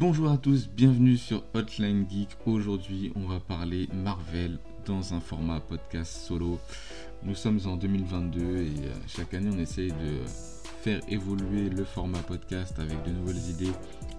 Bonjour 0.00 0.30
à 0.30 0.36
tous, 0.36 0.68
bienvenue 0.68 1.16
sur 1.16 1.42
Hotline 1.54 2.06
Geek. 2.08 2.28
Aujourd'hui, 2.46 3.12
on 3.16 3.26
va 3.26 3.40
parler 3.40 3.88
Marvel 3.92 4.58
dans 4.86 5.12
un 5.12 5.20
format 5.20 5.60
podcast 5.60 6.12
solo. 6.12 6.58
Nous 7.24 7.34
sommes 7.34 7.60
en 7.66 7.76
2022 7.76 8.40
et 8.40 8.44
euh, 8.60 8.92
chaque 9.06 9.34
année, 9.34 9.50
on 9.52 9.58
essaye 9.58 9.90
de 9.90 10.20
faire 10.82 11.00
évoluer 11.08 11.68
le 11.68 11.84
format 11.84 12.20
podcast 12.20 12.78
avec 12.78 13.02
de 13.04 13.10
nouvelles 13.10 13.50
idées, 13.50 13.72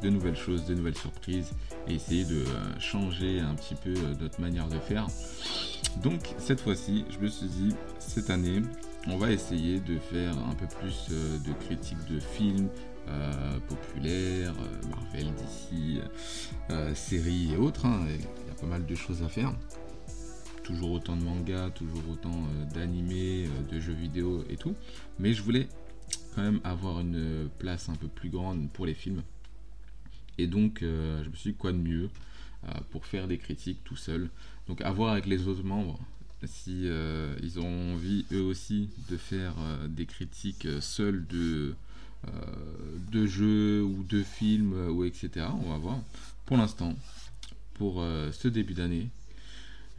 de 0.04 0.10
nouvelles 0.10 0.36
choses, 0.36 0.66
de 0.66 0.76
nouvelles 0.76 0.98
surprises 0.98 1.52
et 1.88 1.96
essayer 1.96 2.26
de 2.26 2.42
euh, 2.42 2.80
changer 2.80 3.40
un 3.40 3.56
petit 3.56 3.76
peu 3.76 3.92
euh, 3.92 4.14
notre 4.20 4.42
manière 4.42 4.68
de 4.68 4.78
faire. 4.80 5.08
Donc, 6.04 6.36
cette 6.38 6.60
fois-ci, 6.60 7.06
je 7.10 7.20
me 7.20 7.28
suis 7.30 7.48
dit, 7.48 7.74
cette 8.00 8.30
année, 8.30 8.62
on 9.08 9.18
va 9.18 9.32
essayer 9.32 9.80
de 9.80 9.98
faire 9.98 10.38
un 10.38 10.54
peu 10.54 10.68
plus 10.68 11.10
de 11.10 11.54
critiques 11.66 12.06
de 12.12 12.20
films 12.20 12.70
populaires, 13.68 14.54
Marvel, 14.90 15.34
DC, 15.34 16.96
séries 16.96 17.54
et 17.54 17.58
autres. 17.58 17.88
hein. 17.88 18.02
Il 18.08 18.22
y 18.22 18.52
a 18.52 18.62
pas 18.62 18.68
mal 18.68 18.86
de 18.86 18.94
choses 18.96 19.24
à 19.24 19.30
faire. 19.30 19.52
Toujours 20.70 20.92
autant 20.92 21.18
de 21.18 21.24
mangas, 21.24 21.72
toujours 21.72 22.08
autant 22.12 22.30
euh, 22.30 22.66
d'animés, 22.76 23.48
euh, 23.48 23.74
de 23.74 23.80
jeux 23.80 23.94
vidéo 23.94 24.46
et 24.52 24.56
tout. 24.56 24.76
Mais 25.18 25.34
je 25.34 25.42
voulais 25.42 25.68
quand 26.36 26.44
même 26.44 26.60
avoir 26.64 27.00
une 27.00 27.50
place 27.58 27.90
un 27.90 27.96
peu 27.96 28.08
plus 28.08 28.30
grande 28.30 28.70
pour 28.70 28.86
les 28.86 28.94
films. 28.94 29.24
Et 30.38 30.46
donc, 30.46 30.84
euh, 30.84 31.24
je 31.24 31.30
me 31.30 31.36
suis 31.36 31.54
dit, 31.54 31.58
quoi 31.58 31.72
de 31.72 31.80
mieux 31.80 32.12
euh, 32.66 32.72
pour 32.92 33.08
faire 33.08 33.28
des 33.28 33.40
critiques 33.40 33.84
tout 33.84 33.96
seul? 33.96 34.30
Donc, 34.68 34.82
à 34.82 34.92
voir 34.92 35.14
avec 35.14 35.26
les 35.26 35.48
autres 35.48 35.64
membres 35.64 36.00
si 36.46 36.84
euh, 36.86 37.36
ils 37.42 37.60
ont 37.60 37.94
envie 37.94 38.28
eux 38.32 38.44
aussi 38.44 38.90
de 39.10 39.18
faire 39.18 39.56
euh, 39.58 39.88
des 39.88 40.06
critiques 40.06 40.68
euh, 40.68 40.82
seuls 40.82 41.26
de, 41.26 41.74
euh, 42.28 42.32
de 43.12 43.26
jeux 43.26 43.84
ou 43.84 44.04
de 44.04 44.22
films 44.22 44.74
euh, 44.74 44.92
ou 44.92 45.04
etc. 45.04 45.48
On 45.66 45.72
va 45.72 45.78
voir. 45.80 46.00
Pour 46.46 46.58
l'instant, 46.58 46.94
pour 47.74 48.02
euh, 48.02 48.32
ce 48.32 48.48
début 48.48 48.76
d'année, 48.76 49.10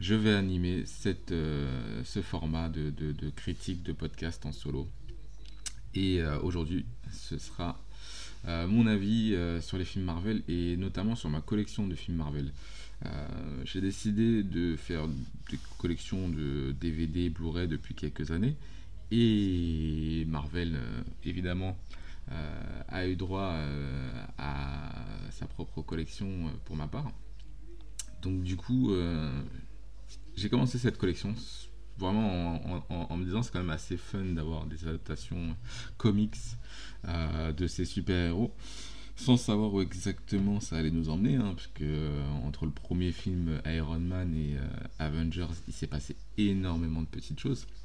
je 0.01 0.15
vais 0.15 0.33
animer 0.33 0.83
euh, 1.31 2.01
ce 2.03 2.21
format 2.23 2.69
de, 2.69 3.29
critique 3.35 3.83
de 3.83 3.93
podcast 3.93 4.43
en 4.47 4.51
solo. 4.51 4.87
Et 5.93 6.21
euh, 6.21 6.39
aujourd'hui, 6.39 6.85
ce 7.11 7.37
sera 7.37 7.79
euh, 8.47 8.65
mon 8.67 8.87
avis 8.87 9.37
sur 9.61 9.77
les 9.77 9.85
films 9.85 10.05
Marvel 10.05 10.41
et 10.47 10.75
notamment 10.75 11.15
sur 11.15 11.29
ma 11.29 11.41
collection 11.41 11.87
de 11.87 11.93
films 11.95 12.17
Marvel. 12.17 12.51
J'ai 13.63 13.81
décidé 13.81 14.43
de 14.43 14.75
faire 14.75 15.07
des 15.07 15.59
collections 15.79 16.29
de 16.29 16.71
DVD, 16.79 17.29
Blu-ray 17.29 17.67
depuis 17.67 17.95
quelques 17.95 18.29
années 18.29 18.55
et 19.09 20.23
Marvel, 20.27 20.79
évidemment, 21.23 21.77
a 22.87 23.07
eu 23.07 23.15
droit 23.15 23.55
à 24.37 24.93
sa 25.31 25.47
propre 25.47 25.81
collection 25.81 26.51
pour 26.65 26.75
ma 26.75 26.87
part. 26.87 27.11
Donc 28.21 28.43
du 28.43 28.55
coup, 28.55 28.93
j'ai 30.35 30.49
commencé 30.49 30.77
cette 30.77 30.97
collection 30.97 31.33
vraiment 31.97 32.83
en, 32.89 33.17
me 33.17 33.25
disant 33.25 33.43
c'est 33.43 33.51
quand 33.51 33.59
même 33.59 33.69
assez 33.69 33.97
fun 33.97 34.23
d'avoir 34.23 34.65
des 34.65 34.87
adaptations 34.87 35.55
comics 35.97 36.35
euh, 37.07 37.51
de 37.51 37.67
ces 37.67 37.85
super-héros 37.85 38.51
sans 39.15 39.37
savoir 39.37 39.73
où 39.73 39.81
exactement 39.81 40.59
ça 40.59 40.77
allait 40.77 40.89
nous 40.89 41.09
emmener 41.09 41.35
hein, 41.35 41.55
euh, 41.81 42.23
entre 42.43 42.65
le 42.65 42.71
premier 42.71 43.11
film 43.11 43.61
Iron 43.65 43.99
Man 43.99 44.33
et 44.33 44.55
euh, 44.57 44.65
Avengers 44.97 45.53
il 45.67 45.73
s'est 45.73 45.87
passé 45.87 46.15
énormément 46.37 47.01
de 47.01 47.07
petites 47.07 47.39
choses. 47.39 47.67
euh, 47.67 47.80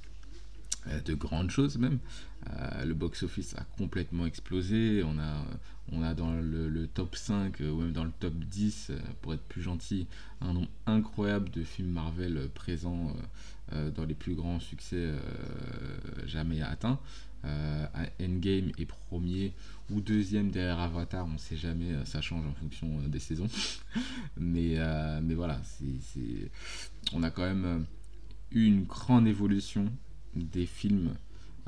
de 1.05 1.15
grandes 1.15 1.51
choses 1.51 1.79
même 1.79 1.99
Euh, 2.51 2.85
le 2.85 2.95
box-office 2.95 3.55
a 3.57 3.65
complètement 3.77 4.25
explosé 4.25 5.03
on 5.05 5.19
a, 5.19 5.45
on 5.91 6.03
a 6.03 6.15
dans 6.15 6.33
le, 6.33 6.87
top 6.87 7.17
5 7.17 7.61
euh, 7.61 7.71
ou 7.71 7.81
même 7.81 7.93
dans 7.93 8.05
le 8.05 8.13
top 8.21 8.35
10 8.35 8.91
euh, 8.91 8.99
pour 9.21 9.35
être 9.35 9.43
plus 9.43 9.63
gentil 9.63 10.07
un 10.41 10.53
nombre 10.53 10.69
incroyable 10.87 11.51
de 11.51 11.65
films 11.65 11.91
Marvel 11.91 12.37
euh, 12.37 12.49
présents 12.55 13.09
euh, 13.09 13.23
euh, 13.73 13.91
dans 13.91 14.05
les 14.05 14.15
plus 14.15 14.35
grands 14.35 14.61
succès 14.61 14.97
euh, 14.97 15.19
jamais 16.27 16.63
atteints. 16.63 17.01
Euh, 17.45 17.87
Endgame 18.21 18.71
est 18.79 18.87
premier 18.87 19.53
ou 19.91 20.01
deuxième 20.01 20.51
derrière 20.51 20.81
Avatar, 20.81 21.27
on 21.33 21.39
sait 21.39 21.57
jamais, 21.57 21.93
euh, 21.93 22.05
ça 22.05 22.21
change 22.21 22.45
en 22.47 22.55
fonction 22.55 22.89
euh, 23.01 23.09
des 23.09 23.19
saisons. 23.19 23.49
mais, 24.37 24.75
euh, 24.79 25.21
mais 25.23 25.35
voilà, 25.35 25.61
c'est, 25.65 26.51
on 27.13 27.23
a 27.23 27.31
quand 27.31 27.43
même 27.43 27.65
euh, 27.65 27.79
eu 28.53 28.67
une 28.67 28.85
grande 28.85 29.27
évolution 29.27 29.93
des 30.45 30.67
films 30.67 31.15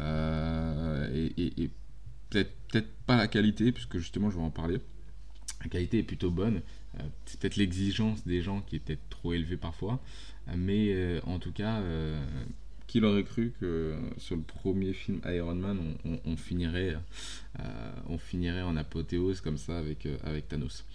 euh, 0.00 1.08
et, 1.14 1.42
et- 1.42 1.62
et 1.64 1.70
peut-être, 2.30 2.88
pas 3.06 3.16
la 3.16 3.26
qualité, 3.28 3.72
puisque 3.72 3.98
justement 3.98 4.30
je 4.30 4.36
vais 4.36 4.42
en 4.44 4.50
parler. 4.50 4.78
La 5.62 5.68
qualité 5.68 5.98
est 5.98 6.02
plutôt 6.04 6.30
bonne. 6.30 6.60
Euh, 6.98 7.02
c'est 7.26 7.40
peut-être 7.40 7.56
l'exigence 7.56 8.24
des 8.26 8.42
gens 8.42 8.60
qui 8.60 8.76
est 8.76 8.78
peut-être 8.80 9.08
trop 9.08 9.32
élevée 9.32 9.56
parfois. 9.56 10.00
Mais 10.56 10.92
euh, 10.92 11.20
en 11.24 11.38
tout 11.38 11.52
cas, 11.52 11.82
qui 12.86 13.00
l'aurait 13.00 13.24
cru 13.24 13.52
que 13.60 13.94
sur 14.16 14.36
le 14.36 14.42
premier 14.42 14.92
film 14.94 15.20
Iron 15.26 15.54
Man, 15.54 15.78
on, 16.24 16.36
finirait, 16.36 16.96
on 18.06 18.16
finirait 18.16 18.62
en 18.62 18.76
apothéose 18.76 19.40
comme 19.42 19.58
ça 19.58 19.78
avec, 19.78 20.08
avec 20.22 20.48
Thanos. 20.48 20.86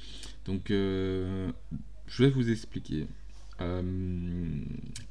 Donc, 0.46 0.70
je 0.70 1.52
vais 2.18 2.30
vous 2.32 2.50
expliquer 2.50 3.06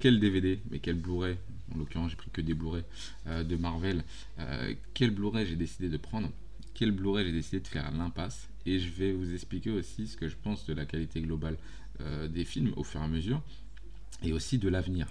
quel 0.00 0.18
DVD, 0.18 0.58
mais 0.70 0.80
quel 0.80 0.96
Blu-ray, 0.96 1.36
en 1.74 1.78
l'occurrence 1.78 2.10
j'ai 2.10 2.16
pris 2.16 2.30
que 2.30 2.40
des 2.40 2.54
Blu-ray 2.54 2.84
euh, 3.26 3.44
de 3.44 3.56
Marvel, 3.56 4.04
euh, 4.38 4.74
quel 4.94 5.10
Blu-ray 5.10 5.46
j'ai 5.46 5.56
décidé 5.56 5.88
de 5.88 5.96
prendre, 5.96 6.30
quel 6.74 6.92
Blu-ray 6.92 7.26
j'ai 7.26 7.32
décidé 7.32 7.60
de 7.60 7.68
faire 7.68 7.90
l'impasse, 7.92 8.48
et 8.66 8.78
je 8.78 8.90
vais 8.90 9.12
vous 9.12 9.32
expliquer 9.32 9.70
aussi 9.70 10.06
ce 10.06 10.16
que 10.16 10.28
je 10.28 10.36
pense 10.40 10.66
de 10.66 10.74
la 10.74 10.84
qualité 10.84 11.20
globale 11.20 11.56
euh, 12.00 12.28
des 12.28 12.44
films 12.44 12.72
au 12.76 12.84
fur 12.84 13.00
et 13.00 13.04
à 13.04 13.08
mesure, 13.08 13.42
et 14.22 14.32
aussi 14.32 14.58
de 14.58 14.68
l'avenir. 14.68 15.08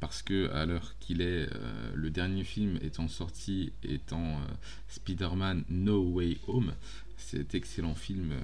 Parce 0.00 0.22
que 0.22 0.50
à 0.50 0.66
l'heure 0.66 0.94
qu'il 1.00 1.22
est, 1.22 1.48
le 1.94 2.10
dernier 2.10 2.44
film 2.44 2.78
étant 2.82 3.08
sorti, 3.08 3.72
étant 3.82 4.42
Spider-Man 4.88 5.64
No 5.70 6.02
Way 6.02 6.36
Home, 6.48 6.74
cet 7.16 7.54
excellent 7.54 7.94
film, 7.94 8.34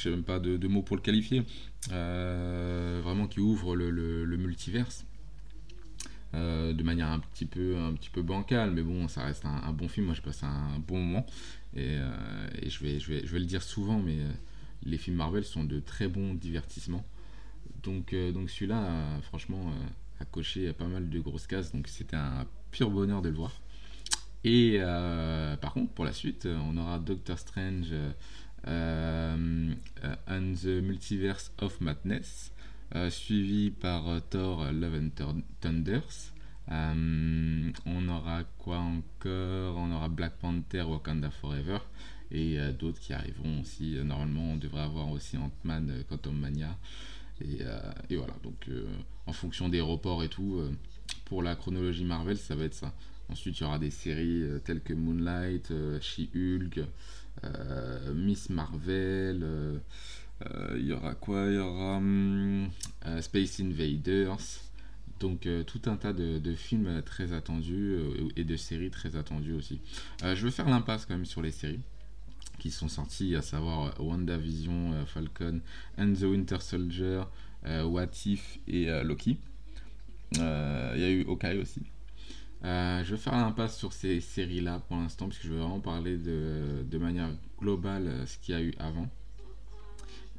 je 0.00 0.04
sais 0.04 0.10
même 0.10 0.24
pas 0.24 0.38
de, 0.38 0.66
mots 0.66 0.82
pour 0.82 0.96
le 0.96 1.02
qualifier, 1.02 1.42
euh, 1.92 3.00
vraiment 3.04 3.26
qui 3.26 3.40
ouvre 3.40 3.76
le, 3.76 4.36
multiverse. 4.38 5.04
euh, 6.32 6.72
de 6.72 6.82
manière 6.82 7.08
un 7.08 7.18
petit 7.18 7.44
peu 7.44 7.76
un 7.76 7.92
petit 7.92 8.08
peu 8.08 8.22
bancale. 8.22 8.70
Mais 8.70 8.82
bon 8.82 9.08
ça 9.08 9.24
reste 9.24 9.44
un, 9.44 9.72
bon 9.72 9.88
film. 9.88 10.06
Moi 10.06 10.14
j'ai 10.14 10.22
passé 10.22 10.46
un 10.46 10.78
bon 10.78 10.98
moment. 10.98 11.26
Et, 11.74 11.98
euh, 11.98 12.48
et 12.62 12.70
je 12.70 12.82
vais 12.82 12.98
je 12.98 13.12
vais 13.12 13.26
je 13.26 13.32
vais 13.32 13.40
le 13.40 13.44
dire 13.44 13.62
souvent 13.62 13.98
mais 13.98 14.18
les 14.84 14.96
films 14.96 15.16
Marvel 15.16 15.44
sont 15.44 15.64
de 15.64 15.80
très 15.80 16.08
bons 16.08 16.34
divertissements. 16.34 17.04
Donc 17.82 18.14
donc 18.32 18.48
celui-là 18.48 19.20
franchement 19.22 19.70
a 20.20 20.24
coché 20.24 20.72
pas 20.72 20.86
mal 20.86 21.10
de 21.10 21.20
grosses 21.20 21.46
cases. 21.46 21.72
Donc 21.72 21.88
c'était 21.88 22.16
un 22.16 22.46
pur 22.70 22.90
bonheur 22.90 23.20
de 23.20 23.28
le 23.28 23.36
voir. 23.36 23.60
Et 24.44 24.78
par 25.60 25.74
contre 25.74 25.92
pour 25.92 26.06
la 26.06 26.12
suite 26.12 26.46
on 26.46 26.76
aura 26.78 26.98
Doctor 26.98 27.38
Strange 27.38 27.92
and 28.66 30.54
the 30.56 30.80
Multiverse 30.82 31.50
of 31.58 31.80
Madness 31.80 32.52
euh, 32.94 33.08
suivi 33.10 33.70
par 33.70 34.08
euh, 34.08 34.20
Thor 34.30 34.62
euh, 34.62 34.72
Love 34.72 34.94
and 34.94 35.08
Thun- 35.16 35.42
Thunders. 35.60 36.32
Euh, 36.70 37.70
on 37.86 38.08
aura 38.08 38.44
quoi 38.58 38.78
encore? 38.78 39.76
On 39.76 39.92
aura 39.92 40.08
Black 40.08 40.34
Panther 40.38 40.82
Wakanda 40.82 41.30
Forever 41.30 41.78
et 42.30 42.58
euh, 42.58 42.72
d'autres 42.72 43.00
qui 43.00 43.12
arriveront 43.12 43.60
aussi. 43.60 43.96
Euh, 43.96 44.04
normalement, 44.04 44.52
on 44.52 44.56
devrait 44.56 44.82
avoir 44.82 45.08
aussi 45.10 45.36
Ant-Man 45.36 45.90
euh, 45.90 46.02
Quantum 46.08 46.36
Mania. 46.38 46.76
Et, 47.40 47.58
euh, 47.62 47.92
voilà, 48.10 48.34
donc 48.42 48.68
euh, 48.68 48.84
en 49.26 49.32
fonction 49.32 49.68
des 49.68 49.80
reports 49.80 50.22
et 50.22 50.28
tout, 50.28 50.58
euh, 50.58 50.70
pour 51.24 51.42
la 51.42 51.54
chronologie 51.56 52.04
Marvel, 52.04 52.36
ça 52.36 52.54
va 52.54 52.64
être 52.64 52.74
ça. 52.74 52.92
Ensuite, 53.30 53.58
il 53.58 53.62
y 53.62 53.66
aura 53.66 53.78
des 53.78 53.90
séries 53.90 54.42
euh, 54.42 54.58
telles 54.58 54.80
que 54.82 54.92
Moonlight, 54.92 55.70
euh, 55.70 55.98
She-Hulk, 56.00 56.78
euh, 56.78 56.84
Miss 58.14 58.50
Marvel. 58.50 59.40
euh, 59.42 59.78
euh, 60.46 60.76
Il 60.78 60.86
y 60.86 60.92
aura 60.92 61.14
quoi 61.14 61.46
Il 61.46 61.54
y 61.54 61.58
aura 61.58 61.96
hum, 61.96 62.68
euh, 63.06 63.20
Space 63.22 63.60
Invaders. 63.60 64.38
Donc 65.20 65.46
euh, 65.46 65.62
tout 65.62 65.82
un 65.86 65.96
tas 65.96 66.14
de, 66.14 66.54
films 66.54 66.86
euh, 66.86 67.02
très 67.02 67.34
attendus 67.34 67.94
euh, 67.94 68.28
et 68.36 68.44
de 68.44 68.56
séries 68.56 68.90
très 68.90 69.16
attendues 69.16 69.52
aussi. 69.52 69.80
Euh, 70.24 70.34
je 70.34 70.44
veux 70.44 70.50
faire 70.50 70.68
l'impasse 70.68 71.04
quand 71.04 71.14
même 71.14 71.26
sur 71.26 71.42
les 71.42 71.50
séries 71.50 71.80
qui 72.58 72.70
sont 72.70 72.88
sorties, 72.88 73.36
à 73.36 73.42
savoir 73.42 73.86
euh, 73.86 74.02
WandaVision, 74.02 74.92
euh, 74.94 75.04
Falcon 75.06 75.60
and 75.98 76.14
the 76.14 76.22
Winter 76.22 76.58
Soldier, 76.60 77.22
euh, 77.66 77.84
What 77.84 78.08
If 78.26 78.58
et 78.66 78.88
euh, 78.88 79.02
Loki. 79.02 79.38
Euh, 80.38 80.92
Il 80.96 81.00
y 81.02 81.04
a 81.04 81.10
eu 81.10 81.26
Hawkeye 81.28 81.58
aussi. 81.58 81.82
Euh, 82.64 83.02
je 83.04 83.12
vais 83.12 83.16
faire 83.16 83.34
un 83.34 83.52
passe 83.52 83.78
sur 83.78 83.92
ces 83.92 84.20
séries-là 84.20 84.80
pour 84.88 84.98
l'instant, 84.98 85.28
puisque 85.28 85.44
je 85.44 85.52
vais 85.52 85.58
vraiment 85.58 85.80
parler 85.80 86.18
de, 86.18 86.84
de 86.84 86.98
manière 86.98 87.30
globale 87.58 88.08
euh, 88.08 88.26
ce 88.26 88.38
qu'il 88.38 88.54
y 88.54 88.58
a 88.58 88.62
eu 88.62 88.74
avant. 88.78 89.08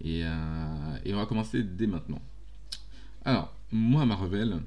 Et, 0.04 0.22
euh, 0.24 0.98
et 1.04 1.14
on 1.14 1.18
va 1.18 1.26
commencer 1.26 1.64
dès 1.64 1.88
maintenant. 1.88 2.22
Alors, 3.26 3.54
moi, 3.72 4.06
Marvel, 4.06 4.62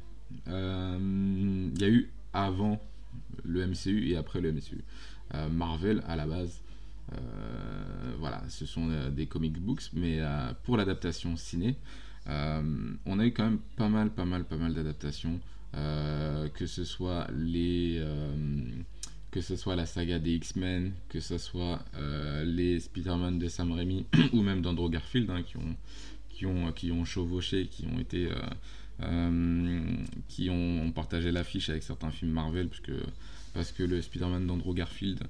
il 0.47 1.79
y 1.79 1.85
a 1.85 1.89
eu 1.89 2.11
avant 2.33 2.81
le 3.45 3.67
MCU 3.67 4.09
et 4.09 4.17
après 4.17 4.41
le 4.41 4.53
MCU. 4.53 4.83
Marvel, 5.51 6.05
à 6.07 6.15
la 6.15 6.27
base, 6.27 6.61
voilà, 8.21 8.43
ce 8.49 8.65
sont 8.65 8.89
des 9.11 9.27
comic 9.27 9.59
books, 9.59 9.91
mais 9.93 10.21
pour 10.63 10.77
l'adaptation 10.77 11.37
ciné, 11.37 11.77
on 12.27 13.19
a 13.19 13.27
eu 13.27 13.33
quand 13.33 13.45
même 13.45 13.59
pas 13.77 13.89
mal, 13.89 14.11
pas 14.11 14.25
mal, 14.25 14.45
pas 14.45 14.57
mal 14.57 14.73
d'adaptations, 14.73 15.41
que 16.55 16.67
ce 16.67 16.85
soit 16.85 17.27
les, 17.33 17.99
euh, 17.99 18.35
que 19.31 19.41
ce 19.41 19.57
soit 19.57 19.75
la 19.75 19.85
saga 19.85 20.21
des 20.21 20.35
X-Men, 20.35 20.93
que 21.09 21.19
ce 21.19 21.39
soit 21.39 21.85
euh, 21.97 22.45
les 22.45 22.79
Spider-Man 22.79 23.41
de 23.41 23.49
Sam 23.49 23.73
Raimi 23.73 24.07
ou 24.33 24.43
même 24.43 24.63
d'Andrew 24.63 24.89
Garfield, 24.89 25.29
hein, 25.31 25.43
qui 25.43 25.57
ont, 25.57 25.77
qui 26.31 26.47
ont, 26.47 26.73
qui 26.73 26.93
ont 26.93 27.05
chevauché, 27.05 27.67
qui 27.67 27.85
ont 27.87 27.99
été, 27.99 28.31
euh, 28.31 28.37
euh, 29.03 29.97
qui 30.29 30.51
ont, 30.51 30.93
partagé 30.93 31.33
l'affiche 31.33 31.69
avec 31.69 31.83
certains 31.83 32.13
films 32.13 32.31
Marvel, 32.31 32.69
parce 32.69 32.81
que, 32.81 33.03
parce 33.55 33.73
que 33.73 33.83
le 33.83 34.01
Spider-Man 34.01 34.47
d'Andrew 34.47 34.73
Garfield 34.73 35.21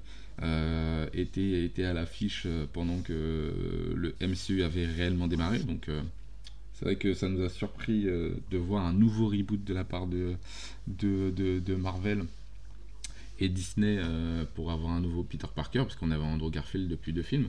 euh, 0.43 1.07
était, 1.13 1.63
était 1.63 1.85
à 1.85 1.93
l'affiche 1.93 2.43
euh, 2.45 2.65
pendant 2.73 2.99
que 2.99 3.93
le 3.95 4.13
MCU 4.21 4.63
avait 4.63 4.85
réellement 4.85 5.27
démarré. 5.27 5.61
Euh, 5.89 6.01
c'est 6.75 6.83
vrai 6.83 6.97
que 6.97 7.13
ça 7.13 7.29
nous 7.29 7.41
a 7.41 7.49
surpris 7.49 8.07
euh, 8.07 8.31
de 8.51 8.57
voir 8.57 8.85
un 8.85 8.93
nouveau 8.93 9.27
reboot 9.29 9.63
de 9.63 9.73
la 9.73 9.85
part 9.85 10.07
de, 10.07 10.35
de, 10.87 11.31
de, 11.31 11.75
Marvel 11.75 12.25
et 13.39 13.47
Disney 13.47 13.97
euh, 13.97 14.43
pour 14.55 14.71
avoir 14.71 14.91
un 14.91 14.99
nouveau 14.99 15.23
Peter 15.23 15.47
Parker, 15.53 15.79
parce 15.79 15.95
qu'on 15.95 16.11
avait 16.11 16.23
Andrew 16.23 16.51
Garfield 16.51 16.89
depuis 16.89 17.13
deux 17.13 17.23
films. 17.23 17.47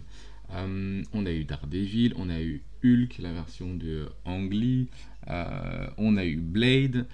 Euh, 0.52 1.02
on 1.12 1.26
a 1.26 1.32
eu 1.32 1.42
Daredevil, 1.42 2.14
on 2.16 2.30
a 2.30 2.40
eu 2.40 2.62
Hulk, 2.84 3.18
la 3.18 3.32
version 3.32 3.74
de 3.74 4.08
Ang 4.24 4.52
Lee, 4.52 4.86
on 5.26 6.16
a 6.16 6.24
eu 6.24 6.36
Blade, 6.36 7.06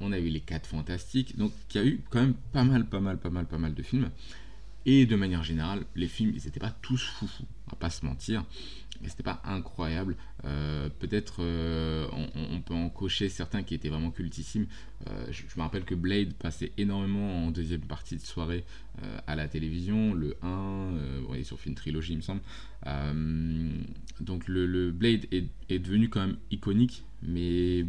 on 0.00 0.12
a 0.12 0.18
eu 0.20 0.28
les 0.28 0.40
4 0.40 0.68
Fantastiques, 0.68 1.36
donc 1.36 1.52
il 1.74 1.80
y 1.80 1.84
a 1.84 1.86
eu 1.86 2.00
quand 2.10 2.20
même 2.20 2.34
pas 2.52 2.62
mal, 2.62 2.86
pas 2.86 3.00
mal, 3.00 3.18
pas 3.18 3.30
mal, 3.30 3.46
pas 3.46 3.58
mal 3.58 3.74
de 3.74 3.82
films. 3.82 4.08
Et 4.84 5.06
de 5.06 5.16
manière 5.16 5.44
générale, 5.44 5.84
les 5.94 6.08
films, 6.08 6.32
ils 6.34 6.44
n'étaient 6.44 6.60
pas 6.60 6.74
tous 6.82 7.02
foufous, 7.02 7.44
on 7.68 7.70
va 7.70 7.76
pas 7.76 7.90
se 7.90 8.04
mentir. 8.04 8.44
Mais 9.00 9.08
c'était 9.08 9.22
pas 9.22 9.42
incroyable. 9.44 10.16
Euh, 10.44 10.88
Peut-être 11.00 11.36
euh, 11.40 12.06
on, 12.12 12.28
on 12.56 12.60
peut 12.60 12.74
en 12.74 12.88
cocher 12.88 13.28
certains 13.28 13.64
qui 13.64 13.74
étaient 13.74 13.88
vraiment 13.88 14.10
cultissimes. 14.12 14.66
Euh, 15.08 15.26
je, 15.30 15.42
me 15.56 15.62
rappelle 15.62 15.84
que 15.84 15.96
Blade 15.96 16.34
passait 16.34 16.70
énormément 16.78 17.46
en 17.46 17.50
deuxième 17.50 17.80
partie 17.80 18.16
de 18.16 18.20
soirée 18.20 18.64
à 19.26 19.34
la 19.34 19.48
télévision. 19.48 20.14
Le 20.14 20.36
1, 20.42 20.46
euh, 20.46 21.22
ouais, 21.22 21.40
ils 21.40 21.52
ont 21.52 21.56
fait 21.56 21.70
une 21.70 21.74
trilogie, 21.74 22.12
il 22.12 22.18
me 22.18 22.22
semble. 22.22 22.42
Donc 24.20 24.46
le, 24.46 24.66
le 24.66 24.92
Blade 24.92 25.26
est, 25.32 25.46
est 25.68 25.78
devenu 25.80 26.08
quand 26.08 26.20
même 26.20 26.36
iconique, 26.50 27.04
mais 27.22 27.86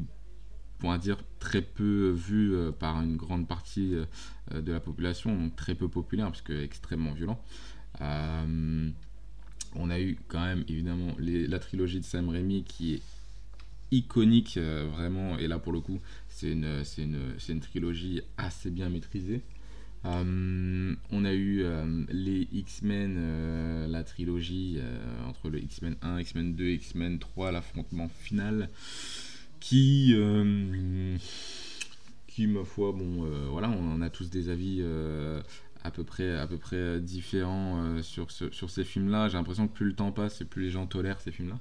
va 0.90 0.98
dire 0.98 1.18
très 1.40 1.62
peu 1.62 2.12
vu 2.12 2.54
euh, 2.56 2.72
par 2.72 3.02
une 3.02 3.16
grande 3.18 3.48
partie 3.48 3.96
euh, 3.96 4.62
de 4.62 4.72
la 4.72 4.80
population, 4.80 5.36
donc 5.36 5.56
très 5.56 5.76
peu 5.76 5.88
populaire 5.88 6.28
parce 6.28 6.42
que 6.42 6.54
extrêmement 6.64 7.14
violent. 7.14 7.40
Euh, 8.02 8.90
on 9.76 9.90
a 9.90 10.00
eu 10.00 10.18
quand 10.28 10.42
même 10.42 10.64
évidemment 10.68 11.16
les- 11.20 11.48
la 11.48 11.60
trilogie 11.60 12.00
de 12.00 12.06
Sam 12.06 12.30
Raimi 12.30 12.64
qui 12.64 12.96
est 12.96 13.02
iconique 13.92 14.58
euh, 14.58 14.88
vraiment 14.92 15.38
et 15.38 15.48
là 15.48 15.60
pour 15.60 15.72
le 15.74 15.80
coup 15.80 16.00
c'est 16.30 16.52
une, 16.52 16.84
une, 16.98 17.20
une 17.50 17.60
trilogie 17.60 18.22
assez 18.38 18.70
bien 18.72 18.90
maîtrisée. 18.90 19.42
Euh, 20.06 20.96
on 21.12 21.24
a 21.26 21.34
eu 21.34 21.62
euh, 21.64 22.04
les 22.10 22.48
X-Men, 22.52 23.16
euh, 23.18 23.88
la 23.88 24.04
trilogie 24.04 24.76
euh, 24.80 25.26
entre 25.28 25.50
le 25.50 25.60
X-Men 25.64 25.96
1, 26.02 26.20
X-Men 26.20 26.56
2, 26.56 26.66
X-Men 26.72 27.20
3, 27.20 27.52
l'affrontement 27.54 28.10
final 28.10 28.70
qui 29.64 30.14
euh, 30.14 31.16
qui 32.28 32.48
ma 32.48 32.66
foi 32.66 32.92
bon 32.92 33.26
euh, 33.26 33.48
voilà 33.50 33.70
on 33.70 34.02
a 34.02 34.10
tous 34.10 34.30
des 34.30 34.50
avis 34.50 34.80
euh, 34.82 35.42
à 35.86 35.90
peu 35.90 36.04
près 36.04 36.36
à 36.36 36.46
peu 36.48 36.58
près 36.58 37.00
différents 37.00 38.02
sur 38.02 38.30
sur 38.30 38.70
ces 38.70 38.84
films 38.84 39.10
là 39.10 39.30
j'ai 39.30 39.38
l'impression 39.38 39.70
que 39.70 39.74
plus 39.74 39.86
le 39.86 39.96
temps 39.96 40.12
passe 40.12 40.42
et 40.42 40.46
plus 40.46 40.64
les 40.64 40.70
gens 40.70 40.86
tolèrent 40.86 41.22
ces 41.22 41.32
films 41.32 41.56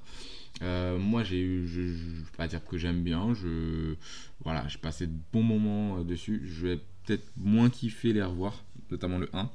là 0.61 0.97
moi 0.97 1.23
j'ai 1.23 1.65
je, 1.65 1.81
je 1.81 2.05
vais 2.07 2.31
pas 2.35 2.49
dire 2.49 2.65
que 2.65 2.77
j'aime 2.77 3.03
bien 3.03 3.33
je 3.33 3.95
voilà 4.43 4.67
j'ai 4.67 4.79
passé 4.79 5.07
de 5.07 5.15
bons 5.31 5.43
moments 5.43 6.03
dessus. 6.03 6.41
Je 6.45 6.67
vais 6.67 6.79
peut-être 7.05 7.25
moins 7.37 7.69
kiffer 7.69 8.11
les 8.11 8.21
revoir 8.21 8.65
notamment 8.91 9.17
le 9.17 9.29
1 9.31 9.49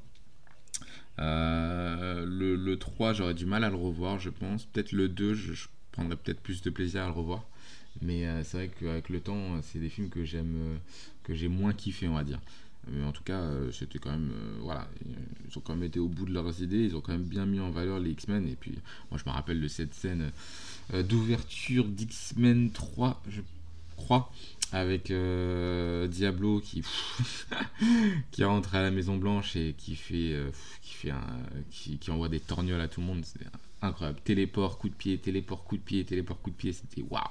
euh, 1.19 2.25
le, 2.25 2.55
le 2.55 2.79
3 2.79 3.13
j'aurais 3.13 3.35
du 3.35 3.45
mal 3.45 3.63
à 3.63 3.69
le 3.69 3.75
revoir 3.75 4.19
je 4.19 4.31
pense. 4.31 4.65
Peut-être 4.65 4.91
le 4.91 5.07
2 5.07 5.35
je, 5.35 5.53
je 5.53 5.67
prendrais 5.91 6.15
peut-être 6.15 6.41
plus 6.41 6.63
de 6.63 6.69
plaisir 6.71 7.03
à 7.03 7.05
le 7.05 7.11
revoir 7.11 7.45
mais 8.01 8.25
euh, 8.25 8.43
c'est 8.43 8.57
vrai 8.57 8.69
qu'avec 8.69 9.09
le 9.09 9.19
temps, 9.19 9.55
euh, 9.55 9.59
c'est 9.61 9.79
des 9.79 9.89
films 9.89 10.09
que 10.09 10.23
j'aime, 10.23 10.55
euh, 10.57 10.77
que 11.23 11.33
j'ai 11.33 11.47
moins 11.47 11.73
kiffé, 11.73 12.07
on 12.07 12.13
va 12.13 12.23
dire. 12.23 12.39
Mais 12.91 13.03
en 13.03 13.11
tout 13.11 13.23
cas, 13.23 13.43
c'était 13.71 13.99
quand 13.99 14.09
même, 14.09 14.31
voilà, 14.61 14.87
ils 15.47 15.57
ont 15.57 15.61
quand 15.61 15.75
même 15.75 15.83
été 15.83 15.99
au 15.99 16.07
bout 16.07 16.25
de 16.25 16.33
leurs 16.33 16.61
idées, 16.61 16.85
ils 16.85 16.95
ont 16.95 17.01
quand 17.01 17.11
même 17.11 17.23
bien 17.23 17.45
mis 17.45 17.59
en 17.59 17.69
valeur 17.69 17.99
les 17.99 18.11
X-Men. 18.11 18.47
Et 18.47 18.55
puis, 18.55 18.73
moi, 19.11 19.19
je 19.23 19.29
me 19.29 19.33
rappelle 19.33 19.61
de 19.61 19.67
cette 19.67 19.93
scène 19.93 20.31
d'ouverture 20.91 21.85
d'X-Men 21.85 22.71
3, 22.71 23.21
je 23.29 23.41
crois, 23.95 24.31
avec 24.71 25.13
Diablo 26.09 26.61
qui 26.61 26.81
qui 28.31 28.43
rentre 28.43 28.73
à 28.73 28.81
la 28.81 28.89
Maison 28.89 29.17
Blanche 29.17 29.55
et 29.55 29.75
qui 29.77 29.95
fait, 29.95 30.35
qui 30.81 30.93
fait 30.93 31.11
un, 31.11 31.27
qui, 31.69 31.99
envoie 32.09 32.29
des 32.29 32.39
torgnoles 32.39 32.81
à 32.81 32.87
tout 32.87 33.01
le 33.01 33.07
monde. 33.07 33.23
Incroyable. 33.81 34.19
Téléport, 34.23 34.77
coup 34.77 34.89
de 34.89 34.93
pied, 34.93 35.17
téléport, 35.17 35.63
coup 35.63 35.77
de 35.77 35.81
pied, 35.81 36.03
téléport, 36.05 36.41
coup 36.41 36.49
de 36.51 36.55
pied. 36.55 36.73
C'était 36.73 37.01
waouh, 37.09 37.21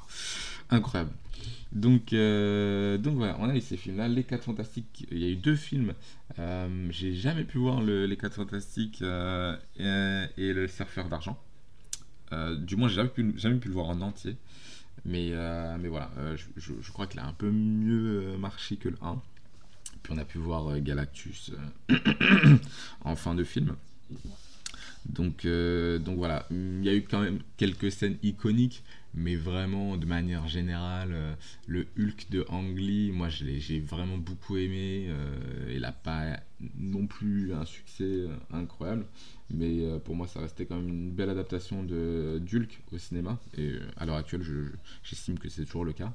incroyable. 0.71 1.11
Donc, 1.73 2.13
euh, 2.13 2.99
donc 2.99 3.17
voilà, 3.17 3.37
on 3.41 3.49
a 3.49 3.55
eu 3.57 3.61
ces 3.61 3.77
films-là. 3.77 4.09
Les 4.09 4.25
4 4.25 4.45
Fantastiques, 4.45 5.07
il 5.11 5.19
y 5.19 5.25
a 5.27 5.29
eu 5.29 5.37
deux 5.37 5.55
films. 5.57 5.93
Euh, 6.39 6.89
J'ai 6.91 7.15
jamais 7.15 7.45
pu 7.45 7.59
voir 7.59 7.81
le- 7.83 8.07
Les 8.07 8.17
4 8.17 8.35
Fantastiques 8.35 9.03
euh, 9.03 9.57
et, 10.37 10.53
Le 10.53 10.67
Surfeur 10.69 11.09
d'Argent. 11.09 11.39
Du 12.59 12.77
moins, 12.77 12.89
j'ai 12.89 12.97
jamais 12.97 13.09
pu, 13.11 13.33
jamais 13.37 13.57
pu 13.59 13.69
le 13.69 13.75
voir 13.75 13.87
en 13.87 14.01
entier. 14.01 14.37
Mais, 15.05 15.33
mais 15.79 15.89
voilà, 15.89 16.11
je, 16.57 16.73
je- 16.83 16.91
crois 16.93 17.07
qu'il 17.07 17.21
a 17.21 17.27
un 17.27 17.33
peu 17.33 17.51
mieux 17.51 18.37
marché 18.39 18.77
que 18.77 18.89
le 18.89 18.99
1. 19.01 19.21
Puis 20.03 20.13
on 20.15 20.19
a 20.19 20.25
pu 20.25 20.39
voir 20.39 20.81
Galactus 20.81 21.53
en 23.05 23.17
fin 23.17 23.35
de 23.35 23.45
film. 23.45 23.77
Donc, 25.07 25.45
euh, 25.45 25.99
donc 25.99 26.17
voilà, 26.19 26.47
il 26.51 26.85
y 26.85 26.89
a 26.89 26.95
eu 26.95 27.03
quand 27.03 27.21
même 27.21 27.41
quelques 27.57 27.91
scènes 27.91 28.17
iconiques, 28.23 28.83
mais 29.15 29.37
vraiment 29.37 29.97
de 29.97 30.05
manière 30.07 30.47
générale, 30.49 31.11
euh, 31.13 31.35
le 31.67 31.87
Hulk 31.99 32.27
de 32.31 32.45
Ang 32.49 32.77
Lee, 32.77 33.11
moi 33.11 33.29
j'ai 33.29 33.81
vraiment 33.81 34.19
beaucoup 34.19 34.57
aimé. 34.57 35.07
euh, 35.09 35.73
il 35.75 35.81
n'a 35.81 35.93
pas 35.93 36.41
non 36.79 37.07
plus 37.07 37.53
un 37.55 37.65
succès 37.65 38.25
incroyable, 38.53 39.07
mais 39.51 39.81
pour 40.05 40.15
moi 40.17 40.27
ça 40.27 40.41
restait 40.41 40.67
quand 40.67 40.77
même 40.77 40.89
une 40.89 41.11
belle 41.11 41.31
adaptation 41.31 41.83
de 41.85 42.41
d'Hulk 42.45 42.81
au 42.93 42.99
cinéma. 42.99 43.39
Et 43.57 43.73
à 43.97 44.05
l'heure 44.07 44.17
actuelle, 44.17 44.43
je- 44.43 44.65
je- 44.65 44.71
j'estime 45.05 45.39
que 45.39 45.49
c'est 45.49 45.65
toujours 45.65 45.85
le 45.85 45.93
cas. 45.93 46.13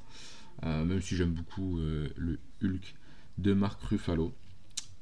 Même 0.64 1.02
si 1.02 1.16
j'aime 1.16 1.32
beaucoup 1.34 1.80
le 1.80 2.40
Hulk 2.64 2.96
de 3.38 3.54
Mark 3.54 3.82
Ruffalo. 3.84 4.34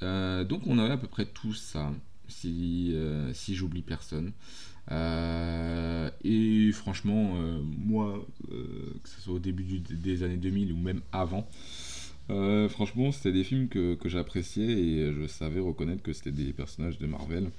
Donc 0.02 0.66
on 0.68 0.78
avait 0.80 0.94
à 0.94 0.98
peu 0.98 1.08
près 1.08 1.26
tout 1.26 1.54
ça, 1.54 1.92
si, 2.32 2.92
euh, 2.94 3.34
si 3.34 3.56
j'oublie 3.56 3.82
personne. 3.82 4.32
Euh, 4.92 6.10
et 6.24 6.72
franchement, 6.74 7.34
euh, 7.38 7.62
moi, 7.64 8.26
que 8.50 9.10
ce 9.10 9.22
soit 9.22 9.36
au 9.36 9.40
début 9.40 9.64
des 9.80 10.24
années 10.24 10.38
2000 10.38 10.74
ou 10.74 10.78
même 10.78 11.02
avant, 11.12 11.48
franchement, 12.70 13.12
c'était 13.12 13.32
des 13.34 13.44
films 13.44 13.68
que, 13.68 13.96
que 13.96 14.10
j'appréciais 14.10 14.66
et 14.72 15.14
je 15.14 15.28
savais 15.28 15.60
reconnaître 15.60 16.02
que 16.04 16.14
c'était 16.14 16.32
des 16.32 16.54
personnages 16.54 16.98
de 16.98 17.08
Marvel. 17.08 17.50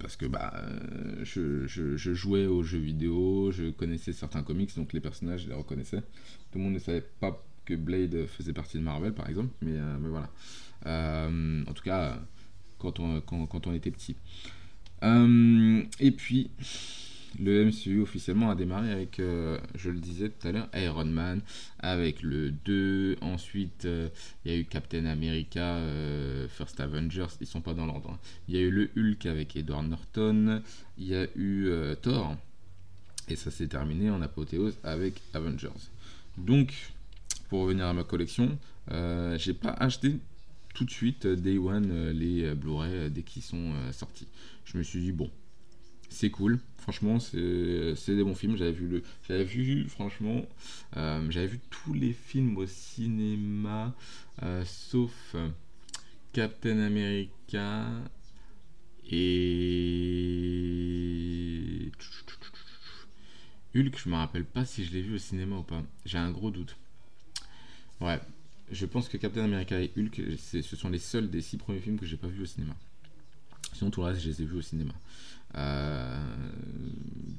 Parce 0.00 0.16
que 0.16 0.26
bah, 0.26 0.54
je, 1.22 1.66
je- 1.66 1.96
jouais 2.14 2.46
aux 2.46 2.62
jeux 2.62 2.78
vidéo, 2.78 3.50
je 3.52 3.70
connaissais 3.70 4.12
certains 4.12 4.42
comics, 4.42 4.74
donc 4.76 4.92
les 4.92 5.00
personnages, 5.00 5.42
je 5.42 5.48
les 5.48 5.54
reconnaissais. 5.54 6.00
Tout 6.52 6.58
le 6.58 6.64
monde 6.64 6.74
ne 6.74 6.78
savait 6.78 7.04
pas 7.20 7.44
que 7.66 7.74
Blade 7.74 8.26
faisait 8.26 8.52
partie 8.54 8.78
de 8.78 8.82
Marvel, 8.82 9.12
par 9.12 9.28
exemple, 9.28 9.50
mais, 9.62 9.78
mais 10.00 10.08
voilà. 10.08 10.30
En 10.86 11.72
tout 11.74 11.82
cas, 11.84 12.18
quand 12.80 12.98
on, 12.98 13.20
quand, 13.20 13.66
on 13.66 13.74
était 13.74 13.90
petit. 13.90 14.16
Euh, 15.02 15.82
et 16.00 16.10
puis, 16.10 16.50
le 17.38 17.66
MCU 17.66 18.00
officiellement 18.02 18.50
a 18.50 18.54
démarré 18.54 18.90
avec, 18.90 19.20
euh, 19.20 19.58
je 19.76 19.90
le 19.90 20.00
disais 20.00 20.30
tout 20.30 20.48
à 20.48 20.52
l'heure, 20.52 20.68
Iron 20.74 21.04
Man, 21.04 21.40
avec 21.78 22.22
le 22.22 22.50
2. 22.50 23.18
Ensuite, 23.20 23.84
euh, 23.84 24.08
il 24.44 24.52
y 24.52 24.54
a 24.54 24.58
eu 24.58 24.64
Captain 24.64 25.06
America, 25.06 25.78
First 26.48 26.80
Avengers, 26.80 27.28
ils 27.40 27.46
sont 27.46 27.60
pas 27.60 27.74
dans 27.74 27.86
l'ordre. 27.86 28.10
hein. 28.10 28.18
Il 28.48 28.56
y 28.56 28.58
a 28.58 28.62
eu 28.62 28.70
le 28.70 28.90
Hulk 28.96 29.26
avec 29.26 29.56
Edward 29.56 29.86
Norton. 29.88 30.62
Il 30.98 31.06
y 31.06 31.14
a 31.14 31.26
eu 31.36 31.70
Thor. 32.02 32.36
Et 33.28 33.36
ça 33.36 33.50
s'est 33.52 33.68
terminé 33.68 34.10
en 34.10 34.20
apothéose 34.22 34.76
avec 34.82 35.22
Avengers. 35.34 35.68
Donc, 36.36 36.92
pour 37.48 37.62
revenir 37.62 37.86
à 37.86 37.92
ma 37.92 38.02
collection, 38.02 38.58
j'ai 39.36 39.54
pas 39.54 39.70
acheté 39.78 40.16
tout 40.74 40.84
de 40.84 40.90
suite 40.90 41.26
euh, 41.26 41.36
Day 41.36 41.58
One 41.58 41.90
euh, 41.90 42.12
les 42.12 42.44
euh, 42.44 42.54
Blu-ray 42.54 43.10
dès 43.10 43.22
qu'ils 43.22 43.42
sont 43.42 43.72
sortis. 43.92 44.28
Je 44.64 44.78
me 44.78 44.82
suis 44.82 45.00
dit 45.00 45.12
bon, 45.12 45.30
c'est 46.08 46.30
cool. 46.30 46.58
Franchement, 46.78 47.20
c'est 47.20 47.36
des 47.36 48.24
bons 48.24 48.34
films. 48.34 48.56
J'avais 48.56 48.72
vu 48.72 48.88
le, 48.88 49.02
j'avais 49.28 49.44
vu 49.44 49.86
franchement, 49.88 50.46
j'avais 50.94 51.46
vu 51.46 51.60
tous 51.70 51.92
les 51.92 52.12
films 52.12 52.56
au 52.56 52.66
cinéma 52.66 53.94
sauf 54.64 55.36
Captain 56.32 56.78
America 56.80 57.86
et 59.10 60.30
Hulk. 63.74 63.98
Je 63.98 64.08
me 64.08 64.16
rappelle 64.16 64.46
pas 64.46 64.64
si 64.64 64.84
je 64.84 64.92
l'ai 64.92 65.02
vu 65.02 65.16
au 65.16 65.18
cinéma 65.18 65.56
ou 65.56 65.62
pas. 65.62 65.82
J'ai 66.06 66.18
un 66.18 66.30
gros 66.30 66.50
doute. 66.50 66.76
Ouais, 68.00 68.18
je 68.70 68.86
pense 68.86 69.08
que 69.08 69.16
Captain 69.16 69.44
America 69.44 69.80
et 69.80 69.90
Hulk, 69.96 70.20
ce 70.38 70.76
sont 70.76 70.90
les 70.90 70.98
seuls 70.98 71.30
des 71.30 71.40
six 71.40 71.56
premiers 71.56 71.80
films 71.80 71.98
que 71.98 72.06
j'ai 72.06 72.16
pas 72.16 72.28
vu 72.28 72.42
au 72.42 72.46
cinéma. 72.46 72.74
Sinon, 73.74 73.90
tout 73.90 74.00
le 74.00 74.06
reste, 74.08 74.20
je 74.22 74.28
les 74.28 74.42
ai 74.42 74.44
vus 74.44 74.56
au 74.58 74.62
cinéma. 74.62 74.92
Euh, 75.56 76.16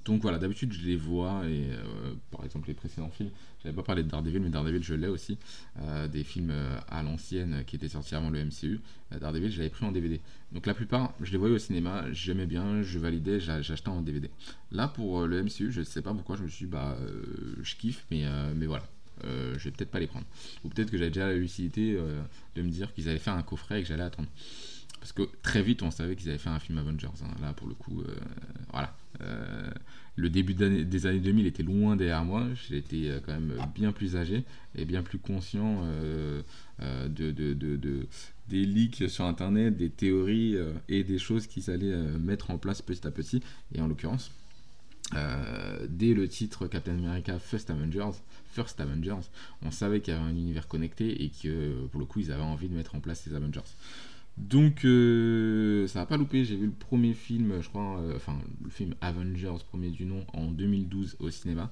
donc 0.06 0.22
voilà, 0.22 0.38
d'habitude, 0.40 0.74
je 0.74 0.82
les 0.86 0.96
vois. 0.96 1.46
Et 1.48 1.70
euh, 1.72 2.14
par 2.32 2.44
exemple, 2.46 2.68
les 2.68 2.74
précédents 2.74 3.10
films, 3.10 3.30
j'avais 3.64 3.76
pas 3.76 3.84
parlé 3.84 4.04
de 4.04 4.10
Daredevil, 4.10 4.40
mais 4.42 4.50
Daredevil, 4.50 4.84
je 4.84 4.94
l'ai 4.94 5.08
aussi. 5.08 5.38
Euh, 5.82 6.08
des 6.08 6.24
films 6.24 6.54
à 6.90 7.04
l'ancienne 7.04 7.64
qui 7.66 7.76
étaient 7.76 7.90
sortis 7.90 8.16
avant 8.16 8.30
le 8.30 8.40
MCU. 8.40 8.80
Daredevil, 9.20 9.52
je 9.52 9.58
l'avais 9.58 9.70
pris 9.70 9.86
en 9.86 9.92
DVD. 9.92 10.20
Donc 10.52 10.66
la 10.66 10.74
plupart, 10.74 11.14
je 11.22 11.32
les 11.32 11.38
voyais 11.38 11.56
au 11.56 11.60
cinéma, 11.60 12.06
j'aimais 12.12 12.46
bien, 12.46 12.82
je 12.82 12.98
validais, 13.00 13.40
j'a- 13.40 13.62
j'achetais 13.62 13.90
en 13.90 14.02
DVD. 14.02 14.30
Là, 14.72 14.88
pour 14.88 15.28
le 15.28 15.40
MCU, 15.40 15.72
je 15.72 15.82
sais 15.82 16.02
pas 16.02 16.14
pourquoi, 16.14 16.38
je 16.38 16.44
me 16.44 16.48
suis 16.48 16.66
dit, 16.66 16.72
bah, 16.72 16.98
je 17.62 17.76
kiffe, 17.76 18.06
mais, 18.12 18.26
mais 18.56 18.66
voilà. 18.66 18.84
Euh, 19.24 19.54
je 19.58 19.66
vais 19.66 19.72
peut-être 19.72 19.92
pas 19.92 20.00
les 20.00 20.08
prendre. 20.08 20.26
Ou 20.64 20.70
peut-être 20.70 20.90
que 20.92 20.98
j'avais 20.98 21.12
déjà 21.12 21.28
la 21.28 21.36
lucidité 21.36 21.96
euh, 21.98 22.22
de 22.56 22.62
me 22.62 22.70
dire 22.70 22.94
qu'ils 22.94 23.08
allaient 23.10 23.20
faire 23.20 23.34
un 23.36 23.44
coffret 23.44 23.80
et 23.80 23.84
que 23.84 23.88
j'allais 23.90 24.04
attendre. 24.04 24.30
Parce 25.00 25.14
que 25.14 25.24
très 25.42 25.64
vite, 25.64 25.82
on 25.82 25.90
savait 25.92 26.16
qu'ils 26.16 26.30
avaient 26.30 26.38
fait 26.38 26.50
un 26.50 26.60
film 26.60 26.78
Avengers. 26.78 27.08
hein. 27.24 27.28
Là, 27.42 27.54
pour 27.54 27.68
le 27.68 27.74
coup, 27.74 28.02
euh, 28.02 28.16
voilà. 28.72 28.96
Le 30.16 30.30
début 30.30 30.54
des 30.54 31.06
années 31.06 31.20
2000 31.20 31.46
était 31.48 31.64
loin 31.64 31.96
derrière 31.96 32.24
moi. 32.26 32.48
J'étais 32.70 33.10
quand 33.26 33.32
même 33.34 33.54
bien 33.74 33.92
plus 33.92 34.16
âgé 34.16 34.44
et 34.76 34.86
bien 34.86 35.04
plus 35.04 35.18
conscient 35.20 35.84
de, 36.80 37.32
de- 37.32 37.54
de- 37.54 37.76
de- 37.78 38.08
des 38.50 38.66
leaks 38.66 39.10
sur 39.10 39.26
Internet, 39.26 39.78
des 39.78 39.90
théories 39.90 40.56
et 40.90 41.04
des 41.04 41.18
choses 41.20 41.48
qu'ils 41.48 41.70
allaient 41.70 41.96
mettre 42.20 42.52
en 42.52 42.58
place 42.58 42.82
petit 42.82 43.06
à 43.08 43.12
petit. 43.12 43.42
Et 43.74 43.82
en 43.82 43.88
l'occurrence, 43.88 44.32
euh, 45.16 45.88
dès 45.90 46.14
le 46.14 46.28
titre 46.28 46.68
Captain 46.68 46.94
America 46.94 47.38
First 47.40 47.70
Avengers, 47.70 48.12
First 48.46 48.80
Avengers, 48.80 49.30
on 49.62 49.72
savait 49.72 50.02
qu'il 50.02 50.14
y 50.14 50.18
avait 50.18 50.26
un 50.26 50.36
univers 50.36 50.68
connecté 50.68 51.24
et 51.24 51.30
que 51.30 51.86
pour 51.88 52.00
le 52.00 52.06
coup 52.06 52.20
ils 52.20 52.32
avaient 52.32 52.42
envie 52.42 52.70
de 52.70 52.76
mettre 52.76 52.96
en 52.96 53.00
place 53.00 53.22
ces 53.22 53.36
Avengers. 53.36 53.60
Donc 54.38 54.86
euh, 54.86 55.88
ça 55.88 56.00
n'a 56.00 56.06
pas 56.06 56.18
loupé, 56.18 56.46
j'ai 56.46 56.56
vu 56.56 56.68
le 56.68 56.72
premier 56.72 57.14
film, 57.14 57.62
je 57.62 57.68
crois, 57.68 58.00
euh, 58.00 58.16
enfin 58.16 58.40
le 58.64 58.70
film 58.70 58.96
Avengers, 59.02 59.58
premier 59.70 59.90
du 59.90 60.06
nom, 60.06 60.26
en 60.34 60.46
2012 60.46 61.18
au 61.20 61.30
cinéma. 61.30 61.70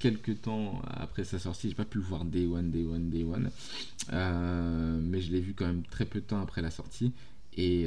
Quelques 0.00 0.42
temps 0.42 0.82
après 0.84 1.22
sa 1.22 1.38
sortie, 1.38 1.68
j'ai 1.68 1.76
pas 1.76 1.84
pu 1.84 1.98
le 1.98 2.04
voir 2.04 2.24
Day 2.24 2.46
One, 2.46 2.72
Day 2.72 2.84
One, 2.84 3.08
Day 3.08 3.22
One, 3.22 3.50
mais 5.00 5.20
je 5.20 5.30
l'ai 5.30 5.40
vu 5.40 5.54
quand 5.54 5.66
même 5.66 5.84
très 5.84 6.04
peu 6.04 6.20
de 6.20 6.24
temps 6.24 6.42
après 6.42 6.60
la 6.60 6.72
sortie. 6.72 7.12
Et, 7.56 7.86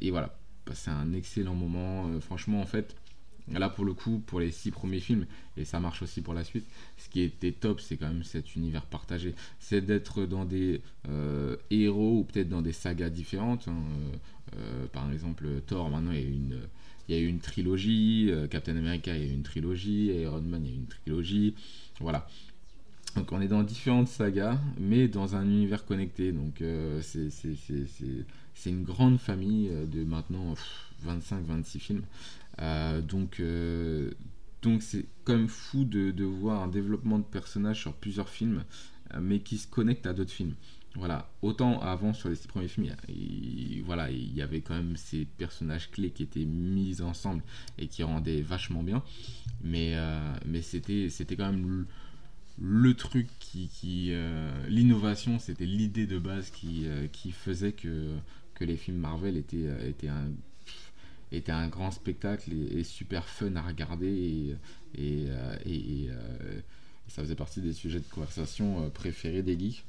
et 0.00 0.10
voilà, 0.10 0.36
c'est 0.72 0.90
un 0.90 1.12
excellent 1.12 1.54
moment. 1.54 2.10
Franchement, 2.20 2.60
en 2.60 2.66
fait, 2.66 2.96
Là, 3.50 3.68
pour 3.68 3.84
le 3.84 3.92
coup, 3.92 4.22
pour 4.26 4.40
les 4.40 4.50
six 4.50 4.70
premiers 4.70 5.00
films, 5.00 5.26
et 5.56 5.64
ça 5.64 5.80
marche 5.80 6.02
aussi 6.02 6.20
pour 6.22 6.32
la 6.34 6.44
suite, 6.44 6.64
ce 6.96 7.08
qui 7.08 7.20
était 7.22 7.52
top, 7.52 7.80
c'est 7.80 7.96
quand 7.96 8.06
même 8.06 8.22
cet 8.22 8.54
univers 8.54 8.86
partagé. 8.86 9.34
C'est 9.58 9.80
d'être 9.84 10.24
dans 10.26 10.44
des 10.44 10.80
euh, 11.08 11.56
héros 11.70 12.20
ou 12.20 12.24
peut-être 12.24 12.48
dans 12.48 12.62
des 12.62 12.72
sagas 12.72 13.10
différentes. 13.10 13.66
hein. 13.68 13.74
Euh, 13.74 14.16
euh, 14.58 14.86
par 14.92 15.10
exemple, 15.12 15.46
Thor, 15.66 15.90
maintenant, 15.90 16.12
il 16.12 16.20
y 16.20 17.14
a 17.14 17.18
une, 17.18 17.28
une 17.30 17.40
trilogie. 17.40 18.30
Captain 18.50 18.76
America, 18.76 19.16
il 19.16 19.26
y 19.26 19.30
a 19.30 19.32
une 19.32 19.42
trilogie. 19.42 20.06
Iron 20.06 20.40
Man, 20.42 20.62
il 20.64 20.70
y 20.70 20.74
a 20.74 20.76
une 20.76 20.86
trilogie. 20.86 21.54
Voilà. 22.00 22.28
Donc, 23.16 23.30
on 23.32 23.40
est 23.40 23.48
dans 23.48 23.62
différentes 23.62 24.08
sagas, 24.08 24.58
mais 24.80 25.08
dans 25.08 25.36
un 25.36 25.44
univers 25.44 25.84
connecté. 25.84 26.32
Donc, 26.32 26.62
c'est- 27.02 27.30
une 28.66 28.84
grande 28.84 29.18
famille 29.18 29.70
de 29.90 30.04
maintenant 30.04 30.54
25-26 31.02 31.80
films. 31.80 32.02
Euh, 32.60 33.00
donc, 33.00 33.40
euh, 33.40 34.10
donc 34.62 34.82
c'est 34.82 35.06
quand 35.24 35.34
même 35.34 35.48
fou 35.48 35.84
de, 35.84 36.24
voir 36.24 36.62
un 36.62 36.68
développement 36.68 37.18
de 37.18 37.24
personnages 37.24 37.80
sur 37.80 37.94
plusieurs 37.94 38.28
films, 38.28 38.64
euh, 39.14 39.20
mais 39.20 39.40
qui 39.40 39.58
se 39.58 39.66
connectent 39.66 40.06
à 40.06 40.12
d'autres 40.12 40.32
films. 40.32 40.54
Voilà, 40.94 41.30
autant 41.40 41.80
avant 41.80 42.12
sur 42.12 42.28
les 42.28 42.34
six 42.34 42.46
premiers 42.48 42.68
films, 42.68 42.94
il 43.08 43.82
voilà, 43.86 44.10
il 44.10 44.34
y 44.34 44.42
avait 44.42 44.60
quand 44.60 44.74
même 44.74 44.96
ces 44.96 45.24
personnages 45.24 45.90
clés 45.90 46.10
qui 46.10 46.22
étaient 46.22 46.44
mis 46.44 47.00
ensemble 47.00 47.42
et 47.78 47.86
qui 47.86 48.02
rendaient 48.02 48.42
vachement 48.42 48.82
bien, 48.82 49.02
mais, 49.64 49.96
mais 50.44 50.60
c'était, 50.60 51.08
c'était 51.08 51.34
quand 51.34 51.50
même 51.50 51.86
le, 52.60 52.92
truc 52.92 53.26
qui, 53.38 54.12
l'innovation, 54.68 55.38
c'était 55.38 55.64
l'idée 55.64 56.06
de 56.06 56.18
base 56.18 56.50
qui, 56.50 56.84
qui 57.10 57.32
faisait 57.32 57.72
que, 57.72 58.12
que 58.52 58.64
les 58.64 58.76
films 58.76 58.98
Marvel 58.98 59.38
étaient, 59.38 59.88
étaient 59.88 60.08
un 60.08 60.28
était 61.32 61.52
un 61.52 61.68
grand 61.68 61.90
spectacle 61.90 62.50
et, 62.52 62.84
super 62.84 63.26
fun 63.26 63.56
à 63.56 63.62
regarder 63.62 64.06
et, 64.08 64.56
et, 64.94 65.24
euh, 65.28 65.56
et- 65.64 66.08
euh, 66.10 66.60
ça 67.08 67.22
faisait 67.22 67.34
partie 67.34 67.60
des 67.60 67.72
sujets 67.72 67.98
de 67.98 68.08
conversation 68.10 68.84
euh, 68.84 68.88
préférés 68.88 69.42
des 69.42 69.58
geeks. 69.58 69.84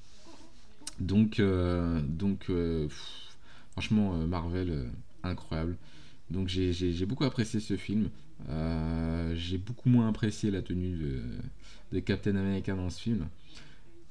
Donc, 0.99 1.39
euh, 1.39 2.01
donc 2.01 2.49
euh, 2.49 2.87
franchement, 3.71 4.15
euh, 4.15 4.25
Marvel, 4.25 4.69
euh, 4.69 4.85
incroyable. 5.23 5.77
Donc 6.29 6.47
j'ai- 6.47 7.05
beaucoup 7.05 7.23
apprécié 7.23 7.59
ce 7.59 7.77
film. 7.77 8.09
Euh, 8.49 9.33
j'ai 9.35 9.57
beaucoup 9.57 9.89
moins 9.89 10.09
apprécié 10.09 10.51
la 10.51 10.61
tenue 10.61 10.97
de 11.91 11.99
Captain 11.99 12.35
America 12.35 12.73
dans 12.73 12.89
ce 12.89 12.99
film. 13.01 13.27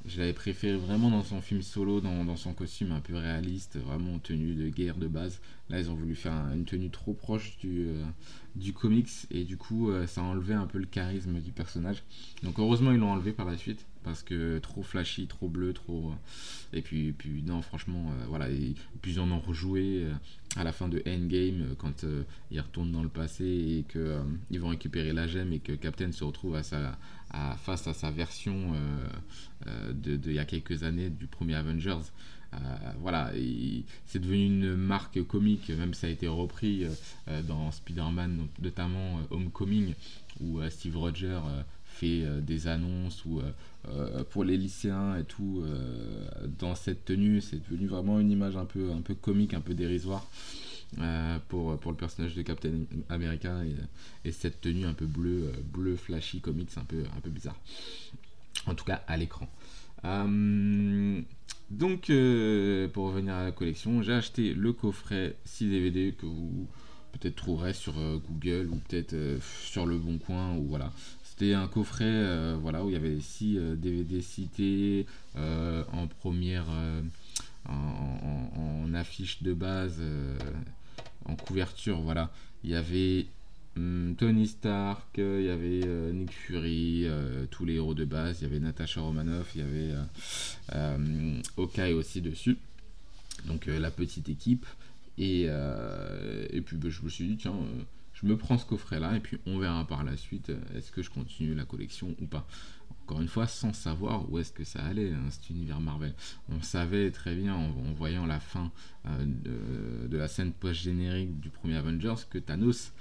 Je 0.04 0.18
l'avais 0.18 0.32
préféré 0.32 0.76
vraiment 0.76 1.10
dans 1.10 1.22
son 1.22 1.40
film 1.40 1.62
solo, 1.62 2.00
dans, 2.00 2.36
son 2.36 2.54
costume 2.54 2.90
un 2.90 3.00
peu 3.00 3.14
réaliste, 3.14 3.78
vraiment 3.78 4.18
tenue 4.18 4.54
de 4.54 4.68
guerre 4.68 4.96
de 4.96 5.06
base. 5.06 5.40
Là, 5.70 5.78
ils 5.78 5.90
ont 5.90 5.94
voulu 5.94 6.16
faire 6.16 6.32
un- 6.32 6.54
une 6.54 6.64
tenue 6.64 6.90
trop 6.90 7.12
proche 7.12 7.56
du, 7.58 7.86
euh, 7.86 8.72
comics 8.74 9.08
et 9.30 9.44
du 9.44 9.56
coup, 9.56 9.90
euh, 9.90 10.06
ça 10.08 10.20
a 10.20 10.24
enlevé 10.24 10.54
un 10.54 10.66
peu 10.66 10.78
le 10.78 10.86
charisme 10.86 11.40
du 11.40 11.52
personnage. 11.52 12.02
Donc, 12.42 12.58
heureusement, 12.58 12.90
ils 12.90 12.98
l'ont 12.98 13.12
enlevé 13.12 13.32
par 13.32 13.46
la 13.46 13.56
suite 13.56 13.86
parce 14.04 14.22
que 14.22 14.58
trop 14.58 14.82
flashy, 14.82 15.26
trop 15.26 15.48
bleu, 15.48 15.72
trop. 15.72 16.10
euh, 16.10 16.76
Et 16.76 16.82
puis, 16.82 17.14
non, 17.46 17.62
franchement, 17.62 18.12
euh, 18.12 18.24
voilà. 18.28 18.50
Et 18.50 18.74
puis, 19.00 19.12
ils 19.12 19.20
en 19.20 19.30
ont 19.30 19.40
rejoué 19.40 20.04
euh, 20.04 20.12
à 20.56 20.64
la 20.64 20.72
fin 20.72 20.88
de 20.88 21.02
Endgame 21.06 21.74
quand 21.78 22.04
ils 22.50 22.60
retournent 22.60 22.92
dans 22.92 23.02
le 23.02 23.08
passé 23.08 23.44
et 23.44 23.84
qu'ils 23.90 24.60
vont 24.60 24.68
récupérer 24.68 25.12
la 25.12 25.26
gemme 25.26 25.52
et 25.52 25.60
que 25.60 25.72
Captain 25.72 26.12
se 26.12 26.24
retrouve 26.24 26.56
à 26.56 26.62
sa, 26.62 26.98
face 27.56 27.86
à 27.86 27.94
sa 27.94 28.10
version 28.10 28.74
de, 29.66 30.20
il 30.26 30.32
y 30.34 30.38
a 30.38 30.44
quelques 30.44 30.82
années 30.82 31.08
du 31.08 31.26
premier 31.26 31.54
Avengers. 31.54 32.02
Voilà, 33.00 33.32
c'est 34.04 34.18
devenu 34.18 34.44
une 34.44 34.76
marque 34.76 35.22
comique, 35.26 35.70
même 35.70 35.94
ça 35.94 36.08
a 36.08 36.10
été 36.10 36.28
repris 36.28 36.84
dans 37.48 37.70
Spider-Man, 37.70 38.46
notamment 38.60 39.20
Homecoming, 39.30 39.94
où 40.38 40.60
Steve 40.68 40.98
Rogers 40.98 41.40
euh, 42.04 42.40
des 42.40 42.66
annonces 42.66 43.24
ou 43.24 43.40
euh, 43.40 43.50
euh, 43.88 44.24
pour 44.24 44.44
les 44.44 44.56
lycéens 44.56 45.16
et 45.16 45.24
tout 45.24 45.64
dans 46.58 46.74
cette 46.74 47.04
tenue. 47.04 47.40
C'est 47.40 47.58
devenu 47.58 47.86
vraiment 47.86 48.20
une 48.20 48.30
image 48.30 48.56
un 48.56 48.64
peu, 48.64 48.92
un 48.92 49.00
peu 49.00 49.14
comique, 49.14 49.54
un 49.54 49.60
peu 49.60 49.74
dérisoire. 49.74 50.26
pour, 51.48 51.78
pour 51.78 51.92
le 51.92 51.96
personnage 51.96 52.34
de 52.34 52.42
Captain 52.42 52.84
America 53.08 53.64
et, 53.64 54.28
et 54.28 54.32
cette 54.32 54.60
tenue 54.60 54.84
un 54.84 54.92
peu 54.94 55.06
bleu, 55.06 55.44
euh, 55.44 55.52
bleu 55.64 55.96
flashy 55.96 56.40
comics 56.40 56.76
un 56.76 56.84
peu, 56.84 57.02
un 57.16 57.20
peu 57.20 57.30
bizarre. 57.30 57.58
En 58.66 58.74
tout 58.74 58.84
cas 58.84 59.02
à 59.06 59.16
l'écran. 59.16 59.48
Donc, 61.70 62.12
pour 62.92 63.06
revenir 63.06 63.34
à 63.34 63.44
la 63.44 63.52
collection, 63.52 64.02
j'ai 64.02 64.12
acheté 64.12 64.52
le 64.52 64.72
coffret 64.72 65.36
6 65.44 65.70
DVD 65.70 66.12
que 66.12 66.26
vous 66.26 66.68
peut-être 67.12 67.36
trouverez 67.36 67.74
sur 67.74 67.98
euh, 67.98 68.18
Google 68.28 68.68
ou 68.70 68.76
peut-être 68.76 69.14
euh, 69.14 69.38
sur 69.64 69.86
le 69.86 69.98
Bon 69.98 70.18
Coin 70.18 70.54
ou 70.56 70.66
voilà. 70.68 70.92
C'était 71.24 71.54
un 71.54 71.68
coffret 71.68 72.04
euh, 72.06 72.56
voilà 72.60 72.84
où 72.84 72.90
il 72.90 72.92
y 72.92 72.96
avait 72.96 73.20
6 73.20 73.58
DVD 73.76 74.20
cités 74.20 75.06
en 75.34 76.06
première 76.20 76.66
en, 77.68 78.94
affiche 78.94 79.42
de 79.42 79.54
base 79.54 80.02
en 81.24 81.34
couverture 81.36 82.00
voilà. 82.00 82.30
Il 82.64 82.70
y 82.70 82.74
avait 82.74 83.26
hum, 83.76 84.14
Tony 84.18 84.46
Stark, 84.46 85.16
il 85.16 85.44
y 85.44 85.48
avait 85.48 86.12
Nick 86.12 86.32
Fury, 86.32 87.06
tous 87.50 87.64
les 87.64 87.74
héros 87.76 87.94
de 87.94 88.04
base, 88.04 88.40
il 88.40 88.44
y 88.44 88.46
avait 88.46 88.60
Natasha 88.60 89.00
Romanoff, 89.00 89.52
il 89.54 89.62
y 89.62 89.64
avait 89.64 89.94
euh, 90.74 91.40
Hawkeye 91.56 91.94
aussi 91.94 92.20
dessus. 92.20 92.58
Donc 93.46 93.66
la 93.66 93.90
petite 93.90 94.28
équipe. 94.28 94.66
Et, 95.18 95.46
euh, 95.48 96.46
et 96.50 96.60
puis 96.60 96.76
bah, 96.76 96.88
je 96.90 97.02
me 97.02 97.08
suis 97.08 97.26
dit, 97.26 97.36
tiens, 97.36 97.54
euh, 97.54 97.82
je 98.14 98.26
me 98.26 98.36
prends 98.36 98.58
ce 98.58 98.66
coffret 98.66 99.00
là 99.00 99.16
et 99.16 99.20
puis 99.20 99.38
on 99.46 99.58
verra 99.58 99.86
par 99.86 100.04
la 100.04 100.16
suite 100.16 100.50
euh, 100.50 100.58
est-ce 100.74 100.92
que 100.92 101.02
je 101.02 101.10
continue 101.10 101.54
la 101.54 101.64
collection 101.64 102.14
ou 102.20 102.26
pas. 102.26 102.46
encore 103.02 103.20
une 103.20 103.28
fois, 103.28 103.46
sans 103.46 103.72
savoir 103.72 104.30
où 104.30 104.38
est-ce 104.38 104.52
que 104.52 104.64
ça 104.64 104.82
allait, 104.84 105.12
hein, 105.12 105.30
cet 105.30 105.50
univers 105.50 105.80
Marvel. 105.80 106.14
On 106.48 106.62
savait 106.62 107.10
très 107.10 107.34
bien, 107.34 107.54
en, 107.54 107.92
voyant 107.92 108.26
la 108.26 108.40
fin 108.40 108.70
de, 109.04 110.06
de 110.08 110.16
la 110.16 110.28
scène 110.28 110.52
post-générique 110.52 111.40
du 111.40 111.50
premier 111.50 111.76
Avengers, 111.76 112.26
que 112.30 112.38
Thanos 112.38 112.92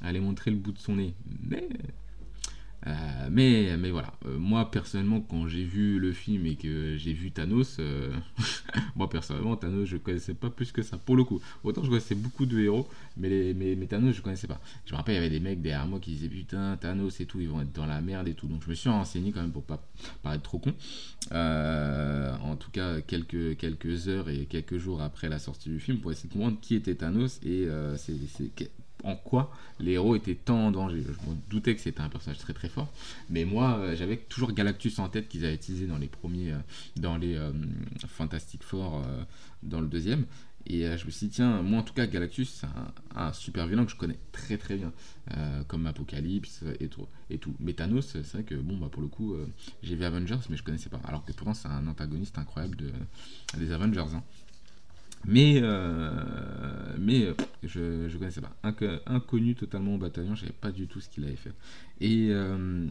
allait 0.00 0.20
montrer 0.20 0.50
le 0.50 0.56
bout 0.56 0.72
de 0.72 0.78
son 0.78 0.96
nez. 0.96 1.14
Mais 1.42 1.68
euh, 2.86 3.28
mais, 3.30 3.76
mais 3.78 3.90
voilà, 3.90 4.12
Euh, 4.26 4.38
moi 4.38 4.70
personnellement, 4.70 5.20
quand 5.20 5.48
j'ai 5.48 5.64
vu 5.64 5.98
le 5.98 6.12
film 6.12 6.46
et 6.46 6.56
que 6.56 6.96
j'ai 6.96 7.12
vu 7.12 7.30
Thanos, 7.30 7.76
euh, 7.78 8.10
moi 8.96 9.08
personnellement, 9.10 9.56
Thanos, 9.56 9.86
je 9.86 9.96
connaissais 9.98 10.34
pas 10.34 10.50
plus 10.50 10.72
que 10.72 10.82
ça. 10.82 10.96
Pour 10.98 11.16
le 11.16 11.24
coup, 11.24 11.40
autant 11.62 11.82
je 11.84 11.88
connaissais 11.88 12.14
beaucoup 12.14 12.46
de 12.46 12.58
héros, 12.60 12.88
mais, 13.16 13.54
mais, 13.54 13.86
Thanos, 13.86 14.14
je 14.14 14.22
connaissais 14.22 14.46
pas. 14.46 14.60
Je 14.86 14.92
me 14.92 14.96
rappelle, 14.96 15.14
il 15.14 15.18
y 15.18 15.20
avait 15.20 15.30
des 15.30 15.40
mecs 15.40 15.60
derrière 15.60 15.86
moi 15.86 16.00
qui 16.00 16.12
disaient 16.12 16.28
putain, 16.28 16.76
Thanos 16.80 17.20
et 17.20 17.26
tout, 17.26 17.40
ils 17.40 17.48
vont 17.48 17.60
être 17.60 17.72
dans 17.72 17.86
la 17.86 18.00
merde 18.00 18.28
et 18.28 18.34
tout. 18.34 18.46
Donc 18.46 18.62
je 18.64 18.70
me 18.70 18.74
suis 18.74 18.88
renseigné 18.88 19.30
quand 19.32 19.42
même 19.42 19.52
pour 19.52 19.64
pas 19.64 19.82
paraître 20.22 20.42
trop 20.44 20.58
con. 20.58 20.72
En 21.32 22.56
tout 22.56 22.70
cas, 22.70 23.00
quelques, 23.02 23.56
quelques 23.56 24.08
heures 24.08 24.28
et 24.30 24.46
quelques 24.46 24.78
jours 24.78 25.02
après 25.02 25.28
la 25.28 25.38
sortie 25.38 25.68
du 25.68 25.80
film 25.80 25.98
pour 25.98 26.12
essayer 26.12 26.28
de 26.28 26.32
comprendre 26.34 26.58
qui 26.60 26.74
était 26.74 26.94
Thanos 26.94 27.40
et 27.44 27.68
c'est- 27.96 28.52
en 29.04 29.16
quoi 29.16 29.52
les 29.78 29.92
héros 29.92 30.16
étaient 30.16 30.34
tant 30.34 30.66
en 30.66 30.70
danger. 30.70 31.02
Je 31.04 31.30
me 31.30 31.36
doutais 31.48 31.74
que 31.74 31.80
c'était 31.80 32.00
un 32.00 32.08
personnage 32.08 32.38
très 32.38 32.52
très 32.52 32.68
fort, 32.68 32.92
mais 33.28 33.44
moi 33.44 33.78
euh, 33.78 33.96
j'avais 33.96 34.16
toujours 34.16 34.52
Galactus 34.52 34.98
en 34.98 35.08
tête 35.08 35.28
qu'ils 35.28 35.44
avaient 35.44 35.54
utilisé 35.54 35.86
dans 35.86 35.98
les 35.98 36.08
premiers, 36.08 36.52
euh, 36.52 36.58
dans 36.96 37.16
les 37.16 37.36
euh, 37.36 37.52
Fantastic 38.06 38.62
Four, 38.62 39.02
dans 39.62 39.80
le 39.80 39.86
deuxième. 39.86 40.24
Et 40.66 40.82
je 40.82 41.06
me 41.06 41.10
suis 41.10 41.28
dit, 41.28 41.36
tiens, 41.36 41.62
moi 41.62 41.80
en 41.80 41.82
tout 41.82 41.94
cas, 41.94 42.06
Galactus, 42.06 42.50
c'est 42.50 42.66
un, 43.16 43.32
super 43.32 43.66
vilain 43.66 43.86
que 43.86 43.90
je 43.90 43.96
connais 43.96 44.18
très 44.30 44.58
très 44.58 44.76
bien, 44.76 44.92
comme 45.68 45.86
Apocalypse 45.86 46.62
et 46.78 46.88
tout. 46.88 47.08
Mais 47.58 47.72
Thanos, 47.72 48.06
c'est 48.06 48.32
vrai 48.32 48.42
que, 48.42 48.54
bon, 48.54 48.76
bah 48.76 48.88
pour 48.92 49.00
le 49.00 49.08
coup, 49.08 49.34
j'ai 49.82 49.96
vu 49.96 50.04
Avengers, 50.04 50.38
mais 50.50 50.58
je 50.58 50.62
connaissais 50.62 50.90
pas. 50.90 51.00
Alors 51.04 51.24
que 51.24 51.32
pourtant, 51.32 51.54
c'est 51.54 51.68
un 51.68 51.86
antagoniste 51.86 52.36
incroyable 52.36 52.76
de, 52.76 52.92
des 53.56 53.72
Avengers. 53.72 54.04
hein. 54.14 54.22
Mais, 55.26 55.60
euh, 55.62 56.96
mais 56.98 57.26
euh, 57.26 57.34
je, 57.62 58.08
je 58.08 58.18
connaissais 58.18 58.40
pas. 58.40 58.56
Inc- 58.64 59.00
inconnu 59.06 59.54
totalement 59.54 59.94
au 59.94 59.98
bataillon, 59.98 60.34
je 60.34 60.40
savais 60.40 60.52
pas 60.52 60.72
du 60.72 60.86
tout 60.86 61.00
ce 61.00 61.08
qu'il 61.08 61.24
avait 61.24 61.36
fait. 61.36 61.52
Et, 62.00 62.28
euh, 62.30 62.86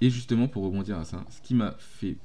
et 0.00 0.10
justement, 0.10 0.48
pour 0.48 0.64
rebondir 0.64 0.98
à 0.98 1.04
ça, 1.04 1.24
ce 1.30 1.40
qui 1.40 1.54
m'a 1.54 1.76
fait 1.78 2.16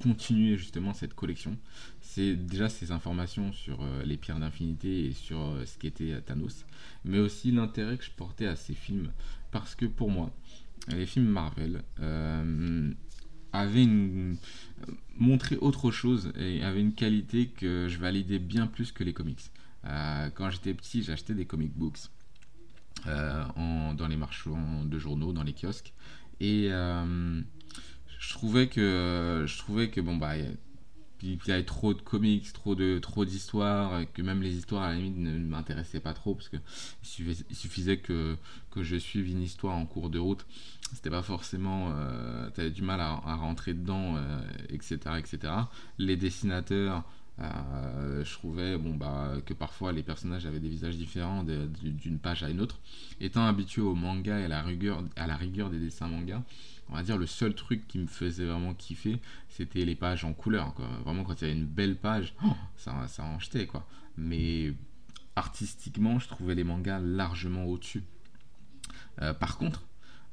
continuer 0.00 0.56
justement 0.56 0.92
cette 0.92 1.14
collection, 1.14 1.56
c'est 2.00 2.36
déjà 2.36 2.68
ces 2.68 2.92
informations 2.92 3.50
sur 3.52 3.80
les 4.04 4.16
pierres 4.16 4.38
d'infinité 4.38 5.06
et 5.06 5.12
sur 5.12 5.56
ce 5.64 5.78
qu'était 5.78 6.20
Thanos, 6.20 6.64
mais 7.04 7.18
aussi 7.18 7.50
l'intérêt 7.50 7.96
que 7.96 8.04
je 8.04 8.10
portais 8.10 8.46
à 8.46 8.54
ces 8.56 8.74
films. 8.74 9.10
Parce 9.50 9.74
que 9.74 9.86
pour 9.86 10.10
moi, 10.10 10.30
les 10.88 11.06
films 11.06 11.26
Marvel 11.26 11.82
euh, 13.54 13.58
avaient 13.58 13.82
une, 13.82 14.36
montraient 15.18 15.58
autre 15.58 15.90
chose 15.90 16.32
et 16.38 16.62
avaient 16.62 16.80
une 16.80 16.94
qualité 16.94 17.48
que 17.48 17.88
je 17.88 17.98
validais 17.98 18.38
bien 18.38 18.66
plus 18.66 18.92
que 18.92 19.04
les 19.04 19.12
comics. 19.12 19.50
Euh, 19.84 20.30
quand 20.34 20.50
j'étais 20.50 20.74
petit, 20.74 21.02
j'achetais 21.02 21.34
des 21.34 21.44
comic 21.44 21.72
books 21.72 21.98
euh, 23.06 23.44
dans 23.94 24.06
les 24.08 24.16
marchands 24.16 24.84
de 24.84 24.98
journaux, 24.98 25.32
dans 25.32 25.42
les 25.42 25.52
kiosques. 25.52 25.92
Et 26.40 26.68
euh, 26.70 27.40
je 28.18 28.30
trouvais 28.30 28.68
que 28.68 29.44
je 29.46 29.58
trouvais 29.58 29.90
que 29.90 30.00
bon 30.00 30.16
bah 30.16 30.34
il 31.22 31.38
y 31.46 31.52
avait 31.52 31.64
trop 31.64 31.94
de 31.94 32.00
comics, 32.00 32.52
trop 32.52 32.74
de 32.74 32.98
trop 32.98 33.24
d'histoires, 33.24 34.02
que 34.12 34.22
même 34.22 34.42
les 34.42 34.54
histoires 34.54 34.82
à 34.82 34.88
la 34.88 34.96
limite 34.96 35.18
ne 35.18 35.38
m'intéressaient 35.38 36.00
pas 36.00 36.14
trop 36.14 36.34
parce 36.34 36.48
que 36.48 36.56
il 37.18 37.56
suffisait, 37.56 37.98
que 37.98 38.36
que 38.70 38.82
je 38.82 38.96
suive 38.96 39.28
une 39.28 39.42
histoire 39.42 39.76
en 39.76 39.86
cours 39.86 40.10
de 40.10 40.18
route. 40.18 40.46
C'était 40.94 41.10
pas 41.10 41.22
forcément, 41.22 41.90
euh, 41.92 42.50
t'avais 42.50 42.70
du 42.70 42.82
mal 42.82 43.00
à, 43.00 43.20
à 43.24 43.36
rentrer 43.36 43.72
dedans, 43.72 44.16
euh, 44.16 44.42
etc., 44.68 44.98
etc. 45.18 45.52
Les 45.98 46.16
dessinateurs, 46.16 47.04
euh, 47.40 48.24
je 48.24 48.32
trouvais 48.34 48.76
bon 48.76 48.94
bah 48.94 49.32
que 49.46 49.54
parfois 49.54 49.92
les 49.92 50.02
personnages 50.02 50.44
avaient 50.46 50.60
des 50.60 50.68
visages 50.68 50.96
différents 50.96 51.44
d'une 51.44 52.18
page 52.18 52.42
à 52.42 52.50
une 52.50 52.60
autre. 52.60 52.78
Étant 53.20 53.44
habitué 53.46 53.82
au 53.82 53.94
manga 53.94 54.38
et 54.38 54.44
à 54.44 54.48
la 54.48 54.62
rigueur, 54.62 55.02
à 55.16 55.26
la 55.26 55.36
rigueur 55.36 55.70
des 55.70 55.78
dessins 55.78 56.08
manga, 56.08 56.42
on 56.88 56.94
va 56.94 57.02
dire 57.02 57.16
le 57.16 57.26
seul 57.26 57.54
truc 57.54 57.86
qui 57.88 57.98
me 57.98 58.06
faisait 58.06 58.44
vraiment 58.44 58.74
kiffer, 58.74 59.20
c'était 59.48 59.84
les 59.84 59.94
pages 59.94 60.24
en 60.24 60.34
couleur. 60.34 60.74
Vraiment, 61.04 61.24
quand 61.24 61.40
il 61.40 61.48
y 61.48 61.50
avait 61.50 61.58
une 61.58 61.66
belle 61.66 61.96
page, 61.96 62.34
oh, 62.44 62.54
ça, 62.76 63.06
ça 63.08 63.24
en 63.24 63.38
jetait. 63.38 63.66
Quoi. 63.66 63.86
Mais 64.16 64.74
artistiquement, 65.36 66.18
je 66.18 66.28
trouvais 66.28 66.54
les 66.54 66.64
mangas 66.64 67.00
largement 67.00 67.64
au-dessus. 67.64 68.04
Euh, 69.20 69.32
par 69.32 69.56
contre, 69.56 69.84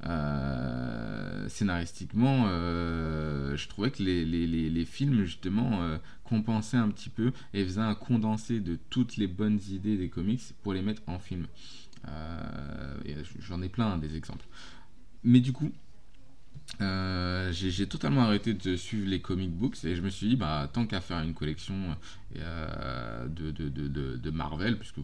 euh, 0.06 1.50
scénaristiquement, 1.50 2.46
euh, 2.48 3.58
je 3.58 3.68
trouvais 3.68 3.92
que 3.92 4.02
les, 4.02 4.86
films, 4.86 5.26
justement, 5.26 5.82
euh, 5.82 5.98
compensaient 6.24 6.78
un 6.78 6.90
petit 6.90 7.10
peu 7.10 7.34
et 7.54 7.66
faisaient 7.66 7.82
un 7.82 7.96
condensé 7.96 8.60
de 8.62 8.78
toutes 8.90 9.18
les 9.18 9.28
bonnes 9.28 9.60
idées 9.70 9.98
des 9.98 10.10
comics 10.10 10.42
pour 10.64 10.74
les 10.74 10.82
mettre 10.82 11.02
en 11.08 11.20
film. 11.20 11.48
J'en 13.40 13.62
ai 13.62 13.70
plein 13.70 13.98
des 13.98 14.16
exemples. 14.16 14.46
Mais 15.24 15.42
du 15.42 15.52
coup, 15.52 15.72
j'ai 16.80 17.88
totalement 17.88 18.22
arrêté 18.22 18.54
de 18.54 18.76
suivre 18.78 19.08
les 19.08 19.20
comic 19.20 19.52
books 19.52 19.84
et 19.84 19.96
je 19.96 20.02
me 20.02 20.10
suis 20.10 20.30
dit, 20.30 20.36
bah, 20.38 20.70
tant 20.72 20.86
qu'à 20.86 21.02
faire 21.02 21.20
une 21.20 21.34
collection 21.34 21.76
de, 22.36 24.30
Marvel, 24.32 24.78
puisque 24.78 25.00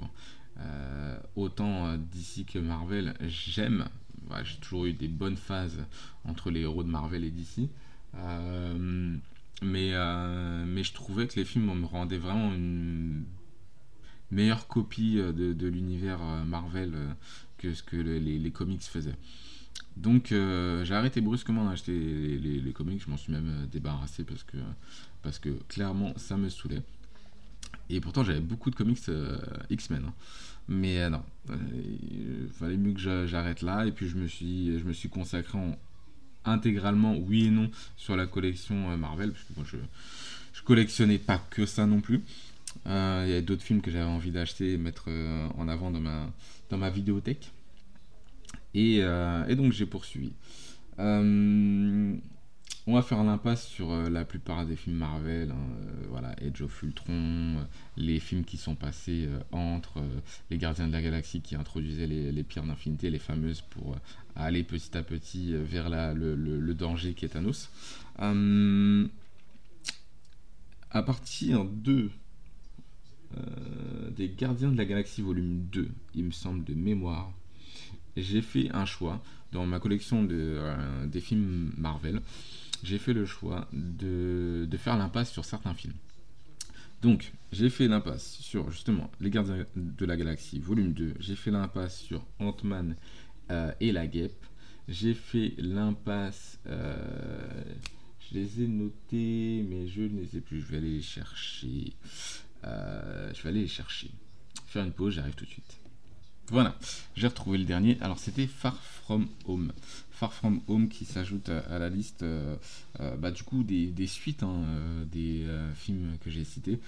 autant 1.36 1.98
DC 1.98 2.46
que 2.46 2.60
Marvel, 2.60 3.14
j'aime. 3.28 3.90
Ouais, 4.30 4.44
j'ai 4.44 4.58
toujours 4.58 4.86
eu 4.86 4.94
des 4.94 5.08
bonnes 5.08 5.38
phases 5.38 5.78
entre 6.24 6.50
les 6.50 6.62
héros 6.62 6.84
de 6.84 6.90
Marvel 6.90 7.24
et 7.24 7.32
DC. 7.32 7.70
Euh, 8.16 9.18
mais, 9.62 9.92
euh, 9.94 10.66
mais 10.66 10.84
je 10.84 10.94
trouvais 10.94 11.28
que 11.28 11.36
les 11.36 11.46
films 11.46 11.74
me 11.74 11.86
rendaient 11.86 12.18
vraiment 12.18 12.54
une 12.54 13.24
meilleure 14.32 14.68
copie 14.68 15.20
euh, 15.20 15.32
de, 15.32 15.68
l'univers 15.68 16.20
Marvel 16.46 16.94
que 17.58 17.74
ce 17.74 17.84
que 17.84 17.98
le- 17.98 18.18
les, 18.18 18.52
comics 18.52 18.82
faisaient. 18.82 19.18
Donc 19.98 20.28
j'ai 20.30 20.94
arrêté 20.94 21.22
brusquement 21.22 21.70
d'acheter 21.70 21.94
les, 21.94 22.74
comics, 22.74 23.02
je 23.02 23.10
m'en 23.10 23.18
suis 23.18 23.32
même 23.32 23.68
débarrassé 23.72 24.26
parce 24.26 25.40
que, 25.40 25.50
clairement 25.70 26.14
ça 26.18 26.36
me 26.36 26.50
saoulait. 26.50 26.84
Et 27.90 28.02
pourtant 28.02 28.24
j'avais 28.24 28.42
beaucoup 28.42 28.70
de 28.72 28.76
comics 28.76 29.00
X-Men. 29.70 30.06
hein. 30.06 30.14
Mais 30.68 31.00
euh, 31.00 31.10
non, 31.10 31.24
Euh, 31.52 31.56
il 32.12 32.50
fallait 32.54 32.78
mieux 32.78 32.94
que 32.94 33.00
j'a- 33.00 33.28
j'arrête 33.28 33.62
là. 33.62 33.86
Et 33.86 33.92
puis 33.92 34.08
je 34.10 34.16
me 34.18 34.28
suis, 34.28 34.80
je 34.80 34.84
me 34.84 34.94
suis 34.94 35.10
consacré 35.10 35.58
en- 35.58 35.78
intégralement, 36.46 37.16
oui 37.18 37.46
et 37.46 37.50
non, 37.52 37.70
sur 37.98 38.16
la 38.16 38.26
collection 38.28 38.90
euh, 38.92 38.98
Marvel, 38.98 39.32
parce 39.32 39.44
que 39.44 39.54
moi 39.56 39.66
je, 39.72 39.78
je 40.54 40.62
collectionnais 40.64 41.20
pas 41.20 41.38
que 41.52 41.66
ça 41.68 41.86
non 41.86 42.02
plus. 42.02 42.22
Il 42.88 42.92
y 43.30 43.34
a 43.36 43.42
d'autres 43.42 43.64
films 43.64 43.82
que 43.82 43.90
j'avais 43.92 44.04
envie 44.06 44.32
d'acheter 44.32 44.74
et 44.74 44.78
mettre 44.78 45.08
en 45.58 45.68
avant 45.68 45.92
dans 45.92 46.02
ma, 46.02 46.30
dans 46.70 46.78
ma 46.78 46.90
vidéothèque. 46.90 47.52
Et, 48.74 48.98
et 48.98 49.56
donc 49.56 49.72
j'ai 49.72 49.86
poursuivi. 49.86 50.34
On 52.88 52.94
va 52.94 53.02
faire 53.02 53.24
l'impasse 53.24 53.68
sur 53.68 53.92
euh, 53.92 54.10
la 54.12 54.26
plupart 54.26 54.64
des 54.68 54.76
films 54.76 54.98
Marvel, 54.98 55.50
hein, 55.50 55.56
euh, 55.56 56.06
voilà, 56.10 56.36
Age 56.40 56.62
of 56.62 56.84
Ultron, 56.84 57.14
euh, 57.14 57.64
les 57.98 58.20
films 58.20 58.44
qui 58.44 58.58
sont 58.58 58.76
passés 58.76 59.28
entre 59.52 60.04
les 60.52 60.60
Gardiens 60.60 60.88
de 60.88 60.94
la 60.94 61.02
Galaxie 61.02 61.42
qui 61.42 61.56
introduisaient 61.56 62.06
les, 62.06 62.44
pierres 62.44 62.66
d'infinité, 62.66 63.10
les 63.10 63.18
fameuses, 63.18 63.62
pour 63.62 63.96
aller 64.36 64.64
petit 64.64 64.96
à 64.96 65.02
petit 65.02 65.56
vers 65.56 65.90
le, 65.90 66.74
danger 66.76 67.16
qui 67.16 67.26
est 67.26 67.30
Thanos. 67.30 67.72
Euh, 68.20 69.08
à 70.92 71.02
partir 71.02 71.66
de 71.66 72.10
des 74.16 74.30
Gardiens 74.30 74.72
de 74.72 74.78
la 74.78 74.86
Galaxie 74.86 75.22
volume 75.22 75.66
2, 75.72 75.90
il 76.14 76.24
me 76.24 76.32
semble 76.32 76.64
de 76.64 76.74
mémoire, 76.74 77.34
j'ai 78.16 78.42
fait 78.42 78.70
un 78.74 78.86
choix 78.86 79.22
dans 79.52 79.66
ma 79.66 79.80
collection 79.80 80.24
de, 80.24 80.62
des 81.08 81.20
films 81.20 81.74
Marvel. 81.78 82.22
J'ai 82.84 82.98
fait 83.00 83.14
le 83.14 83.26
choix 83.26 83.68
de, 83.74 84.68
de 84.70 84.78
faire 84.78 84.98
l'impasse 84.98 85.32
sur 85.32 85.46
certains 85.46 85.74
films. 85.74 85.96
Donc, 87.02 87.34
j'ai 87.52 87.70
fait 87.70 87.88
l'impasse 87.88 88.38
sur 88.40 88.72
justement 88.72 89.12
Les 89.20 89.30
Gardiens 89.30 89.66
de 89.76 90.06
la 90.06 90.18
Galaxie 90.18 90.60
volume 90.60 90.94
2. 90.94 91.16
J'ai 91.20 91.36
fait 91.36 91.52
l'impasse 91.52 92.00
sur 92.00 92.26
Ant-Man 92.40 92.96
euh, 93.52 93.72
et 93.80 93.92
la 93.92 94.08
Guêpe. 94.08 94.46
J'ai 94.88 95.14
fait 95.14 95.54
l'impasse. 95.58 96.60
euh, 96.68 97.64
je 98.30 98.40
les 98.40 98.64
ai 98.64 98.68
notés, 98.68 99.64
mais 99.70 99.88
je 99.88 100.02
ne 100.02 100.20
les 100.22 100.38
ai 100.38 100.42
plus. 100.42 100.62
Je 100.62 100.66
vais 100.68 100.78
aller 100.78 100.90
les 100.92 101.02
chercher. 101.02 101.94
Euh, 102.64 103.32
je 103.36 103.42
vais 103.44 103.50
aller 103.50 103.62
les 103.62 103.68
chercher. 103.68 104.10
Faire 104.68 104.84
une 104.84 104.92
pause, 104.94 105.14
j'arrive 105.14 105.36
tout 105.36 105.46
de 105.46 105.50
suite. 105.50 105.78
Voilà, 106.50 106.76
j'ai 107.16 107.28
retrouvé 107.28 107.58
le 107.58 107.66
dernier. 107.66 107.98
Alors 108.02 108.20
c'était 108.20 108.48
Far 108.48 108.76
From 108.82 109.28
Home. 109.46 109.72
Far 110.16 110.34
From 110.34 110.62
Home 110.68 110.88
qui 110.88 111.06
s'ajoute 111.06 111.50
à, 111.50 111.78
la 111.78 111.90
liste 111.90 112.24
euh, 112.24 112.56
euh, 113.00 113.16
bah, 113.18 113.32
du 113.32 113.44
coup 113.44 113.64
des, 113.64 113.88
des 113.88 114.08
suites 114.08 114.44
hein, 114.44 114.64
euh, 114.68 115.06
des 115.06 115.46
films 115.76 116.18
que 116.24 116.30
j'ai 116.30 116.44
cités. 116.44 116.80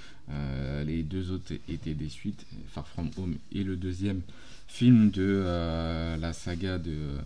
Les 0.85 1.03
deux 1.03 1.31
autres 1.31 1.53
étaient 1.69 1.93
des 1.93 2.09
suites, 2.09 2.45
Far 2.69 2.87
From 2.87 3.09
Home 3.17 3.35
et 3.51 3.63
le 3.63 3.75
deuxième 3.75 4.21
film 4.67 5.11
de 5.11 5.43
la 6.19 6.33
saga 6.33 6.77
de 6.77 7.17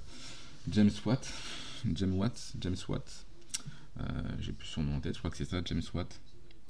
James 0.70 0.92
Watt. 1.06 1.32
James 1.96 2.14
Watts, 2.14 2.54
James 2.60 2.78
Watts, 2.88 3.26
euh, 4.00 4.04
j'ai 4.40 4.52
plus 4.52 4.68
son 4.68 4.84
nom 4.84 4.98
en 4.98 5.00
tête, 5.00 5.16
je 5.16 5.20
crois 5.20 5.32
que 5.32 5.38
c'est 5.38 5.50
ça, 5.50 5.62
James 5.66 5.82
Watt, 5.94 6.20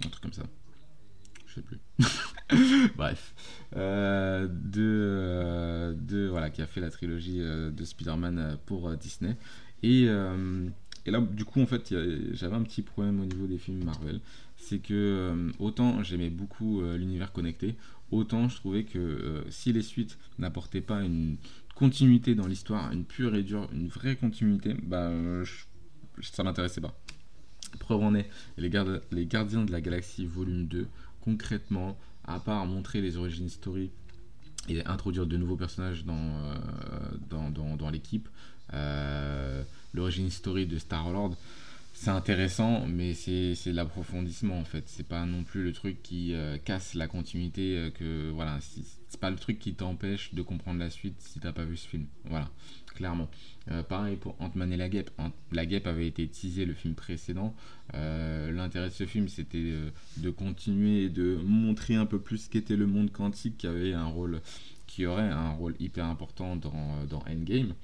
un 0.05 0.09
truc 0.09 0.23
comme 0.23 0.33
ça. 0.33 0.43
Je 1.51 1.55
sais 1.55 1.61
plus. 1.61 2.89
Bref. 2.95 3.33
Euh, 3.75 4.47
de, 4.47 4.81
euh, 4.81 5.93
de, 5.93 6.27
voilà, 6.27 6.49
qui 6.49 6.61
a 6.61 6.67
fait 6.67 6.81
la 6.81 6.89
trilogie 6.89 7.41
euh, 7.41 7.71
de 7.71 7.83
Spider-Man 7.83 8.39
euh, 8.39 8.55
pour 8.65 8.87
euh, 8.89 8.95
Disney. 8.95 9.35
Et, 9.83 10.05
euh, 10.07 10.67
et 11.05 11.11
là, 11.11 11.19
du 11.21 11.45
coup, 11.45 11.61
en 11.61 11.65
fait, 11.65 11.93
j'avais 12.33 12.55
un 12.55 12.63
petit 12.63 12.81
problème 12.81 13.19
au 13.19 13.25
niveau 13.25 13.47
des 13.47 13.57
films 13.57 13.83
Marvel. 13.83 14.19
C'est 14.57 14.79
que 14.79 14.93
euh, 14.93 15.51
autant 15.59 16.03
j'aimais 16.03 16.29
beaucoup 16.29 16.81
euh, 16.81 16.97
l'univers 16.97 17.31
connecté, 17.31 17.75
autant 18.11 18.47
je 18.47 18.55
trouvais 18.57 18.83
que 18.83 18.99
euh, 18.99 19.41
si 19.49 19.73
les 19.73 19.81
suites 19.81 20.17
n'apportaient 20.37 20.81
pas 20.81 21.01
une 21.01 21.37
continuité 21.75 22.35
dans 22.35 22.45
l'histoire, 22.47 22.91
une 22.91 23.03
pure 23.05 23.33
et 23.35 23.41
dure, 23.43 23.67
une 23.73 23.87
vraie 23.87 24.15
continuité, 24.15 24.75
bah, 24.83 25.07
euh, 25.09 25.43
ça 26.21 26.43
m'intéressait 26.43 26.81
pas. 26.81 26.95
Preuve 27.79 28.01
en 28.03 28.13
est, 28.13 28.29
les, 28.57 28.69
gardes- 28.69 29.01
les 29.11 29.25
Gardiens 29.25 29.63
de 29.65 29.71
la 29.71 29.81
Galaxie 29.81 30.25
volume 30.27 30.67
2, 30.67 30.87
concrètement, 31.21 31.97
à 32.25 32.39
part 32.39 32.65
montrer 32.65 33.01
les 33.01 33.17
origines 33.17 33.49
story 33.49 33.91
et 34.69 34.85
introduire 34.85 35.25
de 35.25 35.37
nouveaux 35.37 35.55
personnages 35.55 36.05
dans, 36.05 36.13
euh, 36.13 37.91
l'équipe, 37.91 38.29
euh, 38.73 39.63
l'origine 39.93 40.29
story 40.29 40.65
de 40.65 40.77
Star-Lord, 40.77 41.35
c'est 42.01 42.09
intéressant, 42.09 42.87
mais 42.87 43.13
c'est 43.13 43.53
de 43.53 43.75
l'approfondissement 43.75 44.57
en 44.57 44.63
fait. 44.63 44.85
C'est 44.87 45.07
pas 45.07 45.23
non 45.27 45.43
plus 45.43 45.63
le 45.63 45.71
truc 45.71 46.01
qui 46.01 46.33
euh, 46.33 46.57
casse 46.57 46.95
la 46.95 47.07
continuité, 47.07 47.77
euh, 47.77 47.91
que 47.91 48.31
voilà, 48.31 48.57
c'est 48.59 49.19
pas 49.19 49.29
le 49.29 49.35
truc 49.35 49.59
qui 49.59 49.75
t'empêche 49.75 50.33
de 50.33 50.41
comprendre 50.41 50.79
la 50.79 50.89
suite 50.89 51.13
si 51.19 51.39
t'as 51.39 51.51
pas 51.51 51.63
vu 51.63 51.77
ce 51.77 51.87
film. 51.87 52.07
Voilà, 52.25 52.49
clairement. 52.95 53.29
Euh, 53.69 53.83
pareil 53.83 54.15
pour 54.15 54.35
Ant-Man 54.41 54.73
et 54.73 54.77
la 54.77 54.89
Guêpe. 54.89 55.11
La 55.51 55.67
Guêpe 55.67 55.85
avait 55.85 56.07
été 56.07 56.27
teasé 56.27 56.65
le 56.65 56.73
film 56.73 56.95
précédent. 56.95 57.53
Euh, 57.93 58.51
L'intérêt 58.51 58.89
de 58.89 58.93
ce 58.93 59.05
film, 59.05 59.27
c'était 59.27 59.71
de 60.17 60.29
continuer 60.31 61.03
et 61.03 61.09
de 61.09 61.37
montrer 61.45 61.93
un 61.93 62.07
peu 62.07 62.19
plus 62.19 62.45
ce 62.45 62.49
qu'était 62.49 62.77
le 62.77 62.87
monde 62.87 63.11
quantique, 63.11 63.59
qui 63.59 63.67
avait 63.67 63.93
un 63.93 64.07
rôle, 64.07 64.41
qui 64.87 65.05
aurait 65.05 65.29
un 65.29 65.51
rôle 65.51 65.75
hyper 65.79 66.05
important 66.05 66.55
dans, 66.55 67.05
dans 67.07 67.23
Endgame. 67.29 67.75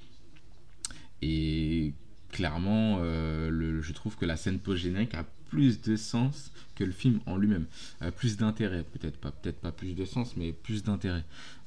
Et 1.22 1.92
clairement, 2.30 2.98
euh, 3.00 3.50
le- 3.50 3.80
je 3.82 3.92
trouve 3.92 4.16
que 4.16 4.24
la 4.26 4.36
scène 4.36 4.58
post-générique 4.58 5.14
a 5.14 5.24
plus 5.48 5.80
de 5.80 5.96
sens 5.96 6.52
que 6.74 6.84
le 6.84 6.92
film 6.92 7.20
en 7.26 7.36
lui-même. 7.36 7.64
Euh, 8.02 8.10
plus 8.10 8.36
d'intérêt, 8.36 8.82
peut-être 8.84 9.16
pas, 9.18 9.30
peut-être 9.30 9.60
pas 9.60 9.72
plus 9.72 9.94
de 9.94 10.04
sens, 10.04 10.36
mais 10.36 10.52
plus 10.52 10.82
d'intérêt. 10.82 11.24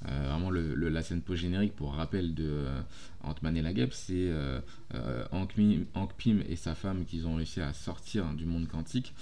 Euh, 0.07 0.27
vraiment, 0.29 0.51
le, 0.51 0.75
la 0.75 1.01
scène 1.01 1.21
post-générique, 1.21 1.75
pour 1.75 1.93
rappel 1.95 2.35
de 2.35 2.45
euh, 2.47 2.81
Ant-Man 3.23 3.57
et 3.57 3.61
la 3.63 3.73
Guêpe, 3.73 3.93
c'est 3.93 4.31
Hank, 5.31 5.53
Hank 5.95 6.13
Pym 6.15 6.43
et 6.47 6.55
sa 6.55 6.75
femme 6.75 7.05
qui 7.05 7.21
ont 7.25 7.35
réussi 7.35 7.59
à 7.61 7.73
sortir 7.73 8.25
du 8.33 8.45
monde 8.45 8.67
quantique. 8.67 9.13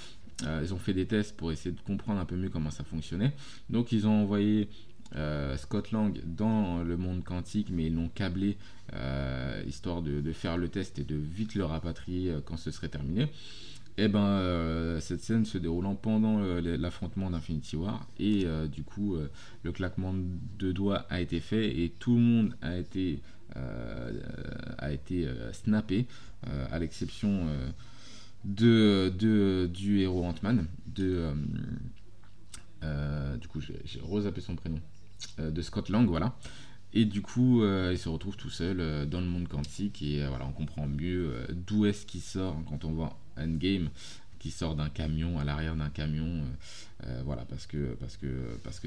Ils 0.62 0.73
ont 0.73 0.78
fait 0.78 0.93
des 0.93 1.06
tests 1.06 1.36
pour 1.36 1.52
essayer 1.52 1.75
de 1.75 1.82
comprendre 1.82 2.19
un 2.21 2.25
peu 2.25 2.38
mieux 2.38 2.47
comment 2.49 2.71
ça 2.71 2.86
fonctionnait. 2.86 3.34
Donc, 3.69 3.91
ils 3.91 4.08
ont 4.08 4.21
envoyé 4.21 4.69
euh, 5.15 5.58
Scott 5.58 5.91
Lang 5.91 6.19
dans 6.26 6.84
le 6.84 6.98
monde 6.98 7.24
quantique, 7.24 7.69
mais 7.72 7.88
ils 7.88 7.95
l'ont 7.95 8.10
câblé 8.10 8.58
euh, 8.93 9.63
histoire 9.67 10.02
de, 10.02 10.32
faire 10.32 10.58
le 10.58 10.67
test 10.67 10.98
et 11.00 11.04
de 11.04 11.15
vite 11.15 11.54
le 11.56 11.63
rapatrier 11.65 12.32
euh, 12.32 12.41
quand 12.43 12.58
ce 12.58 12.72
serait 12.72 12.89
terminé. 12.89 13.28
Et 13.98 14.08
ben 14.08 14.24
euh, 14.24 15.00
cette 15.00 15.22
scène 15.22 15.45
se 15.45 15.58
déroulant 15.58 15.93
pendant 15.93 16.39
l'affrontement 16.39 17.30
d'Infinity 17.30 17.76
War 17.76 18.08
et 18.17 18.45
du 18.72 18.84
coup 18.84 19.17
le 19.63 19.72
claquement 19.74 20.15
de 20.58 20.72
doigts 20.72 21.06
a 21.10 21.19
été 21.19 21.41
fait 21.41 21.82
et 21.82 21.89
tout 22.00 22.15
le 22.15 22.22
monde 22.22 22.56
a 22.62 22.78
été 22.78 23.19
a 24.78 24.93
été 24.93 25.28
snappé 25.52 26.08
à 26.72 26.80
l'exception 26.80 27.48
de, 28.45 29.12
du 29.67 30.00
héros 30.00 30.24
Ant-Man 30.24 30.65
du 30.95 31.12
coup 33.50 33.60
j'ai 33.60 34.00
rezappé 34.02 34.39
son 34.39 34.56
prénom 34.56 34.80
de 35.38 35.62
Scott 35.62 35.89
Lang 35.89 36.08
voilà. 36.08 36.36
Et 36.93 37.05
du 37.05 37.21
coup, 37.21 37.62
euh, 37.62 37.91
il 37.91 37.99
se 37.99 38.10
retrouve 38.10 38.36
tout 38.36 38.49
seul 38.49 38.79
euh, 38.79 39.05
dans 39.05 39.21
le 39.21 39.27
monde 39.27 39.47
quantique 39.47 40.01
et 40.01 40.23
euh, 40.23 40.29
voilà, 40.29 40.45
on 40.47 40.51
comprend 40.51 40.88
mieux 40.88 41.34
euh, 41.34 41.45
d'où 41.53 41.86
est-ce 41.86 42.05
qu'il 42.05 42.21
sort 42.21 42.58
quand 42.67 42.84
on 42.84 42.91
voit 42.91 43.19
Endgame 43.38 43.89
qui 44.39 44.51
sort 44.51 44.75
d'un 44.75 44.89
camion 44.89 45.38
à 45.38 45.43
l'arrière 45.43 45.75
d'un 45.75 45.89
camion 45.89 46.25
euh, 46.25 47.08
euh, 47.08 47.21
voilà 47.25 47.45
parce 47.45 47.67
que 47.67 47.97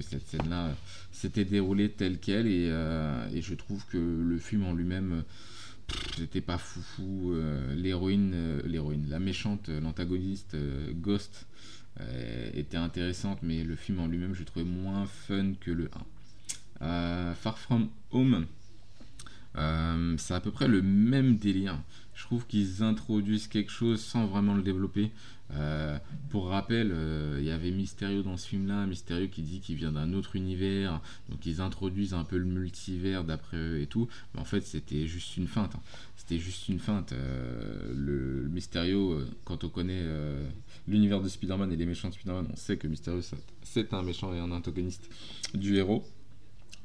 cette 0.01 0.27
scène 0.27 0.49
là 0.49 0.75
s'était 1.13 1.45
déroulée 1.45 1.91
telle 1.91 2.19
quelle 2.19 2.47
et, 2.47 2.69
euh, 2.71 3.41
je 3.41 3.55
trouve 3.55 3.85
que 3.87 3.99
le 3.99 4.39
film 4.39 4.65
en 4.65 4.73
lui-même 4.73 5.13
euh, 5.13 5.95
c'était 6.17 6.41
pas 6.41 6.57
foufou 6.57 7.33
euh, 7.35 7.75
l'héroïne 7.75 8.33
euh, 8.35 8.63
l'héroïne 8.65 9.07
la 9.11 9.19
méchante 9.19 9.69
euh, 9.69 9.79
l'antagoniste 9.81 10.55
euh, 10.55 10.91
Ghost 10.95 11.47
euh, 12.01 12.51
était 12.55 12.79
intéressante 12.79 13.41
mais 13.43 13.63
le 13.63 13.77
film 13.77 14.01
en 14.01 14.07
lui-même 14.07 14.35
je 14.35 14.45
trouvais 14.45 14.65
moins 14.65 15.05
fun 15.05 15.53
que 15.61 15.71
le 15.71 15.85
1 15.85 15.89
euh, 15.99 16.01
Far 16.83 17.59
From 17.59 17.89
Home, 18.11 18.47
euh, 19.57 20.15
c'est 20.19 20.35
à 20.35 20.41
peu 20.41 20.51
près 20.51 20.69
le 20.69 20.83
même 20.83 21.37
délire. 21.37 21.79
Je 22.15 22.25
trouve 22.25 22.47
qu'ils 22.47 22.83
introduisent 22.83 23.49
quelque 23.49 23.71
chose 23.71 24.01
sans 24.01 24.27
vraiment 24.27 24.55
le 24.55 24.63
développer. 24.63 25.11
Euh, 25.55 25.99
pour 26.31 26.49
rappel, 26.49 26.93
euh, 26.93 27.37
il 27.39 27.45
y 27.45 27.51
avait 27.51 27.71
Mysterio 27.73 28.23
dans 28.23 28.39
ce 28.39 28.49
film-là, 28.49 28.87
Mysterio 28.87 29.29
qui 29.29 29.43
dit 29.43 29.61
qu'il 29.61 29.77
vient 29.77 29.93
d'un 29.93 30.15
autre 30.15 30.35
univers, 30.37 31.03
donc 31.29 31.45
ils 31.45 31.61
introduisent 31.61 32.15
un 32.15 32.25
peu 32.25 32.39
le 32.39 32.47
multivers 32.47 33.23
d'après 33.25 33.59
eux 33.59 33.81
et 33.81 33.87
tout, 33.87 34.09
mais 34.33 34.41
en 34.41 34.45
fait 34.45 34.63
c'était 34.63 35.07
juste 35.07 35.37
une 35.37 35.47
feinte. 35.47 35.75
hein. 35.75 35.81
C'était 36.17 36.39
juste 36.39 36.69
une 36.69 36.79
feinte. 36.79 37.13
Euh, 37.13 37.93
le, 37.95 38.49
Mysterio, 38.49 39.13
euh, 39.13 39.29
quand 39.45 39.65
on 39.65 39.69
connaît 39.69 40.01
euh, 40.01 40.43
l'univers 40.89 41.21
de 41.21 41.29
Spider-Man 41.29 41.71
et 41.71 41.77
les 41.77 41.87
méchants 41.87 42.09
de 42.09 42.15
Spider-Man, 42.15 42.47
on 42.51 42.57
sait 42.57 42.79
que 42.79 42.87
Mysterio 42.87 43.21
c'est 43.63 43.93
un 43.93 44.03
méchant 44.03 44.33
et 44.33 44.39
un 44.39 44.53
antagoniste 44.53 45.11
du 45.55 45.77
héros. 45.77 46.07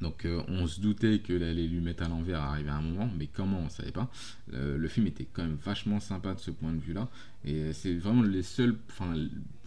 Donc 0.01 0.25
euh, 0.25 0.41
on 0.47 0.67
se 0.67 0.79
doutait 0.79 1.19
que 1.19 1.33
allait 1.33 1.67
lui 1.67 1.81
mettre 1.81 2.03
à 2.03 2.07
l'envers 2.07 2.39
arriver 2.41 2.69
à 2.69 2.75
un 2.75 2.81
moment, 2.81 3.09
mais 3.17 3.27
comment 3.27 3.59
on 3.59 3.69
savait 3.69 3.91
pas. 3.91 4.09
Euh, 4.53 4.77
le 4.77 4.87
film 4.87 5.07
était 5.07 5.25
quand 5.31 5.43
même 5.43 5.57
vachement 5.63 5.99
sympa 5.99 6.33
de 6.33 6.39
ce 6.39 6.51
point 6.51 6.71
de 6.71 6.79
vue-là, 6.79 7.07
et 7.45 7.71
c'est 7.73 7.95
vraiment 7.95 8.23
les 8.23 8.43
seuls, 8.43 8.77
enfin 8.89 9.15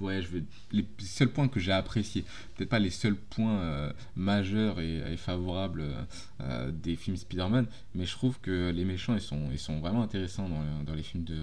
ouais, 0.01 0.21
je 0.23 0.39
les 0.73 0.87
seuls 0.99 1.31
points 1.31 1.49
que 1.49 1.61
j'ai 1.61 1.73
appréciés. 1.73 2.25
Peut-être 2.55 2.69
pas 2.69 2.79
les 2.79 2.91
seuls 2.91 3.17
points 3.17 3.59
euh, 3.59 3.93
majeurs 4.17 4.81
et, 4.81 5.17
favorables 5.17 5.81
euh, 5.81 6.03
euh, 6.43 6.71
des 6.71 6.97
films 6.97 7.17
Spider-Man, 7.17 7.67
mais 7.95 8.05
je 8.05 8.13
trouve 8.13 8.39
que 8.41 8.71
les 8.71 8.85
méchants 8.85 9.15
ils 9.15 9.21
sont, 9.21 9.49
ils 9.51 9.59
sont 9.59 9.81
vraiment 9.81 10.03
intéressants 10.03 10.49
dans, 10.49 10.85
dans 10.85 10.95
les 10.95 11.03
films 11.03 11.25
de, 11.25 11.39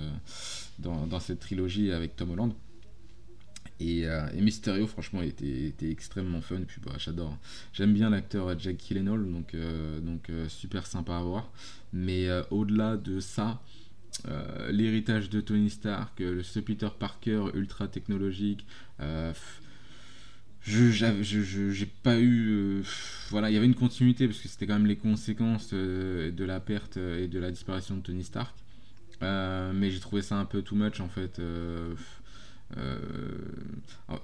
dans 0.79 1.19
cette 1.19 1.39
trilogie 1.39 1.91
avec 1.91 2.15
Tom 2.15 2.31
Holland. 2.31 2.53
Et, 3.79 4.07
euh, 4.07 4.21
Mysterio, 4.33 4.87
franchement, 4.87 5.21
était, 5.21 5.67
était 5.67 5.89
extrêmement 5.89 6.41
fun. 6.41 6.57
Et 6.57 6.65
puis, 6.65 6.81
bah, 6.83 6.93
j'adore. 6.97 7.37
J'aime 7.73 7.93
bien 7.93 8.09
l'acteur 8.09 8.57
Jack 8.57 8.77
Gyllenhaal, 8.79 9.31
donc, 9.31 9.53
euh, 9.53 9.99
euh, 10.29 10.49
super 10.49 10.87
sympa 10.87 11.17
à 11.17 11.21
voir. 11.21 11.51
Mais 11.93 12.27
euh, 12.27 12.43
au-delà 12.51 12.97
de 12.97 13.19
ça, 13.19 13.61
l'héritage 14.71 15.29
de 15.29 15.41
Tony 15.41 15.69
Stark, 15.69 16.23
ce 16.41 16.59
Peter 16.59 16.87
Parker 16.97 17.45
ultra 17.53 17.87
technologique, 17.87 18.65
je 20.61 20.89
j'ai 21.71 21.85
pas 21.85 22.19
eu 22.19 22.81
voilà 23.29 23.51
il 23.51 23.53
y 23.53 23.57
avait 23.57 23.67
une 23.67 23.75
continuité 23.75 24.27
parce 24.27 24.39
que 24.39 24.47
c'était 24.47 24.65
quand 24.65 24.73
même 24.73 24.87
les 24.87 24.97
conséquences 24.97 25.71
de 25.71 26.43
la 26.43 26.59
perte 26.59 26.97
et 26.97 27.27
de 27.27 27.37
la 27.37 27.51
disparition 27.51 27.97
de 27.97 28.01
Tony 28.01 28.23
Stark 28.23 28.55
mais 29.21 29.91
j'ai 29.91 29.99
trouvé 29.99 30.23
ça 30.23 30.35
un 30.37 30.45
peu 30.45 30.63
too 30.63 30.75
much 30.75 30.99
en 30.99 31.09
fait 31.09 31.39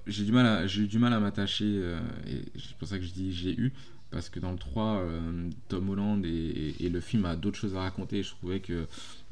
j'ai 0.08 0.26
du 0.26 0.32
mal 0.32 0.46
à 0.46 0.68
j'ai 0.68 0.84
eu 0.84 0.88
du 0.88 1.00
mal 1.00 1.14
à 1.14 1.20
m'attacher 1.20 1.66
euh, 1.66 2.00
et 2.28 2.44
c'est 2.60 2.76
pour 2.78 2.88
ça 2.88 2.98
que 2.98 3.06
je 3.06 3.12
dis 3.12 3.34
j'ai 3.34 3.58
eu 3.58 3.74
parce 4.12 4.30
que 4.30 4.40
dans 4.40 4.52
le 4.52 4.58
3 4.58 4.98
euh, 4.98 5.50
Tom 5.70 5.90
Holland 5.90 6.24
et, 6.26 6.90
le 6.90 7.00
film 7.00 7.26
a 7.26 7.36
d'autres 7.36 7.58
choses 7.58 7.76
à 7.76 7.80
raconter. 7.80 8.22
Je 8.22 8.30
trouvais 8.30 8.60
que 8.60 8.86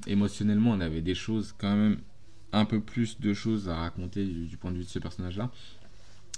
émotionnellement 0.07 0.71
on 0.71 0.79
avait 0.81 1.01
des 1.01 1.13
choses 1.13 1.53
quand 1.57 1.75
même 1.75 1.99
un 2.51 2.65
peu 2.65 2.81
plus 2.81 3.19
de 3.19 3.33
choses 3.33 3.69
à 3.69 3.75
raconter 3.75 4.25
du, 4.25 4.57
point 4.57 4.71
de 4.71 4.77
vue 4.77 4.83
de 4.83 4.89
ce 4.89 4.99
personnage 4.99 5.37
là 5.37 5.51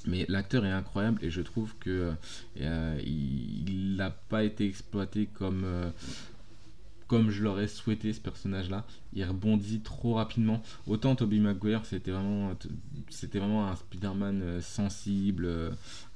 mais 0.06 0.26
l'acteur 0.28 0.66
est 0.66 0.72
incroyable 0.72 1.24
et 1.24 1.30
je 1.30 1.42
trouve 1.42 1.76
que 1.80 2.14
euh, 2.60 3.02
il 3.06 3.96
n'a 3.96 4.10
pas 4.10 4.44
été 4.44 4.68
exploité 4.68 5.28
comme 5.34 5.64
euh, 5.66 5.90
comme 7.13 7.30
je 7.30 7.43
l'aurais 7.43 7.67
souhaité 7.67 8.12
ce 8.12 8.19
personnage 8.19 8.71
là 8.71 8.86
il 9.13 9.23
rebondit 9.23 9.82
trop 9.82 10.15
rapidement. 10.15 10.63
Autant 10.88 11.15
Tobey 11.15 11.38
Maguire 11.38 11.86
c'était 11.86 12.10
vraiment 12.10 12.56
c'était 13.10 13.38
vraiment 13.38 13.67
un 13.67 13.76
Spider-Man 13.76 14.41
euh, 14.41 14.62
sensible 14.62 15.45
euh, 15.45 15.69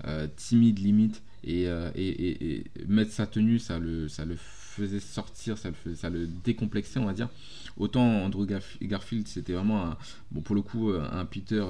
euh, 0.05 0.27
timide 0.36 0.79
limite. 0.79 1.21
Et, 1.43 1.63
et, 1.63 2.07
et- 2.07 2.55
et 2.57 2.63
mettre 2.88 3.12
sa 3.12 3.27
tenue 3.27 3.60
ça 3.60 3.77
le 3.79 4.10
ça 4.10 4.25
le 4.25 4.36
faisait 4.36 4.99
sortir 4.99 5.57
ça 5.57 5.69
le 5.86 5.95
ça 5.95 6.10
le 6.10 6.27
décomplexait 6.43 6.99
on 6.99 7.05
va 7.05 7.13
dire. 7.13 7.29
Autant 7.77 8.03
Andrew 8.25 8.45
Garf- 8.45 8.77
Garfield 8.81 9.27
c'était 9.27 9.53
vraiment 9.53 9.86
un, 9.86 9.97
bon 10.31 10.41
pour 10.41 10.55
le 10.55 10.63
coup 10.63 10.89
un 10.89 11.25
Peter 11.25 11.63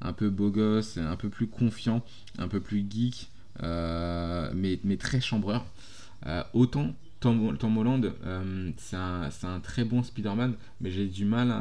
un 0.00 0.12
peu 0.14 0.30
beau 0.30 0.50
gosse 0.50 0.96
un 0.96 1.16
peu 1.16 1.28
plus 1.28 1.46
confiant 1.46 2.02
un 2.38 2.48
peu 2.48 2.60
plus 2.60 2.84
geek 2.90 3.28
mais, 3.62 4.80
mais 4.84 4.96
très 4.96 5.20
chambreur. 5.20 5.64
Autant 6.54 6.94
Tom, 7.20 7.76
Holland, 7.76 8.12
euh, 8.24 8.70
c'est 8.78 8.96
un, 8.96 9.60
très 9.62 9.84
bon 9.84 10.02
Spider-Man, 10.02 10.54
mais 10.80 10.90
j'ai 10.90 11.06
du 11.06 11.26
mal 11.26 11.54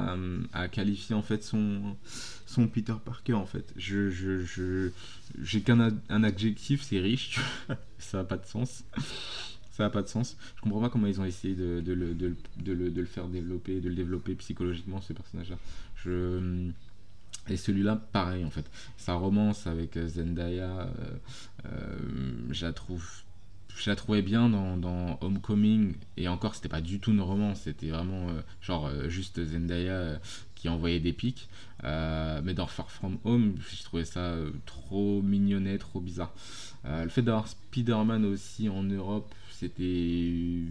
à, 0.54 0.68
qualifier 0.70 1.16
en 1.16 1.22
fait 1.22 1.44
son, 1.44 1.96
Peter 2.74 2.94
Parker 3.04 3.34
en 3.34 3.46
fait. 3.46 3.74
Je, 3.76 4.10
j'ai 5.42 5.62
qu'un 5.62 5.82
ad- 5.82 6.00
un 6.10 6.24
adjectif, 6.24 6.82
c'est 6.82 7.00
riche, 7.00 7.40
ça 7.98 8.20
n'a 8.20 8.24
pas 8.24 8.38
de 8.38 8.46
sens. 8.46 8.84
Ça 9.72 9.84
n'a 9.84 9.90
pas 9.90 10.02
de 10.02 10.08
sens. 10.08 10.38
Je 10.56 10.62
comprends 10.62 10.82
pas 10.82 10.90
comment 10.90 11.08
ils 11.08 11.22
ont 11.22 11.26
essayé 11.26 11.56
de, 11.56 11.82
le, 11.94 13.06
faire 13.06 13.28
développer, 13.28 13.80
de 13.80 13.90
le 13.90 13.96
développer 13.96 14.36
psychologiquement, 14.36 15.02
ce 15.02 15.14
personnage-là. 15.14 15.58
Et 17.50 17.58
celui-là, 17.58 17.96
pareil 18.12 18.46
en 18.46 18.50
fait. 18.50 18.70
Sa 18.98 19.16
romance 19.16 19.68
avec 19.68 19.98
Zendaya, 19.98 20.70
euh, 20.70 20.88
euh, 21.66 21.98
je 22.52 22.66
la 22.66 22.74
trouve. 22.74 23.06
Je 23.80 23.90
la 23.90 23.96
trouvais 23.96 24.22
bien 24.22 24.50
dans, 24.50 25.18
Homecoming, 25.22 25.96
et 26.18 26.28
encore, 26.28 26.54
c'était 26.54 26.68
pas 26.68 26.82
du 26.82 27.00
tout 27.00 27.12
une 27.12 27.22
romance, 27.22 27.62
c'était 27.62 27.88
vraiment 27.88 28.28
euh, 28.28 28.42
genre 28.62 28.88
euh, 28.88 29.08
juste 29.08 29.42
Zendaya 29.42 29.94
euh, 29.94 30.18
qui 30.56 30.68
envoyait 30.68 31.00
des 31.00 31.14
pics. 31.14 31.48
Mais 31.84 32.54
dans 32.54 32.68
Far 32.68 32.92
From 32.92 33.20
Home, 33.24 33.56
je 33.72 33.82
trouvais 33.84 34.04
ça 34.04 34.36
trop 34.66 35.22
mignonnet, 35.22 35.78
trop 35.78 36.02
bizarre. 36.02 36.34
Le 36.84 37.08
fait 37.08 37.22
d'avoir 37.22 37.48
Spider-Man 37.48 38.26
aussi 38.26 38.68
en 38.68 38.84
Europe, 38.84 39.34
c'était. 39.50 40.66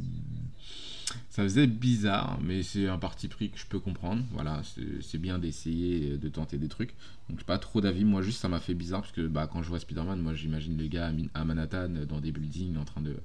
Ça 1.30 1.42
faisait 1.42 1.66
bizarre, 1.66 2.38
mais 2.42 2.62
c'est 2.62 2.88
un 2.88 2.98
parti 2.98 3.28
pris 3.28 3.50
que 3.50 3.58
je 3.58 3.66
peux 3.66 3.78
comprendre. 3.78 4.22
Voilà, 4.32 4.62
c'est 5.00 5.18
bien 5.18 5.38
d'essayer 5.38 6.18
de 6.18 6.28
tenter 6.28 6.58
des 6.58 6.68
trucs. 6.68 6.94
Donc, 7.28 7.42
pas 7.44 7.58
trop 7.58 7.80
d'avis. 7.80 8.04
Moi, 8.04 8.22
juste, 8.22 8.40
ça 8.40 8.48
m'a 8.48 8.60
fait 8.60 8.74
bizarre 8.74 9.02
parce 9.02 9.12
que 9.12 9.26
bah, 9.26 9.48
quand 9.50 9.62
je 9.62 9.68
vois 9.68 9.78
Spider-Man, 9.78 10.20
moi, 10.20 10.34
j'imagine 10.34 10.76
le 10.76 10.86
gars 10.86 11.12
à 11.34 11.44
Manhattan 11.44 11.90
dans 12.08 12.20
des 12.20 12.32
buildings 12.32 12.76
en 12.76 12.84
train 12.84 13.00
de, 13.00 13.16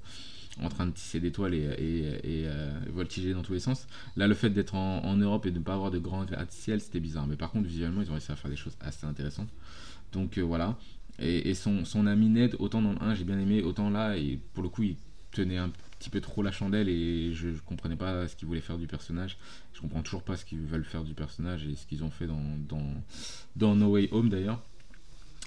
en 0.62 0.70
train 0.70 0.86
de 0.86 0.92
tisser 0.92 1.20
des 1.20 1.32
toiles 1.32 1.54
et, 1.56 1.66
et, 1.80 2.46
euh, 2.46 2.72
voltiger 2.94 3.34
dans 3.34 3.42
tous 3.42 3.54
les 3.54 3.60
sens. 3.60 3.88
Là, 4.16 4.28
le 4.28 4.36
fait 4.36 4.50
d'être 4.50 4.76
en, 4.76 5.16
Europe 5.18 5.46
et 5.46 5.52
de 5.52 5.60
ne 5.60 5.64
pas 5.64 5.74
avoir 5.74 5.92
de 5.92 6.00
grands 6.00 6.26
gratte-ciel, 6.26 6.82
c'était 6.82 7.00
bizarre. 7.00 7.28
Mais 7.28 7.36
par 7.36 7.52
contre, 7.52 7.68
visuellement, 7.68 8.02
ils 8.02 8.10
ont 8.10 8.14
réussi 8.14 8.32
à 8.32 8.36
faire 8.36 8.52
des 8.52 8.58
choses 8.58 8.78
assez 8.80 9.06
intéressantes. 9.06 9.50
Donc, 10.12 10.38
euh, 10.38 10.42
voilà. 10.42 10.78
Et, 11.20 11.50
et 11.50 11.54
son, 11.54 11.86
son 11.86 12.08
ami 12.08 12.30
Ned, 12.30 12.56
autant 12.60 12.82
dans 12.82 12.94
le 12.94 13.02
1, 13.02 13.16
j'ai 13.16 13.24
bien 13.24 13.40
aimé, 13.40 13.62
autant 13.62 13.90
là, 13.90 14.18
et 14.18 14.40
pour 14.54 14.64
le 14.64 14.70
coup, 14.70 14.84
il 14.84 14.96
tenait 15.32 15.58
un 15.58 15.72
petit 16.04 16.10
peu 16.10 16.20
trop 16.20 16.44
la 16.44 16.52
chandelle 16.52 16.90
et 16.90 17.32
je, 17.34 17.48
comprenais 17.66 17.96
pas 17.96 18.28
ce 18.28 18.36
qu'ils 18.36 18.46
voulaient 18.46 18.60
faire 18.60 18.78
du 18.78 18.88
personnage. 18.88 19.38
Je 19.74 19.80
comprends 19.80 20.04
toujours 20.04 20.24
pas 20.24 20.36
ce 20.36 20.44
qu'ils 20.44 20.60
veulent 20.60 20.84
faire 20.84 21.06
du 21.06 21.14
personnage 21.14 21.66
et 21.66 21.76
ce 21.76 21.88
qu'ils 21.88 22.04
ont 22.04 22.10
fait 22.10 22.28
dans, 22.28 22.44
dans, 22.68 22.94
dans 23.56 23.74
No 23.76 23.92
Way 23.92 24.10
Home 24.12 24.28
d'ailleurs. 24.28 24.62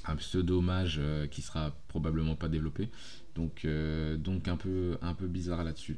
Un 0.06 0.16
pseudo-hommage 0.16 0.96
euh, 0.98 1.26
qui 1.26 1.42
sera 1.42 1.72
probablement 1.88 2.36
pas 2.36 2.48
développé. 2.48 2.88
Donc, 3.37 3.64
euh, 3.64 4.16
un, 4.49 4.57
peu, 4.57 5.27
bizarre 5.27 5.62
là-dessus. 5.62 5.96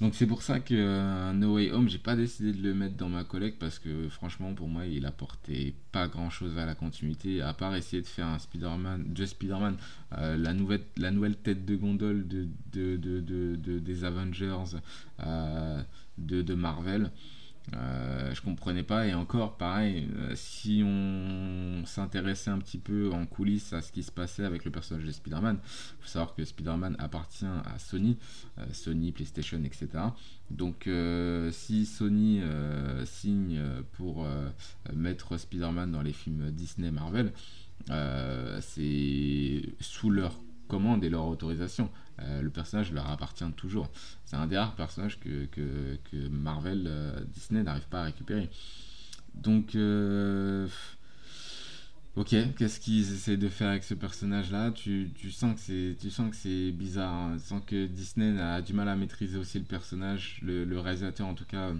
Donc 0.00 0.14
c'est 0.14 0.26
pour 0.26 0.42
ça 0.42 0.60
que 0.60 0.72
euh, 0.74 1.32
No 1.34 1.56
Way 1.56 1.72
Home, 1.72 1.88
j'ai 1.90 1.98
pas 1.98 2.16
décidé 2.16 2.52
de 2.54 2.62
le 2.62 2.72
mettre 2.72 2.96
dans 2.96 3.10
ma 3.10 3.22
collecte 3.22 3.58
parce 3.58 3.78
que 3.78 4.08
franchement 4.08 4.54
pour 4.54 4.66
moi 4.66 4.86
il 4.86 5.04
apportait 5.04 5.74
pas 5.92 6.08
grand 6.08 6.30
chose 6.30 6.56
à 6.56 6.64
la 6.64 6.74
continuité 6.74 7.42
à 7.42 7.52
part 7.52 7.76
essayer 7.76 8.00
de 8.00 8.06
faire 8.06 8.26
un 8.26 8.38
Spider-Man, 8.38 9.12
de 9.12 9.26
Spider-Man, 9.26 9.76
euh, 10.16 10.38
la, 10.38 10.54
nouvelle, 10.54 11.36
tête 11.36 11.66
de 11.66 11.76
gondole 11.76 12.26
de, 12.26 12.46
de, 12.72 12.96
de- 12.96 13.20
de- 13.20 13.56
de- 13.56 13.78
des 13.78 14.04
Avengers 14.04 14.56
de 16.42 16.54
Marvel. 16.54 17.10
Euh, 17.74 18.34
je 18.34 18.40
comprenais 18.40 18.82
pas 18.82 19.06
et 19.06 19.14
encore 19.14 19.56
pareil 19.56 20.08
euh, 20.16 20.32
si 20.34 20.82
on 20.84 21.84
s'intéressait 21.84 22.50
un 22.50 22.58
petit 22.58 22.78
peu 22.78 23.12
en 23.12 23.26
coulisses 23.26 23.72
à 23.72 23.80
ce 23.80 23.92
qui 23.92 24.02
se 24.02 24.10
passait 24.10 24.44
avec 24.44 24.64
le 24.64 24.72
personnage 24.72 25.04
de 25.04 25.12
Spider-Man 25.12 25.58
faut 26.00 26.08
savoir 26.08 26.34
que 26.34 26.44
Spider-Man 26.44 26.96
appartient 26.98 27.44
à 27.46 27.78
Sony 27.78 28.16
euh, 28.58 28.64
Sony, 28.72 29.12
PlayStation, 29.12 29.62
etc. 29.62 29.88
Donc 30.50 30.88
si 31.52 31.86
Sony 31.86 32.42
signe 33.04 33.60
pour 33.92 34.26
mettre 34.92 35.36
Spider-Man 35.36 35.92
dans 35.92 36.02
les 36.02 36.12
films 36.12 36.50
Disney, 36.50 36.90
Marvel, 36.90 37.32
c'est 38.60 39.62
sous 39.80 40.10
leur 40.10 40.40
commande 40.70 41.04
et 41.04 41.10
leur 41.10 41.26
autorisation. 41.26 41.90
Euh, 42.20 42.42
le 42.42 42.50
personnage 42.50 42.92
leur 42.92 43.08
appartient 43.10 43.50
toujours. 43.56 43.88
C'est 44.24 44.36
un 44.36 44.46
des 44.46 44.56
rares 44.56 44.76
personnages 44.76 45.18
que, 45.18 45.46
que, 45.46 46.28
Marvel, 46.28 46.84
euh, 46.86 47.20
Disney 47.34 47.62
n'arrive 47.62 47.88
pas 47.88 48.00
à 48.02 48.04
récupérer. 48.04 48.48
Donc, 49.34 49.74
euh, 49.74 50.66
ok, 52.16 52.34
qu'est-ce 52.56 52.80
qu'ils 52.80 53.12
essaient 53.12 53.36
de 53.36 53.48
faire 53.48 53.68
avec 53.68 53.84
ce 53.84 53.94
personnage-là? 53.94 54.70
Tu, 54.70 55.10
tu 55.14 55.30
sens 55.30 55.54
que 55.54 55.60
c'est, 55.60 55.96
tu 56.00 56.10
sens 56.10 56.30
que 56.30 56.36
c'est 56.36 56.70
bizarre. 56.72 57.12
hein. 57.12 57.36
Tu 57.38 57.46
sens 57.46 57.62
que 57.66 57.86
Disney 57.86 58.40
a 58.40 58.62
du 58.62 58.72
mal 58.72 58.88
à 58.88 58.96
maîtriser 58.96 59.38
aussi 59.38 59.58
le 59.58 59.64
personnage. 59.64 60.40
Le 60.42 60.78
réalisateur, 60.78 61.26
en 61.26 61.34
tout 61.34 61.46
cas, 61.46 61.72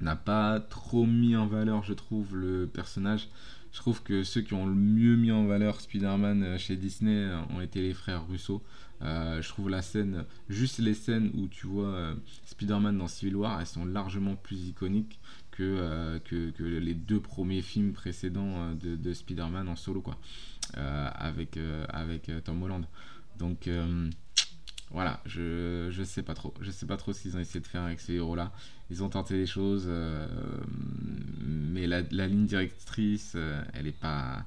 n'a 0.00 0.16
pas 0.16 0.60
trop 0.60 1.06
mis 1.06 1.36
en 1.36 1.46
valeur, 1.46 1.82
je 1.84 1.94
trouve, 1.94 2.36
le 2.36 2.66
personnage. 2.66 3.28
Je 3.72 3.78
trouve 3.78 4.02
que 4.02 4.22
ceux 4.22 4.42
qui 4.42 4.52
ont 4.52 4.66
le 4.66 4.74
mieux 4.74 5.16
mis 5.16 5.32
en 5.32 5.46
valeur 5.46 5.80
Spider-Man 5.80 6.42
euh, 6.42 6.58
chez 6.58 6.76
Disney 6.76 7.16
euh, 7.16 7.40
ont 7.50 7.62
été 7.62 7.80
les 7.80 7.94
frères 7.94 8.26
Russo. 8.28 8.62
Euh, 9.00 9.40
je 9.40 9.48
trouve 9.48 9.70
la 9.70 9.80
scène, 9.82 10.24
juste 10.48 10.78
les 10.78 10.94
scènes 10.94 11.30
où 11.34 11.48
tu 11.48 11.66
vois 11.66 12.14
Spider-Man 12.44 12.98
dans 12.98 13.08
Civil 13.08 13.34
War, 13.34 13.60
elles 13.60 13.66
sont 13.66 13.84
largement 13.84 14.36
plus 14.36 14.68
iconiques 14.68 15.18
que, 15.50 16.18
que, 16.24 16.52
les 16.62 16.94
deux 16.94 17.18
premiers 17.18 17.62
films 17.62 17.94
précédents 17.94 18.72
de, 18.74 18.94
de 18.94 19.12
Spider-Man 19.12 19.68
en 19.68 19.74
solo, 19.74 20.02
quoi, 20.02 20.18
avec, 20.74 21.58
avec 21.88 22.30
Tom 22.44 22.62
Holland. 22.62 22.86
Donc 23.38 23.68
voilà, 24.92 25.20
je, 25.26 25.88
je 25.90 26.04
sais 26.04 26.22
pas 26.22 26.34
trop. 26.34 26.54
Je 26.60 26.70
sais 26.70 26.86
pas 26.86 26.96
trop 26.96 27.12
ce 27.12 27.22
qu'ils 27.22 27.36
ont 27.36 27.40
essayé 27.40 27.60
de 27.60 27.66
faire 27.66 27.82
avec 27.82 27.98
ces 27.98 28.14
héros-là. 28.14 28.52
Ils 28.92 29.02
ont 29.02 29.08
tenté 29.08 29.38
des 29.38 29.46
choses, 29.46 29.86
euh, 29.88 30.26
mais 31.40 31.86
la, 31.86 32.02
ligne 32.02 32.44
directrice, 32.44 33.32
euh, 33.36 33.58
elle 33.72 33.86
est 33.86 33.98
pas, 33.98 34.44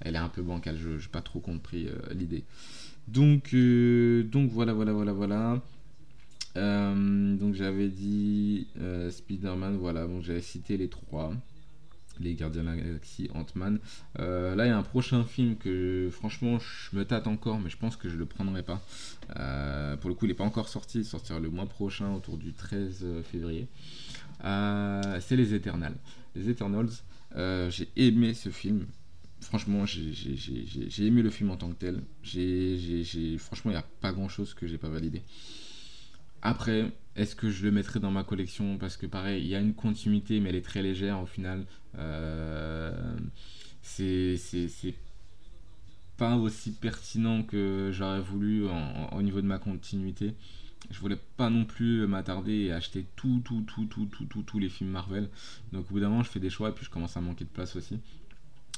elle 0.00 0.14
est 0.14 0.18
un 0.18 0.28
peu 0.28 0.40
bancale. 0.40 0.76
Je 0.78 0.90
n'ai 0.90 1.08
pas 1.10 1.20
trop 1.20 1.40
compris 1.40 1.88
euh, 1.88 2.14
l'idée. 2.14 2.44
Donc, 3.08 3.56
donc 4.30 4.50
voilà, 4.52 4.72
voilà, 4.72 4.92
voilà, 4.92 5.12
voilà. 5.12 5.60
Donc 6.54 7.54
j'avais 7.54 7.88
dit 7.88 8.68
Spider-Man, 9.10 9.78
voilà, 9.78 10.06
bon 10.06 10.20
j'avais 10.20 10.42
cité 10.42 10.76
les 10.76 10.88
trois, 10.88 11.32
les 12.20 12.34
Gardiens 12.34 12.62
de 12.62 12.68
la 12.68 12.76
Galaxie, 12.76 13.28
Ant-Man. 13.34 13.78
Euh, 14.18 14.54
là 14.54 14.66
il 14.66 14.68
y 14.68 14.72
a 14.72 14.76
un 14.78 14.82
prochain 14.82 15.24
film 15.24 15.56
que 15.56 16.08
franchement 16.12 16.58
je 16.58 16.96
me 16.96 17.04
tâte 17.04 17.26
encore, 17.26 17.58
mais 17.60 17.70
je 17.70 17.76
pense 17.76 17.96
que 17.96 18.08
je 18.08 18.16
le 18.16 18.26
prendrai 18.26 18.62
pas. 18.62 18.82
Euh, 19.36 19.96
pour 19.96 20.08
le 20.10 20.14
coup 20.14 20.24
il 20.26 20.28
n'est 20.28 20.34
pas 20.34 20.44
encore 20.44 20.68
sorti, 20.68 20.98
il 20.98 21.04
sortira 21.04 21.40
le 21.40 21.50
mois 21.50 21.66
prochain 21.66 22.12
autour 22.14 22.38
du 22.38 22.52
13 22.52 23.04
février. 23.24 23.66
Euh, 24.44 25.18
c'est 25.20 25.36
Les 25.36 25.54
Eternals. 25.54 25.96
Les 26.36 26.48
Eternals, 26.50 26.90
j'ai 27.36 27.88
aimé 27.96 28.34
ce 28.34 28.50
film. 28.50 28.86
Franchement, 29.40 29.86
j'ai- 29.86 31.06
aimé 31.06 31.22
le 31.22 31.30
film 31.30 31.50
en 31.50 31.56
tant 31.56 31.68
que 31.70 31.76
tel. 31.76 32.02
J'ai, 32.22 33.36
franchement, 33.38 33.70
il 33.70 33.74
n'y 33.74 33.78
a 33.80 33.86
pas 34.00 34.12
grand 34.12 34.28
chose 34.28 34.52
que 34.52 34.66
j'ai 34.66 34.78
pas 34.78 34.88
validé. 34.88 35.22
Après, 36.42 36.90
est-ce 37.18 37.34
que 37.34 37.50
je 37.50 37.64
le 37.64 37.72
mettrai 37.72 37.98
dans 37.98 38.12
ma 38.12 38.22
collection? 38.22 38.78
Parce 38.78 38.96
que 38.96 39.06
pareil, 39.06 39.42
il 39.42 39.48
y 39.48 39.56
a 39.56 39.60
une 39.60 39.74
continuité, 39.74 40.38
mais 40.38 40.50
elle 40.50 40.54
est 40.54 40.64
très 40.64 40.82
légère 40.82 41.20
au 41.20 41.26
final. 41.26 41.64
Euh, 41.98 43.16
c'est, 43.82 44.38
pas 46.16 46.36
aussi 46.36 46.72
pertinent 46.72 47.42
que 47.42 47.90
j'aurais 47.92 48.20
voulu 48.20 48.66
au 49.12 49.22
niveau 49.22 49.40
de 49.40 49.46
ma 49.46 49.58
continuité. 49.58 50.34
Je 50.90 50.98
voulais 51.00 51.18
pas 51.36 51.50
non 51.50 51.64
plus 51.64 52.06
m'attarder 52.06 52.54
et 52.54 52.72
acheter 52.72 53.06
tout, 53.16 53.40
tout, 53.44 53.62
tout, 53.62 53.86
tout, 53.86 54.06
tout, 54.06 54.24
tout, 54.24 54.42
tous 54.42 54.58
les 54.58 54.68
films 54.68 54.90
Marvel. 54.90 55.28
Donc 55.72 55.86
au 55.90 55.94
bout 55.94 56.00
d'un 56.00 56.08
moment, 56.08 56.22
je 56.22 56.30
fais 56.30 56.40
des 56.40 56.50
choix 56.50 56.70
et 56.70 56.72
puis 56.72 56.84
je 56.84 56.90
commence 56.90 57.16
à 57.16 57.20
manquer 57.20 57.44
de 57.44 57.50
place 57.50 57.74
aussi. 57.76 57.98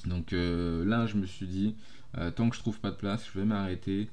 Donc 0.06 0.32
euh, 0.32 0.84
là, 0.84 1.06
je 1.06 1.16
me 1.16 1.26
suis 1.26 1.46
dit, 1.46 1.74
euh, 2.18 2.30
tant 2.30 2.48
que 2.48 2.56
je 2.56 2.60
trouve 2.60 2.80
pas 2.80 2.90
de 2.90 2.96
place, 2.96 3.26
je 3.32 3.38
vais 3.38 3.44
m'arrêter 3.44 4.08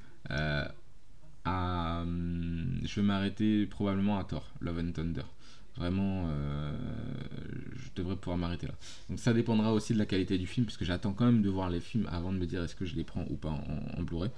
hum, 2.01 2.79
je 2.83 2.99
vais 2.99 3.05
m'arrêter 3.05 3.65
probablement 3.65 4.19
à 4.19 4.23
Thor, 4.23 4.45
Love 4.62 4.79
and 4.79 4.91
Thunder. 4.93 5.23
Vraiment, 5.75 6.25
euh, 6.29 6.71
je 7.75 7.89
devrais 7.95 8.15
pouvoir 8.15 8.38
m'arrêter 8.38 8.65
là. 8.65 8.73
Donc 9.10 9.19
ça 9.19 9.31
dépendra 9.33 9.73
aussi 9.73 9.93
de 9.93 9.99
la 9.99 10.07
qualité 10.07 10.38
du 10.38 10.47
film, 10.47 10.65
parce 10.65 10.77
que 10.77 10.86
j'attends 10.86 11.13
quand 11.13 11.25
même 11.25 11.43
de 11.43 11.49
voir 11.49 11.69
les 11.69 11.79
films 11.79 12.07
avant 12.12 12.33
de 12.33 12.39
me 12.39 12.45
dire 12.45 12.63
est-ce 12.63 12.75
que 12.75 12.86
je 12.86 12.95
les 12.95 13.03
prends 13.03 13.25
ou 13.29 13.36
pas 13.36 13.49
en, 13.49 13.99
en 13.99 14.03
Blu-ray. 14.03 14.31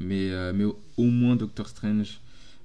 Mais, 0.00 0.30
euh, 0.30 0.52
mais 0.54 0.64
au, 0.64 1.04
moins 1.04 1.34
Doctor 1.34 1.66
Strange, 1.68 2.20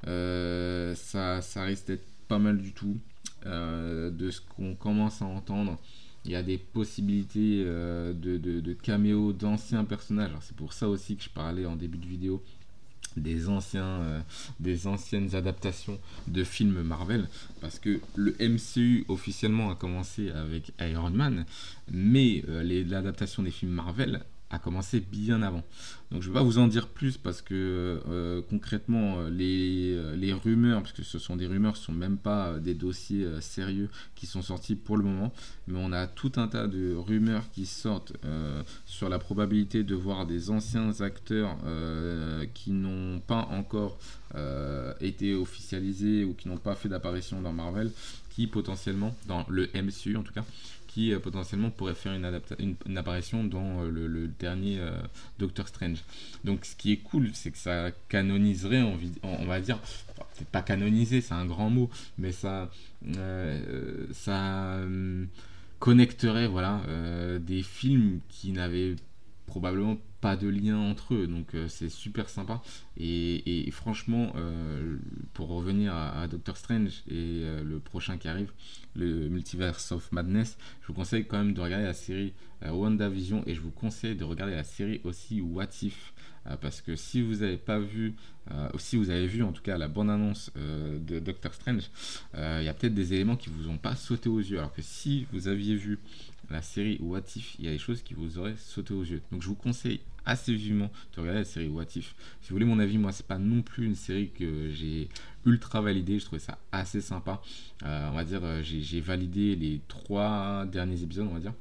euh, 0.08 0.94
ça, 0.96 1.42
ça 1.42 1.64
risque 1.64 1.88
d'être 1.88 2.06
pas 2.28 2.38
mal 2.40 2.60
du 2.60 2.74
tout. 2.74 2.98
Euh, 3.46 4.10
de 4.10 4.32
ce 4.32 4.40
qu'on 4.40 4.74
commence 4.74 5.22
à 5.22 5.26
entendre, 5.26 5.78
il 6.24 6.32
y 6.32 6.36
a 6.36 6.44
des 6.44 6.58
possibilités 6.58 7.64
euh, 7.66 8.14
de, 8.14 8.38
de, 8.38 9.32
d'anciens 9.32 9.84
personnages. 9.84 10.32
C'est 10.42 10.56
pour 10.56 10.72
ça 10.72 10.88
aussi 10.88 11.18
que 11.18 11.24
je 11.24 11.30
parlais 11.30 11.66
en 11.66 11.76
début 11.76 11.98
de 11.98 12.06
vidéo 12.06 12.42
des 13.18 13.50
anciens 13.50 13.84
euh, 13.86 14.20
des 14.60 14.88
anciennes 14.88 15.36
adaptations 15.36 16.00
de 16.28 16.44
films 16.44 16.82
Marvel 16.82 17.28
parce 17.62 17.80
que 17.80 18.00
le 18.16 18.36
MCU 18.40 19.06
officiellement 19.08 19.72
a 19.72 19.76
commencé 19.76 20.30
avec 20.32 20.72
Iron 20.80 21.10
Man 21.12 21.46
mais 21.92 22.44
euh, 22.50 22.64
l'adaptation 22.88 23.44
des 23.44 23.52
films 23.52 23.72
Marvel 23.72 24.22
a 24.50 24.60
commencé 24.60 25.00
bien 25.00 25.42
avant 25.42 25.64
Donc 26.14 26.22
je 26.22 26.28
vais 26.28 26.36
pas 26.36 26.44
vous 26.44 26.60
en 26.60 26.68
dire 26.68 26.88
plus 26.88 27.18
parce 27.18 27.42
que 27.42 28.00
euh, 28.08 28.42
concrètement 28.48 29.24
les, 29.30 29.98
rumeurs, 30.44 30.84
parce 30.84 30.94
que 30.94 31.02
ce 31.02 31.18
sont 31.18 31.36
des 31.36 31.48
rumeurs, 31.48 31.76
ce 31.76 31.86
sont 31.86 31.92
même 31.92 32.18
pas 32.18 32.50
euh, 32.50 32.60
des 32.60 32.76
dossiers 32.76 33.24
euh, 33.26 33.42
sérieux 33.42 33.90
qui 34.14 34.28
sont 34.28 34.44
sortis 34.44 34.76
pour 34.76 34.96
le 34.96 35.04
moment, 35.04 35.34
mais 35.68 35.80
on 35.82 35.92
a 35.92 36.06
tout 36.06 36.34
un 36.36 36.48
tas 36.48 36.68
de 36.68 36.94
rumeurs 36.94 37.50
qui 37.52 37.66
sortent 37.66 38.14
sur 38.86 39.10
la 39.10 39.18
probabilité 39.18 39.84
de 39.84 39.96
voir 39.96 40.28
des 40.28 40.52
anciens 40.52 41.02
acteurs 41.02 41.58
qui 42.54 42.72
n'ont 42.72 43.20
pas 43.20 43.48
encore 43.52 43.98
été 45.02 45.34
officialisés 45.34 46.24
ou 46.24 46.34
qui 46.34 46.48
n'ont 46.48 46.58
pas 46.58 46.76
fait 46.76 46.90
d'apparition 46.90 47.42
dans 47.42 47.54
Marvel, 47.54 47.92
qui 48.30 48.48
potentiellement, 48.48 49.16
dans 49.28 49.46
le 49.50 49.68
MCU 49.74 50.16
en 50.16 50.24
tout 50.24 50.34
cas, 50.34 50.46
euh, 50.98 51.20
potentiellement 51.20 51.70
pourraient 51.70 51.96
faire 51.96 52.14
une, 52.14 52.98
apparition 52.98 53.44
dans 53.44 53.84
euh, 53.84 53.90
le, 53.90 54.28
dernier 54.28 54.80
euh, 54.80 54.92
Doctor 55.40 55.68
Strange. 55.68 56.04
Donc 56.44 56.66
ce 56.66 56.76
qui 56.76 56.92
est 56.92 56.98
cool, 56.98 57.32
c'est 57.34 57.52
que 57.52 57.58
ça 57.58 57.92
canoniserait, 58.10 58.84
on, 59.24 59.46
va 59.46 59.60
dire, 59.60 59.80
peut-être 59.80 60.50
pas 60.50 60.62
canoniser, 60.62 61.22
c'est 61.22 61.34
un 61.34 61.46
grand 61.46 61.70
mot, 61.70 61.90
mais 62.18 62.32
ça, 62.32 62.70
ça 64.14 64.76
euh, 64.76 65.26
connecterait 65.80 66.48
voilà, 66.48 66.82
des 67.40 67.64
films 67.64 68.20
qui 68.30 68.52
n'avaient 68.52 68.96
probablement 69.48 69.98
pas 70.24 70.38
de 70.38 70.48
lien 70.48 70.78
entre 70.78 71.16
eux, 71.16 71.28
donc 71.28 71.54
euh, 71.54 71.68
c'est 71.68 71.90
super 71.90 72.30
sympa. 72.30 72.62
Et, 72.96 73.70
franchement, 73.72 74.32
euh, 74.38 74.96
pour 75.34 75.50
revenir 75.50 75.94
à, 75.94 76.28
Doctor 76.28 76.56
Strange 76.56 77.04
et 77.10 77.42
euh, 77.44 77.62
le 77.62 77.80
prochain 77.80 78.18
qui 78.18 78.30
arrive, 78.30 78.50
le 78.96 79.28
Multiverse 79.28 79.92
of 79.92 80.10
Madness, 80.14 80.58
je 80.82 80.88
vous 80.88 80.94
conseille 80.94 81.26
quand 81.26 81.40
même 81.40 81.54
de 81.54 81.60
regarder 81.60 81.84
la 81.84 81.94
série 81.94 82.32
WandaVision 82.66 83.44
et 83.46 83.54
je 83.54 83.60
vous 83.60 83.72
conseille 83.72 84.16
de 84.16 84.24
regarder 84.24 84.56
la 84.56 84.64
série 84.64 85.02
aussi 85.04 85.42
What 85.42 85.68
If. 85.82 86.14
parce 86.62 86.80
que 86.80 86.96
si 86.96 87.22
vous 87.22 87.38
n'avez 87.38 87.58
pas 87.58 87.80
vu, 87.80 88.16
si 88.78 88.96
vous 88.96 89.10
avez 89.10 89.28
vu 89.28 89.44
en 89.44 89.52
tout 89.52 89.62
cas 89.62 89.78
la 89.78 89.90
bande-annonce 89.90 90.52
de 90.56 91.20
Doctor 91.20 91.54
Strange, 91.54 91.90
il 92.36 92.64
y 92.64 92.70
a 92.70 92.74
peut-être 92.74 92.94
des 92.94 93.14
éléments 93.14 93.36
qui 93.36 93.50
vous 93.50 93.68
ont 93.68 93.78
pas 93.78 93.98
sauté 93.98 94.30
aux 94.30 94.40
yeux. 94.40 94.60
Alors 94.60 94.74
que 94.74 94.82
si 94.82 95.28
vous 95.34 95.50
aviez 95.50 95.76
vu 95.76 96.00
la 96.50 96.62
série 96.62 96.98
What 97.02 97.24
If, 97.36 97.56
il 97.60 97.66
y 97.66 97.68
a 97.68 97.72
des 97.72 97.80
choses 97.80 98.02
qui 98.02 98.14
vous 98.14 98.38
auraient 98.38 98.56
sauté 98.56 98.94
aux 98.94 99.04
yeux. 99.04 99.22
Donc 99.32 99.42
je 99.42 99.48
vous 99.48 99.56
conseille 99.56 100.00
assez 100.26 100.54
vivement 100.54 100.92
de 101.16 101.22
regarder 101.22 101.40
la 101.40 101.46
série 101.46 101.68
What 101.68 101.86
If. 101.96 102.16
Si 102.42 102.50
vous 102.50 102.56
voulez 102.56 102.66
mon 102.66 102.80
avis, 102.80 102.98
moi 102.98 103.12
c'est 103.12 103.28
pas 103.28 103.38
non 103.38 103.62
plus 103.62 103.86
une 103.86 103.96
série 103.96 104.30
que 104.30 104.70
j'ai 104.70 105.10
ultra 105.46 105.82
validée, 105.82 106.20
je 106.20 106.26
trouvais 106.26 106.40
ça 106.40 106.58
assez 106.72 107.02
sympa. 107.02 107.42
Euh, 107.84 108.10
on 108.12 108.16
va 108.16 108.24
dire, 108.24 108.42
euh, 108.44 108.62
j'ai 108.64 109.02
validé 109.02 109.56
les 109.56 109.82
trois 109.88 110.66
derniers 110.66 111.02
épisodes, 111.04 111.28
on 111.30 111.34
va 111.34 111.40
dire. 111.40 111.54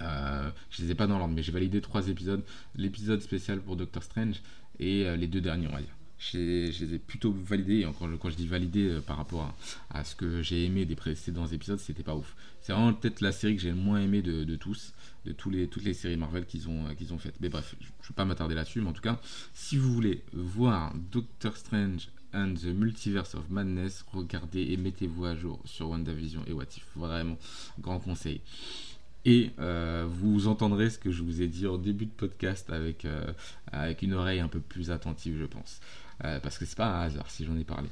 Euh, 0.00 0.50
je 0.70 0.82
les 0.82 0.92
ai 0.92 0.94
pas 0.94 1.06
dans 1.06 1.18
l'ordre, 1.18 1.34
mais 1.34 1.42
j'ai 1.42 1.52
validé 1.52 1.80
trois 1.80 2.08
épisodes. 2.08 2.42
L'épisode 2.76 3.20
spécial 3.20 3.60
pour 3.60 3.76
Doctor 3.76 4.02
Strange 4.02 4.42
et 4.78 5.16
les 5.16 5.26
deux 5.26 5.40
derniers, 5.40 5.66
on 5.68 5.72
va 5.72 5.80
dire. 5.80 5.94
Je 6.18 6.38
les 6.38 6.94
ai 6.94 6.98
plutôt 6.98 7.32
validés, 7.32 7.80
et 7.80 7.86
encore 7.86 8.08
quand 8.20 8.30
je 8.30 8.36
dis 8.36 8.46
validé 8.46 8.98
par 9.06 9.16
rapport 9.16 9.54
à, 9.90 9.98
à 10.00 10.04
ce 10.04 10.16
que 10.16 10.42
j'ai 10.42 10.64
aimé 10.64 10.84
des 10.84 10.96
précédents 10.96 11.46
épisodes, 11.46 11.78
c'était 11.78 12.02
pas 12.02 12.16
ouf. 12.16 12.34
C'est 12.60 12.72
vraiment 12.72 12.92
peut-être 12.92 13.20
la 13.20 13.32
série 13.32 13.54
que 13.56 13.62
j'ai 13.62 13.70
le 13.70 13.76
moins 13.76 14.00
aimé 14.00 14.22
de, 14.22 14.44
de 14.44 14.56
tous, 14.56 14.94
toutes 15.36 15.84
les 15.84 15.94
séries 15.94 16.16
Marvel 16.16 16.46
qu'ils 16.46 16.68
ont, 16.68 16.86
euh, 16.86 16.94
qu'ils 16.94 17.12
ont 17.12 17.18
faites. 17.18 17.40
Mais 17.40 17.48
bref, 17.48 17.74
je 17.80 17.86
ne 17.86 18.08
vais 18.08 18.14
pas 18.14 18.24
m'attarder 18.24 18.54
là-dessus, 18.54 18.80
mais 18.80 18.88
en 18.88 18.92
tout 18.92 19.02
cas, 19.02 19.20
si 19.54 19.76
vous 19.76 19.92
voulez 19.92 20.24
voir 20.32 20.92
Doctor 21.10 21.56
Strange 21.56 22.08
and 22.34 22.54
the 22.54 22.66
Multiverse 22.66 23.34
of 23.34 23.48
Madness, 23.50 24.04
regardez 24.12 24.62
et 24.72 24.76
mettez-vous 24.76 25.24
à 25.24 25.34
jour 25.34 25.60
sur 25.64 25.88
WandaVision 25.90 26.42
et 26.46 26.52
What 26.52 26.64
If. 26.76 26.86
Vraiment, 26.96 27.38
grand 27.80 27.98
conseil. 27.98 28.40
Et 29.24 29.50
euh, 29.58 30.06
vous 30.08 30.46
entendrez 30.46 30.90
ce 30.90 30.98
que 30.98 31.10
je 31.10 31.22
vous 31.22 31.42
ai 31.42 31.48
dit 31.48 31.66
en 31.66 31.76
début 31.76 32.06
de 32.06 32.10
podcast 32.10 32.70
avec, 32.70 33.04
euh, 33.04 33.32
avec 33.72 34.02
une 34.02 34.14
oreille 34.14 34.40
un 34.40 34.48
peu 34.48 34.60
plus 34.60 34.90
attentive, 34.90 35.38
je 35.38 35.46
pense. 35.46 35.80
Parce 36.20 36.58
que 36.58 36.64
c'est 36.64 36.76
pas 36.76 36.98
un 36.98 37.02
hasard 37.02 37.30
si 37.30 37.44
j'en 37.44 37.56
ai 37.56 37.62
parlé. 37.62 37.88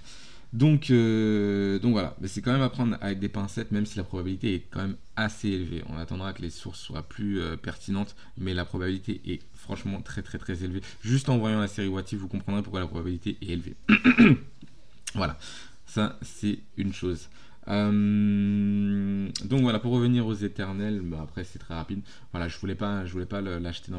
Donc, 0.52 0.90
euh, 0.90 1.78
donc 1.78 1.92
voilà, 1.92 2.14
mais 2.20 2.28
c'est 2.28 2.40
quand 2.40 2.52
même 2.52 2.62
à 2.62 2.68
prendre 2.68 2.96
avec 3.00 3.18
des 3.18 3.28
pincettes, 3.28 3.72
même 3.72 3.84
si 3.84 3.96
la 3.98 4.04
probabilité 4.04 4.54
est 4.54 4.66
quand 4.70 4.80
même 4.80 4.96
assez 5.16 5.48
élevée. 5.48 5.82
On 5.88 5.98
attendra 5.98 6.32
que 6.32 6.42
les 6.42 6.50
sources 6.50 6.80
soient 6.80 7.02
plus 7.02 7.40
euh, 7.40 7.56
pertinentes, 7.56 8.14
mais 8.38 8.54
la 8.54 8.64
probabilité 8.64 9.20
est 9.26 9.42
franchement 9.54 10.00
très 10.00 10.22
très 10.22 10.38
très 10.38 10.64
élevée. 10.64 10.82
Juste 11.02 11.28
en 11.28 11.38
voyant 11.38 11.60
la 11.60 11.68
série 11.68 11.88
What 11.88 12.04
vous 12.12 12.28
comprendrez 12.28 12.62
pourquoi 12.62 12.80
la 12.80 12.86
probabilité 12.86 13.36
est 13.42 13.48
élevée. 13.48 13.76
voilà, 15.14 15.36
ça 15.84 16.18
c'est 16.22 16.60
une 16.76 16.92
chose. 16.92 17.28
Euh, 17.68 19.28
donc 19.44 19.60
voilà, 19.62 19.80
pour 19.80 19.92
revenir 19.92 20.26
aux 20.26 20.34
éternels, 20.34 21.00
bah, 21.02 21.18
après 21.22 21.44
c'est 21.44 21.58
très 21.58 21.74
rapide. 21.74 22.00
Voilà, 22.32 22.48
je 22.48 22.56
voulais 22.58 22.76
pas, 22.76 23.04
je 23.04 23.12
voulais 23.12 23.26
pas 23.26 23.40
l'acheter 23.40 23.92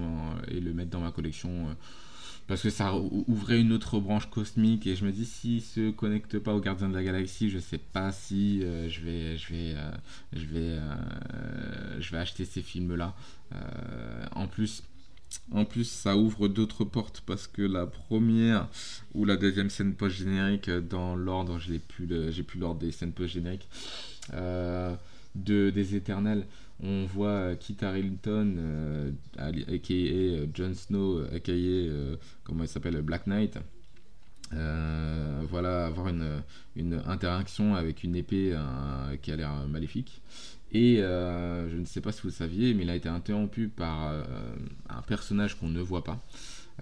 et 0.47 0.59
le 0.61 0.73
mettre 0.73 0.89
dans 0.89 1.01
ma 1.01 1.11
collection 1.11 1.75
parce 2.47 2.61
que 2.61 2.69
ça 2.69 2.95
ou- 2.95 3.25
ouvrait 3.27 3.59
une 3.59 3.73
autre 3.73 3.99
branche 3.99 4.29
cosmique 4.29 4.87
et 4.87 4.95
je 4.95 5.05
me 5.05 5.11
dis 5.11 5.25
s'il 5.25 5.61
se 5.61 5.91
connecte 5.91 6.39
pas 6.39 6.53
aux 6.53 6.61
Gardiens 6.61 6.89
de 6.89 6.93
la 6.95 7.03
Galaxie, 7.03 7.49
je 7.49 7.59
sais 7.59 7.77
pas 7.77 8.11
si 8.11 8.63
euh, 8.63 8.89
je 8.89 9.01
vais, 9.01 9.37
je 9.37 9.53
vais, 9.53 9.73
euh, 9.75 9.91
je 10.33 10.45
vais, 10.45 10.77
euh, 10.79 12.01
je 12.01 12.11
vais 12.11 12.17
acheter 12.17 12.45
ces 12.45 12.61
films 12.61 12.95
là. 12.95 13.13
en 14.35 14.47
plus. 14.47 14.83
En 15.51 15.65
plus, 15.65 15.83
ça 15.83 16.15
ouvre 16.15 16.47
d'autres 16.47 16.85
portes 16.85 17.21
parce 17.25 17.47
que 17.47 17.61
la 17.61 17.85
première 17.85 18.69
ou 19.13 19.25
la 19.25 19.35
deuxième 19.35 19.69
scène 19.69 19.93
post-générique, 19.93 20.69
dans 20.69 21.17
l'ordre, 21.17 21.59
j'ai 21.59 21.79
plus 21.79 22.07
l'ordre 22.57 22.79
des 22.79 22.93
scènes 22.93 23.11
post-génériques, 23.11 23.67
de, 24.31 25.69
des 25.69 25.95
Éternels, 25.95 26.45
on 26.83 27.05
voit 27.05 27.29
euh, 27.29 27.55
Kit 27.55 27.77
Harington, 27.81 28.55
euh, 28.59 29.11
euh, 29.39 30.47
Jon 30.53 30.73
Snow, 30.73 31.23
aka 31.33 31.51
euh, 31.51 32.15
comment 32.43 32.63
il 32.63 33.01
Black 33.01 33.27
Knight. 33.27 33.57
Voilà, 34.51 35.85
avoir 35.85 36.07
une, 36.07 37.01
interaction 37.05 37.75
avec 37.75 38.03
une 38.03 38.15
épée 38.15 38.55
qui 39.21 39.31
a 39.31 39.35
l'air 39.35 39.67
maléfique. 39.67 40.21
Et 40.71 40.97
je 40.97 41.75
ne 41.75 41.85
sais 41.85 42.01
pas 42.01 42.11
si 42.11 42.21
vous 42.21 42.29
le 42.29 42.33
saviez, 42.33 42.73
mais 42.73 42.83
il 42.83 42.89
a 42.89 42.95
été 42.95 43.09
interrompu 43.09 43.67
par 43.67 44.13
un 44.89 45.01
personnage 45.01 45.55
qu'on 45.55 45.69
ne 45.69 45.81
voit 45.81 46.03
pas. 46.03 46.19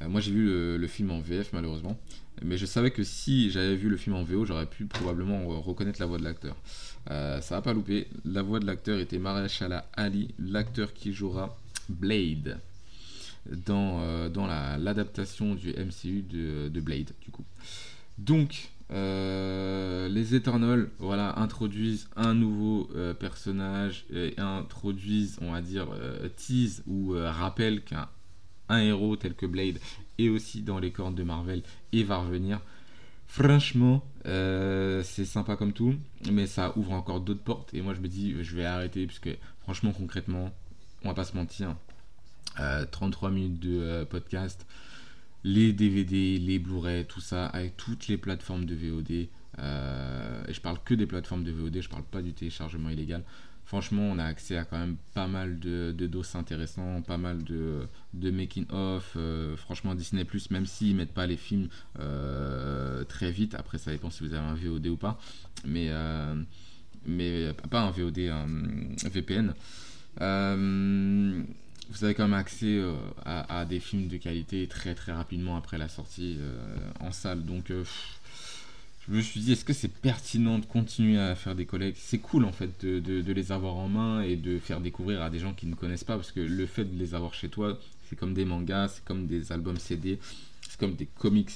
Euh, 0.02 0.10
moi 0.10 0.20
j'ai 0.22 0.32
vu 0.32 0.46
le, 0.46 0.88
film 0.88 1.12
en 1.12 1.20
VF 1.20 1.54
malheureusement, 1.54 1.98
mais 2.44 2.58
je 2.58 2.66
savais 2.66 2.92
que 2.92 3.04
si 3.04 3.50
j'avais 3.50 3.76
vu 3.76 3.90
le 3.90 3.98
film 3.98 4.16
en 4.16 4.24
VO, 4.24 4.46
j'aurais 4.46 4.66
pu 4.66 4.86
probablement 4.86 5.42
re- 5.44 5.62
reconnaître 5.62 6.00
la 6.00 6.06
voix 6.06 6.18
de 6.18 6.24
l'acteur. 6.24 6.56
Euh, 7.12 7.40
ça 7.42 7.56
va 7.56 7.62
pas 7.62 7.74
louper, 7.74 8.08
la 8.26 8.42
voix 8.42 8.60
de 8.60 8.66
l'acteur 8.66 9.00
était 9.00 9.20
Mahershala 9.20 9.86
Ali, 9.94 10.34
l'acteur 10.40 10.94
qui 10.94 11.14
jouera 11.14 11.58
Blade 11.88 12.60
dans, 13.66 14.02
euh, 14.02 14.28
dans 14.30 14.48
la- 14.48 14.78
l'adaptation 14.78 15.56
du 15.56 15.70
MCU 15.72 16.24
de, 16.24 16.68
de 16.70 16.82
Blade 16.82 17.12
du 17.22 17.32
coup. 17.32 17.46
Donc 18.18 18.70
euh, 18.92 20.08
les 20.10 20.36
Eternals, 20.36 20.90
voilà, 21.00 21.40
introduisent 21.40 22.08
un 22.16 22.34
nouveau 22.34 22.90
euh, 22.96 23.14
personnage 23.14 24.06
et 24.14 24.34
introduisent, 24.38 25.38
on 25.42 25.52
va 25.54 25.62
dire, 25.62 25.88
euh, 25.94 26.28
tease 26.36 26.84
ou 26.86 27.14
euh, 27.16 27.32
rappellent 27.32 27.82
qu'un 27.84 28.08
un 28.70 28.80
héros 28.80 29.16
tel 29.16 29.34
que 29.36 29.46
Blade 29.46 29.80
est 30.18 30.30
aussi 30.30 30.62
dans 30.62 30.80
les 30.80 30.92
cordes 30.92 31.16
de 31.16 31.24
Marvel 31.24 31.64
et 31.94 32.04
va 32.04 32.18
revenir. 32.18 32.62
Franchement, 33.28 34.06
euh, 34.28 35.04
c'est 35.04 35.26
sympa 35.26 35.56
comme 35.56 35.74
tout, 35.74 35.96
mais 36.32 36.48
ça 36.48 36.74
ouvre 36.78 36.92
encore 36.94 37.22
d'autres 37.22 37.44
portes. 37.44 37.74
Et 37.74 37.82
moi, 37.82 37.94
je 37.94 38.00
me 38.02 38.08
dis, 38.08 38.36
je 38.44 38.56
vais 38.56 38.66
arrêter, 38.66 39.08
puisque 39.08 39.30
franchement, 39.64 39.92
concrètement, 39.92 40.52
on 41.04 41.10
va 41.10 41.14
pas 41.16 41.26
se 41.26 41.36
mentir. 41.36 41.76
euh, 42.60 42.86
33 42.90 43.32
minutes 43.32 43.60
de 43.60 43.80
euh, 43.82 44.06
podcast, 44.06 44.66
les 45.44 45.74
DVD, 45.74 46.38
les 46.40 46.60
Blu-ray, 46.60 47.06
tout 47.06 47.22
ça, 47.22 47.48
avec 47.48 47.78
toutes 47.78 48.08
les 48.08 48.18
plateformes 48.18 48.66
de 48.66 48.76
VOD. 48.76 49.28
euh, 49.60 50.44
et 50.48 50.54
je 50.54 50.62
parle 50.62 50.80
que 50.84 50.94
des 50.94 51.06
plateformes 51.08 51.44
de 51.44 51.52
VOD, 51.52 51.82
je 51.82 51.90
parle 51.90 52.04
pas 52.04 52.22
du 52.22 52.34
téléchargement 52.34 52.90
illégal. 52.90 53.24
Franchement, 53.66 54.04
on 54.04 54.20
a 54.20 54.26
accès 54.26 54.58
à 54.58 54.64
quand 54.64 54.78
même 54.78 54.96
pas 55.16 55.26
mal 55.26 55.58
de, 55.58 55.92
dos 55.92 56.24
intéressants, 56.36 57.02
pas 57.02 57.18
mal 57.18 57.44
de, 57.44 57.88
making-of. 58.14 59.14
euh, 59.16 59.58
franchement, 59.58 59.96
Disney, 59.96 60.24
même 60.52 60.68
s'ils 60.68 60.96
mettent 60.96 61.16
pas 61.16 61.26
les 61.26 61.36
films 61.36 61.68
euh, 62.00 63.04
très 63.06 63.32
vite, 63.32 63.56
après 63.56 63.80
ça 63.80 63.92
dépend 63.92 64.12
si 64.12 64.24
vous 64.24 64.36
avez 64.36 64.46
un 64.46 64.54
VOD 64.54 64.86
ou 64.88 64.98
pas, 64.98 65.20
mais, 65.66 65.88
euh, 65.90 66.36
mais 67.08 67.54
pas 67.72 67.82
un 67.82 67.90
VOD, 67.90 68.32
VPN. 69.12 69.56
Vous 71.88 72.04
avez 72.04 72.16
quand 72.16 72.24
même 72.24 72.34
accès 72.34 72.84
à, 73.26 73.66
des 73.66 73.80
films 73.80 74.08
de 74.08 74.18
qualité 74.18 74.68
très 74.68 74.94
très 74.94 75.12
rapidement 75.12 75.58
après 75.58 75.80
la 75.80 75.90
sortie 75.90 76.38
en 77.00 77.12
salle. 77.12 77.44
Donc 77.46 77.72
je 79.08 79.14
me 79.14 79.22
suis 79.22 79.40
dit, 79.40 79.52
est-ce 79.52 79.66
que 79.66 79.74
c'est 79.74 79.88
pertinent 79.94 80.58
de 80.60 80.66
continuer 80.66 81.20
à 81.20 81.36
faire 81.36 81.54
des 81.56 81.66
collectes 81.66 82.00
C'est 82.02 82.18
cool 82.18 82.44
en 82.46 82.52
fait 82.52 82.84
de- 82.84 83.00
de 83.22 83.34
les 83.34 83.52
avoir 83.52 83.76
en 83.76 83.88
main 83.88 84.22
et 84.22 84.36
de 84.36 84.58
faire 84.60 84.82
découvrir 84.82 85.22
à 85.22 85.30
des 85.30 85.40
gens 85.40 85.54
qui 85.54 85.68
ne 85.68 85.76
connaissent 85.76 86.04
pas, 86.04 86.16
parce 86.16 86.32
que 86.32 86.40
le 86.40 86.66
fait 86.66 86.86
de 86.86 86.98
les 86.98 87.14
avoir 87.14 87.34
chez 87.34 87.50
toi, 87.50 87.80
c'est 88.10 88.16
comme 88.16 88.34
des 88.34 88.46
mangas, 88.46 88.88
c'est 88.96 89.04
comme 89.06 89.28
des 89.28 89.52
albums 89.52 89.78
CD, 89.78 90.20
c'est 90.68 90.80
comme 90.80 90.96
des 90.96 91.06
comics, 91.06 91.52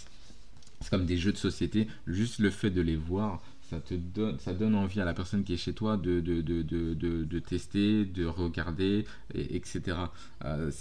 c'est 0.82 0.89
comme 0.89 1.06
des 1.06 1.18
jeux 1.18 1.32
de 1.32 1.38
société. 1.38 1.88
Juste 2.08 2.39
le 2.39 2.50
fait 2.52 2.70
de 2.70 2.82
les 2.82 2.95
voir, 2.95 3.41
ça 3.70 3.80
te 3.80 3.93
donne, 3.93 4.39
ça 4.39 4.53
donne 4.53 4.74
envie 4.76 4.99
à 4.99 5.05
la 5.05 5.13
personne 5.13 5.43
qui 5.43 5.53
est 5.53 5.57
chez 5.57 5.74
toi 5.74 5.95
de, 5.97 6.20
de, 6.22 6.41
de, 6.41 6.63
de, 6.63 6.93
de- 7.24 7.39
tester, 7.39 8.05
de 8.05 8.26
regarder, 8.26 9.05
et- 9.34 9.55
etc. 9.55 9.97
Euh, 10.45 10.72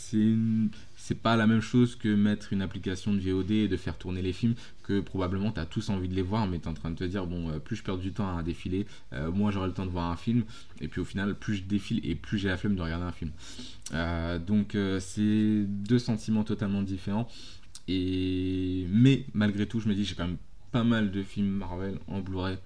c'est 0.96 1.14
pas 1.22 1.36
la 1.36 1.46
même 1.46 1.60
chose 1.60 1.96
que 1.96 2.08
mettre 2.14 2.52
une 2.52 2.62
application 2.62 3.12
de 3.14 3.18
VOD 3.20 3.50
et 3.52 3.68
de 3.68 3.76
faire 3.76 3.96
tourner 3.98 4.22
les 4.22 4.32
films 4.32 4.54
que 4.82 5.00
probablement 5.00 5.52
tu 5.52 5.60
as 5.60 5.66
tous 5.66 5.90
envie 5.90 6.08
de 6.08 6.14
les 6.14 6.22
voir 6.22 6.46
mais 6.46 6.58
tu 6.58 6.64
es 6.64 6.68
en 6.68 6.74
train 6.74 6.90
de 6.90 6.96
te 6.96 7.04
dire 7.04 7.26
bon 7.26 7.50
euh, 7.50 7.58
plus 7.58 7.76
je 7.76 7.82
perds 7.82 7.98
du 7.98 8.12
temps 8.12 8.36
à 8.36 8.42
défiler 8.42 8.86
euh, 9.12 9.30
moins 9.30 9.50
j'aurai 9.50 9.66
le 9.68 9.74
temps 9.74 9.84
de 9.86 9.90
voir 9.90 10.10
un 10.10 10.16
film 10.16 10.44
et 10.80 10.88
puis 10.88 11.00
au 11.00 11.04
final 11.04 11.34
plus 11.34 11.56
je 11.56 11.62
défile 11.64 12.00
et 12.04 12.14
plus 12.14 12.38
j'ai 12.38 12.48
la 12.48 12.56
flemme 12.56 12.74
de 12.76 12.82
regarder 12.82 13.04
un 13.06 13.12
film 13.12 13.30
Euh, 13.94 14.38
donc 14.38 14.76
c'est 15.00 15.64
deux 15.66 15.98
sentiments 15.98 16.44
totalement 16.44 16.82
différents 16.82 17.26
et 17.86 18.86
mais 18.90 19.24
malgré 19.34 19.66
tout 19.66 19.80
je 19.80 19.88
me 19.88 19.94
dis 19.94 20.04
j'ai 20.04 20.14
quand 20.14 20.26
même 20.26 20.36
pas 20.72 20.84
mal 20.84 21.10
de 21.10 21.22
films 21.22 21.50
Marvel 21.50 21.98
en 22.06 22.20
Blu-ray. 22.20 22.58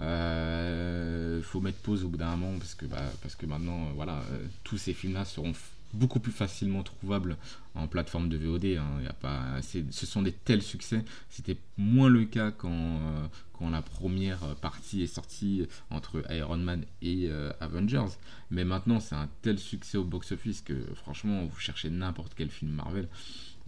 Euh, 0.00 1.40
faut 1.42 1.60
mettre 1.60 1.78
pause 1.78 2.04
au 2.04 2.08
bout 2.08 2.16
d'un 2.16 2.34
moment 2.34 2.58
parce 2.58 2.74
que 2.74 2.86
bah, 2.86 2.98
maintenant 3.46 3.90
euh, 3.96 4.06
euh, 4.08 4.46
tous 4.64 4.76
ces 4.76 4.92
films 4.92 5.14
là 5.14 5.24
seront 5.24 5.52
beaucoup 5.92 6.18
plus 6.18 6.32
facilement 6.32 6.82
trouvables 6.82 7.36
en 7.76 7.86
plateforme 7.86 8.28
de 8.28 8.36
VOD 8.36 8.76
hein. 8.76 9.60
Ce 9.62 10.06
sont 10.06 10.22
des 10.22 10.32
tels 10.32 10.62
succès. 10.62 11.04
C'était 11.30 11.56
moins 11.78 12.08
le 12.08 12.24
cas 12.24 12.50
quand 12.50 12.72
euh, 12.72 13.26
quand 13.52 13.70
la 13.70 13.82
première 13.82 14.56
partie 14.56 15.02
est 15.02 15.06
sortie 15.06 15.68
entre 15.90 16.24
Iron 16.32 16.56
Man 16.56 16.84
et 17.02 17.30
Avengers. 17.60 18.18
Mais 18.50 18.64
maintenant 18.64 18.98
c'est 18.98 19.14
un 19.14 19.28
tel 19.42 19.60
succès 19.60 19.96
au 19.96 20.02
box 20.02 20.32
office 20.32 20.60
que 20.60 20.74
franchement 20.96 21.44
vous 21.44 21.60
cherchez 21.60 21.88
n'importe 21.88 22.32
quel 22.34 22.50
film 22.50 22.72
Marvel 22.72 23.06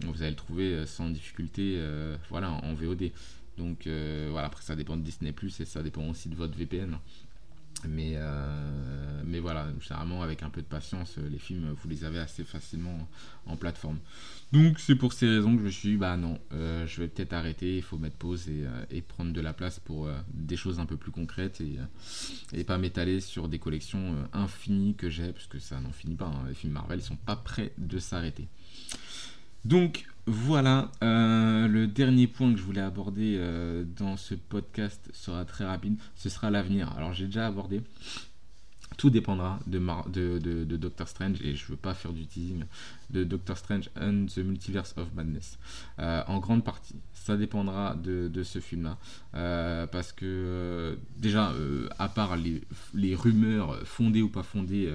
vous 0.01 0.21
allez 0.21 0.31
le 0.31 0.35
trouver 0.35 0.85
sans 0.85 1.09
difficulté 1.09 1.81
voilà 2.29 2.51
en 2.51 2.73
VOD 2.73 3.11
donc 3.57 3.87
euh, 3.87 4.27
voilà, 4.31 4.47
après 4.47 4.63
ça 4.63 4.75
dépend 4.75 4.97
de 4.97 5.01
Disney 5.01 5.31
Plus 5.31 5.59
et 5.59 5.65
ça 5.65 5.83
dépend 5.83 6.07
aussi 6.07 6.29
de 6.29 6.35
votre 6.35 6.57
VPN. 6.57 6.97
Mais, 7.87 8.13
euh, 8.15 9.21
mais 9.23 9.37
voilà, 9.39 9.67
généralement 9.79 10.23
avec 10.23 10.41
un 10.41 10.49
peu 10.49 10.61
de 10.61 10.65
patience, 10.65 11.19
euh, 11.19 11.29
les 11.29 11.37
films 11.37 11.75
vous 11.79 11.87
les 11.87 12.05
avez 12.05 12.17
assez 12.17 12.43
facilement 12.43 13.07
en 13.45 13.55
plateforme. 13.55 13.99
Donc 14.51 14.79
c'est 14.79 14.95
pour 14.95 15.13
ces 15.13 15.27
raisons 15.27 15.53
que 15.53 15.59
je 15.59 15.65
me 15.65 15.69
suis 15.69 15.89
dit, 15.89 15.97
bah 15.97 16.17
non, 16.17 16.39
je 16.51 16.99
vais 16.99 17.07
peut-être 17.07 17.33
arrêter, 17.33 17.77
il 17.77 17.83
faut 17.83 17.99
mettre 17.99 18.15
pause 18.15 18.47
et, 18.89 19.01
prendre 19.01 19.31
de 19.31 19.41
la 19.41 19.53
place 19.53 19.79
pour 19.79 20.09
des 20.33 20.57
choses 20.57 20.79
un 20.79 20.87
peu 20.87 20.97
plus 20.97 21.11
concrètes 21.11 21.61
et, 21.61 21.77
et 22.53 22.63
pas 22.63 22.79
m'étaler 22.79 23.21
sur 23.21 23.47
des 23.47 23.59
collections 23.59 24.15
infinies 24.33 24.95
que 24.95 25.09
j'ai, 25.09 25.31
parce 25.31 25.45
que 25.45 25.59
ça 25.59 25.79
n'en 25.79 25.91
finit 25.91 26.15
pas. 26.15 26.25
hein. 26.25 26.45
Les 26.47 26.55
films 26.55 26.73
Marvel, 26.73 26.99
ils 26.99 27.03
sont 27.03 27.15
pas 27.15 27.35
prêts 27.35 27.73
de 27.77 27.99
s'arrêter. 27.99 28.47
Donc 29.67 30.05
voilà, 30.27 30.89
euh, 31.03 31.67
le 31.67 31.87
dernier 31.87 32.25
point 32.25 32.53
que 32.53 32.57
je 32.57 32.63
voulais 32.63 32.79
aborder 32.79 33.35
euh, 33.37 33.83
dans 33.97 34.15
ce 34.15 34.33
podcast 34.33 35.09
sera 35.11 35.43
très 35.43 35.65
rapide, 35.65 35.97
ce 36.15 36.29
sera 36.29 36.49
l'avenir. 36.49 36.93
Alors 36.95 37.11
j'ai 37.11 37.25
déjà 37.25 37.47
abordé, 37.47 37.81
tout 38.97 39.11
dépendra 39.11 39.59
de, 39.67 40.75
Doctor 40.75 41.07
Strange, 41.07 41.39
et 41.43 41.55
je 41.55 41.67
veux 41.67 41.77
pas 41.77 41.93
faire 41.93 42.11
du 42.11 42.25
teasing, 42.25 42.63
de 43.11 43.23
Doctor 43.23 43.57
Strange 43.57 43.89
and 43.99 44.25
the 44.33 44.39
Multiverse 44.39 44.95
of 44.97 45.13
Madness. 45.15 45.59
Euh, 45.99 46.23
en 46.27 46.39
grande 46.39 46.63
partie, 46.63 46.95
ça 47.13 47.37
dépendra 47.37 47.95
de, 47.95 48.43
ce 48.43 48.59
film-là, 48.59 48.97
Euh, 49.35 49.85
parce 49.85 50.13
que 50.13 50.25
euh, 50.25 50.95
déjà, 51.17 51.53
à 51.99 52.09
part 52.09 52.37
les, 52.37 53.15
rumeurs 53.15 53.79
fondées 53.85 54.23
ou 54.23 54.29
pas 54.29 54.43
fondées 54.43 54.91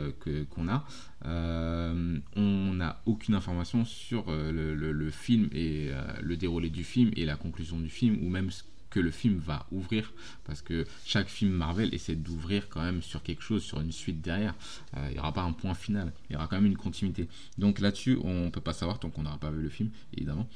qu'on 0.50 0.68
a, 0.68 0.84
on 1.24 2.74
n'a 2.74 3.00
aucune 3.06 3.34
information 3.34 3.84
sur 3.84 4.24
le, 4.28 5.10
film 5.10 5.48
et 5.52 5.90
le 6.20 6.36
déroulé 6.36 6.70
du 6.70 6.82
film 6.82 7.12
et 7.16 7.24
la 7.24 7.36
conclusion 7.36 7.78
du 7.78 7.88
film 7.88 8.18
ou 8.24 8.28
même 8.28 8.50
ce 8.50 8.64
le 9.00 9.10
film 9.10 9.38
va 9.38 9.66
ouvrir 9.70 10.12
parce 10.44 10.62
que 10.62 10.86
chaque 11.04 11.28
film 11.28 11.52
Marvel 11.52 11.94
essaie 11.94 12.16
d'ouvrir 12.16 12.68
quand 12.68 12.82
même 12.82 13.02
sur 13.02 13.22
quelque 13.22 13.42
chose, 13.42 13.62
sur 13.62 13.80
une 13.80 13.92
suite 13.92 14.20
derrière. 14.20 14.54
Euh, 14.96 15.06
il 15.08 15.14
n'y 15.14 15.18
aura 15.18 15.32
pas 15.32 15.42
un 15.42 15.52
point 15.52 15.74
final, 15.74 16.12
il 16.28 16.34
y 16.34 16.36
aura 16.36 16.46
quand 16.46 16.56
même 16.56 16.66
une 16.66 16.76
continuité. 16.76 17.28
Donc 17.58 17.80
là-dessus, 17.80 18.18
on 18.22 18.50
peut 18.50 18.60
pas 18.60 18.72
savoir 18.72 18.98
tant 18.98 19.10
qu'on 19.10 19.22
n'aura 19.22 19.38
pas 19.38 19.50
vu 19.50 19.62
le 19.62 19.68
film, 19.68 19.90
évidemment. 20.16 20.48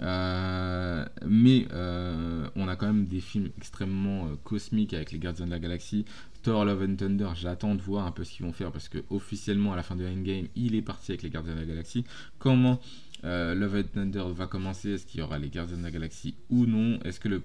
Euh, 0.00 1.04
mais 1.26 1.66
euh, 1.72 2.48
on 2.56 2.68
a 2.68 2.76
quand 2.76 2.86
même 2.86 3.06
des 3.06 3.20
films 3.20 3.50
extrêmement 3.56 4.28
cosmiques 4.44 4.94
avec 4.94 5.12
les 5.12 5.18
Gardiens 5.18 5.46
de 5.46 5.50
la 5.50 5.58
Galaxie. 5.58 6.04
Thor 6.42 6.64
Love 6.64 6.82
and 6.82 6.96
Thunder, 6.96 7.30
j'attends 7.34 7.74
de 7.74 7.82
voir 7.82 8.06
un 8.06 8.12
peu 8.12 8.22
ce 8.24 8.32
qu'ils 8.32 8.46
vont 8.46 8.52
faire 8.52 8.70
parce 8.70 8.88
que 8.88 8.98
officiellement 9.10 9.72
à 9.72 9.76
la 9.76 9.82
fin 9.82 9.96
de 9.96 10.06
Endgame, 10.06 10.46
il 10.54 10.74
est 10.74 10.82
parti 10.82 11.12
avec 11.12 11.22
les 11.22 11.30
Gardiens 11.30 11.54
de 11.54 11.60
la 11.60 11.66
Galaxie. 11.66 12.04
Comment 12.38 12.80
Love 13.24 13.76
and 13.76 13.94
Thunder 13.94 14.24
va 14.32 14.46
commencer? 14.46 14.90
Est-ce 14.90 15.06
qu'il 15.06 15.20
y 15.20 15.22
aura 15.22 15.38
les 15.38 15.48
Gardiens 15.48 15.78
de 15.78 15.82
la 15.82 15.90
Galaxie 15.90 16.34
ou 16.48 16.66
non? 16.66 17.00
Est-ce 17.00 17.18
que 17.18 17.28
le 17.28 17.42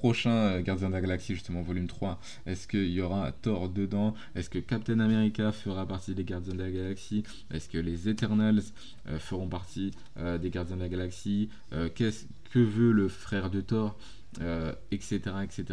prochain 0.00 0.30
euh, 0.30 0.62
Gardien 0.62 0.88
de 0.88 0.94
la 0.94 1.02
Galaxie, 1.02 1.34
justement 1.34 1.60
volume 1.60 1.86
3, 1.86 2.18
est-ce 2.46 2.66
qu'il 2.66 2.90
y 2.90 3.02
aura 3.02 3.32
Thor 3.32 3.68
dedans? 3.68 4.14
Est-ce 4.34 4.48
que 4.48 4.58
Captain 4.58 4.98
America 4.98 5.52
fera 5.52 5.86
partie 5.86 6.14
des 6.14 6.24
Gardiens 6.24 6.54
de 6.54 6.62
la 6.62 6.70
Galaxie? 6.70 7.22
Est-ce 7.52 7.68
que 7.68 7.76
les 7.76 8.08
Eternals 8.08 8.62
euh, 9.08 9.18
feront 9.18 9.46
partie 9.46 9.90
euh, 10.16 10.38
des 10.38 10.48
Gardiens 10.48 10.76
de 10.76 10.80
la 10.80 10.88
Galaxie? 10.88 11.50
Qu'est-ce 11.94 12.24
que 12.50 12.60
veut 12.60 12.92
le 12.92 13.08
frère 13.08 13.50
de 13.50 13.60
Thor? 13.60 13.94
Euh, 14.40 14.72
etc 14.92 15.18
etc 15.42 15.64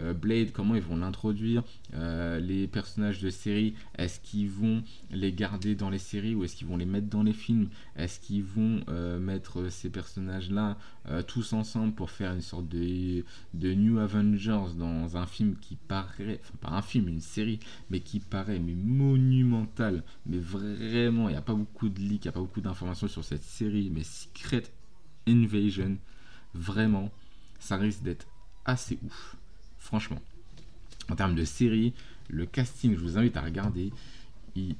Euh, 0.00 0.12
Blade 0.14 0.50
comment 0.50 0.74
ils 0.74 0.82
vont 0.82 0.96
l'introduire 0.96 1.62
Euh, 1.94 2.40
les 2.40 2.66
personnages 2.66 3.20
de 3.20 3.30
série 3.30 3.74
est-ce 3.98 4.18
qu'ils 4.18 4.50
vont 4.50 4.82
les 5.12 5.32
garder 5.32 5.76
dans 5.76 5.90
les 5.90 6.00
séries 6.00 6.34
ou 6.34 6.42
est-ce 6.42 6.56
qu'ils 6.56 6.66
vont 6.66 6.76
les 6.76 6.86
mettre 6.86 7.06
dans 7.06 7.22
les 7.22 7.32
films? 7.32 7.68
Est-ce 7.94 8.18
qu'ils 8.18 8.42
vont 8.42 8.80
mettre 9.20 9.68
ces 9.70 9.90
personnages 9.90 10.50
là 10.50 10.76
tous 11.28 11.52
ensemble 11.52 11.94
pour 11.94 12.10
faire 12.10 12.32
une 12.32 12.40
sorte 12.40 12.68
de, 12.68 13.24
de 13.54 13.74
New 13.74 13.98
Avengers 13.98 14.74
dans 14.76 15.16
un 15.16 15.26
film 15.26 15.54
qui 15.60 15.76
paraît 15.76 16.40
enfin 16.42 16.58
pas 16.60 16.70
un 16.76 16.82
film 16.82 17.06
une 17.08 17.20
série 17.20 17.60
mais 17.90 18.00
qui 18.00 18.18
paraît 18.18 18.58
mais 18.58 18.74
monumental 18.74 20.02
mais 20.26 20.38
vraiment 20.38 21.28
il 21.28 21.32
n'y 21.32 21.38
a 21.38 21.42
pas 21.42 21.54
beaucoup 21.54 21.88
de 21.88 22.00
leaks 22.00 22.24
il 22.24 22.28
n'y 22.28 22.30
a 22.30 22.32
pas 22.32 22.40
beaucoup 22.40 22.60
d'informations 22.60 23.08
sur 23.08 23.24
cette 23.24 23.44
série 23.44 23.90
mais 23.94 24.02
Secret 24.02 24.64
Invasion 25.28 25.96
vraiment 26.54 27.10
ça 27.60 27.76
risque 27.76 28.02
d'être 28.02 28.26
assez 28.64 28.98
ouf. 29.04 29.36
Franchement. 29.78 30.20
En 31.08 31.16
termes 31.16 31.34
de 31.34 31.44
série, 31.44 31.92
le 32.28 32.46
casting, 32.46 32.94
je 32.94 33.00
vous 33.00 33.18
invite 33.18 33.36
à 33.36 33.42
regarder. 33.42 33.92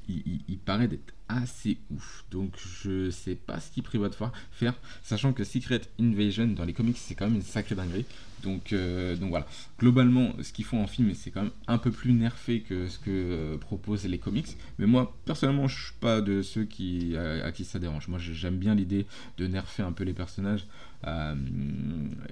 Il, 0.07 0.57
paraît 0.59 0.87
d'être 0.87 1.13
assez 1.27 1.77
ouf. 1.89 2.25
Donc 2.31 2.53
je 2.83 3.09
sais 3.09 3.35
pas 3.35 3.59
ce 3.59 3.71
qu'il 3.71 3.83
prévoit 3.83 4.09
de 4.09 4.15
fa- 4.15 4.31
faire, 4.51 4.73
sachant 5.03 5.33
que 5.33 5.43
Secret 5.43 5.81
Invasion 5.99 6.47
dans 6.47 6.65
les 6.65 6.73
comics 6.73 6.97
c'est 6.97 7.15
quand 7.15 7.25
même 7.25 7.35
une 7.35 7.41
sacrée 7.41 7.75
dinguerie. 7.75 8.05
Donc, 8.43 8.73
euh, 8.73 9.15
donc 9.15 9.29
voilà. 9.29 9.47
Globalement, 9.79 10.33
ce 10.41 10.51
qu'ils 10.51 10.65
font 10.65 10.81
en 10.81 10.87
film, 10.87 11.13
c'est 11.13 11.31
quand 11.31 11.43
même 11.43 11.51
un 11.67 11.77
peu 11.77 11.91
plus 11.91 12.13
nerfé 12.13 12.61
que 12.61 12.87
ce 12.87 12.99
que 12.99 13.09
euh, 13.09 13.57
proposent 13.57 14.05
les 14.05 14.17
comics. 14.17 14.57
Mais 14.79 14.85
moi, 14.85 15.15
personnellement, 15.25 15.67
je 15.67 15.85
suis 15.85 15.93
pas 15.99 16.21
de 16.21 16.41
ceux 16.41 16.65
qui, 16.65 17.15
à, 17.17 17.51
qui 17.51 17.65
ça 17.65 17.79
dérange. 17.79 18.07
Moi, 18.07 18.19
j'aime 18.19 18.57
bien 18.57 18.75
l'idée 18.75 19.05
de 19.37 19.47
nerfer 19.47 19.83
un 19.83 19.91
peu 19.91 20.03
les 20.03 20.13
personnages 20.13 20.65
euh, 21.07 21.35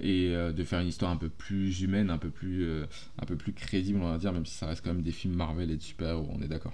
et 0.02 0.34
euh, 0.34 0.52
de 0.52 0.64
faire 0.64 0.80
une 0.80 0.88
histoire 0.88 1.10
un 1.10 1.16
peu 1.16 1.28
plus 1.28 1.80
humaine, 1.82 2.10
un 2.10 2.18
peu 2.18 2.30
plus, 2.30 2.66
un 3.18 3.26
peu 3.26 3.36
plus 3.36 3.52
crédible, 3.52 4.00
on 4.02 4.10
va 4.10 4.18
dire, 4.18 4.32
même 4.32 4.46
si 4.46 4.54
ça 4.54 4.66
reste 4.66 4.84
quand 4.84 4.92
même 4.92 5.02
des 5.02 5.12
films 5.12 5.34
Marvel 5.34 5.70
et 5.70 5.76
de 5.76 5.82
super-héros, 5.82 6.28
on 6.32 6.42
est 6.42 6.48
d'accord. 6.48 6.72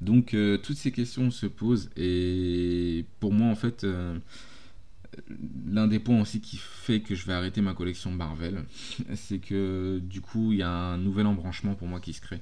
Donc, 0.00 0.34
euh, 0.34 0.58
toutes 0.58 0.76
ces 0.76 0.92
questions 0.92 1.30
se 1.30 1.46
posent 1.46 1.90
et 1.96 3.04
pour 3.20 3.32
moi, 3.32 3.48
en 3.48 3.56
fait. 3.56 3.84
euh, 3.84 4.18
L'un 5.66 5.86
des 5.86 6.00
points 6.00 6.20
aussi 6.20 6.40
qui 6.40 6.56
fait 6.56 7.00
que 7.00 7.14
je 7.14 7.24
vais 7.26 7.32
arrêter 7.32 7.60
ma 7.60 7.72
collection 7.72 8.10
Marvel, 8.10 8.64
c'est 9.14 9.38
que 9.38 10.00
du 10.02 10.20
coup 10.20 10.52
il 10.52 10.58
y 10.58 10.62
a 10.62 10.70
un 10.70 10.98
nouvel 10.98 11.26
embranchement 11.26 11.74
pour 11.74 11.86
moi 11.88 12.00
qui 12.00 12.12
se 12.12 12.20
crée. 12.20 12.40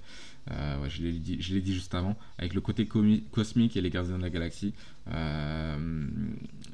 Euh, 0.50 0.88
je 0.88 1.02
l'ai 1.02 1.12
dit, 1.12 1.74
juste 1.74 1.94
avant, 1.94 2.16
avec 2.38 2.54
le 2.54 2.60
côté 2.60 2.86
cosmique 2.86 3.76
et 3.76 3.80
les 3.80 3.90
Gardiens 3.90 4.18
de 4.18 4.22
la 4.22 4.30
Galaxie. 4.30 4.74
euh, 5.12 6.06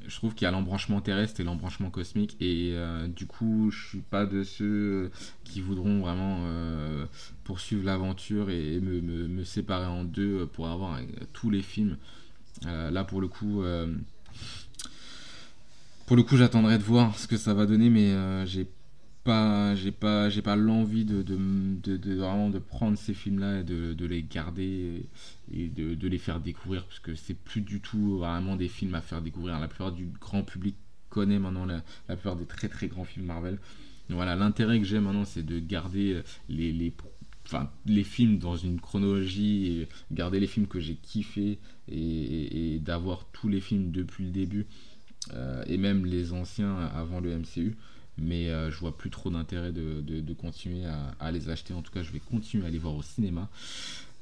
je 0.07 0.15
trouve 0.15 0.33
qu'il 0.33 0.45
y 0.45 0.47
a 0.47 0.51
l'embranchement 0.51 1.01
terrestre 1.01 1.39
et 1.39 1.43
l'embranchement 1.43 1.91
cosmique, 1.91 2.35
et 2.39 2.71
euh, 2.73 3.07
du 3.07 3.27
coup 3.27 3.69
je 3.71 3.89
suis 3.89 4.01
pas 4.01 4.25
de 4.25 4.43
ceux 4.43 5.11
qui 5.43 5.61
voudront 5.61 5.99
vraiment 6.01 6.43
poursuivre 7.43 7.85
l'aventure 7.85 8.49
et 8.49 8.79
me, 8.79 9.43
séparer 9.43 9.85
en 9.85 10.03
deux 10.03 10.47
pour 10.47 10.67
avoir 10.67 10.99
tous 11.33 11.49
les 11.49 11.61
films. 11.61 11.97
Là 12.63 13.03
pour 13.03 13.21
le 13.21 13.27
coup. 13.27 13.63
pour 16.07 16.15
le 16.15 16.23
coup, 16.23 16.37
j'attendrai 16.37 16.79
de 16.79 16.83
voir 16.83 17.17
ce 17.19 17.27
que 17.27 17.37
ça 17.37 17.53
va 17.53 17.67
donner, 17.67 17.89
mais 17.91 18.11
euh, 18.11 18.45
j'ai 18.47 18.67
j'ai 19.75 19.91
pas, 19.91 20.29
j'ai 20.29 20.41
pas 20.41 20.55
l'envie 20.55 21.05
de, 21.05 21.21
de, 21.21 22.15
vraiment 22.15 22.49
de 22.49 22.59
prendre 22.59 22.97
ces 22.97 23.13
films-là 23.13 23.59
et 23.59 23.63
de, 23.63 24.05
les 24.05 24.23
garder 24.23 25.05
et 25.51 25.67
de, 25.67 26.07
les 26.07 26.17
faire 26.17 26.39
découvrir, 26.39 26.85
parce 26.85 26.99
que 26.99 27.15
c'est 27.15 27.33
plus 27.35 27.61
du 27.61 27.79
tout 27.81 28.17
vraiment 28.17 28.55
des 28.55 28.67
films 28.67 28.95
à 28.95 29.01
faire 29.01 29.21
découvrir. 29.21 29.59
La 29.59 29.67
plupart 29.67 29.91
du 29.91 30.07
grand 30.19 30.43
public 30.43 30.75
connaît 31.09 31.39
maintenant 31.39 31.65
la, 31.65 31.81
plupart 32.07 32.35
des 32.35 32.45
très 32.45 32.69
très 32.69 32.87
grands 32.87 33.05
films 33.05 33.25
Marvel. 33.25 33.55
Donc 34.09 34.15
voilà, 34.17 34.35
l'intérêt 34.35 34.79
que 34.79 34.85
j'ai 34.85 34.99
maintenant, 34.99 35.25
c'est 35.25 35.43
de 35.45 35.59
garder 35.59 36.21
les, 36.49 36.71
les, 36.71 36.93
enfin, 37.45 37.69
les 37.85 38.03
films 38.03 38.39
dans 38.39 38.55
une 38.57 38.79
chronologie, 38.79 39.81
et 39.81 39.87
garder 40.11 40.39
les 40.39 40.47
films 40.47 40.67
que 40.67 40.79
j'ai 40.79 40.97
et- 41.87 42.75
et 42.75 42.79
d'avoir 42.79 43.25
tous 43.31 43.47
les 43.49 43.59
films 43.61 43.91
depuis 43.91 44.25
le 44.25 44.31
début 44.31 44.65
euh, 45.33 45.63
et 45.67 45.77
même 45.77 46.05
les 46.05 46.33
anciens 46.33 46.77
avant 46.77 47.19
le 47.19 47.31
MCU. 47.31 47.77
Mais 48.21 48.49
euh, 48.49 48.71
je 48.71 48.77
vois 48.77 48.97
plus 48.97 49.09
trop 49.09 49.29
d'intérêt 49.29 49.71
de, 49.71 50.01
de- 50.01 50.33
continuer 50.33 50.85
à, 51.19 51.31
les 51.31 51.49
acheter. 51.49 51.73
En 51.73 51.81
tout 51.81 51.91
cas, 51.91 52.03
je 52.03 52.11
vais 52.11 52.19
continuer 52.19 52.65
à 52.65 52.69
les 52.69 52.77
voir 52.77 52.95
au 52.95 53.01
cinéma, 53.03 53.49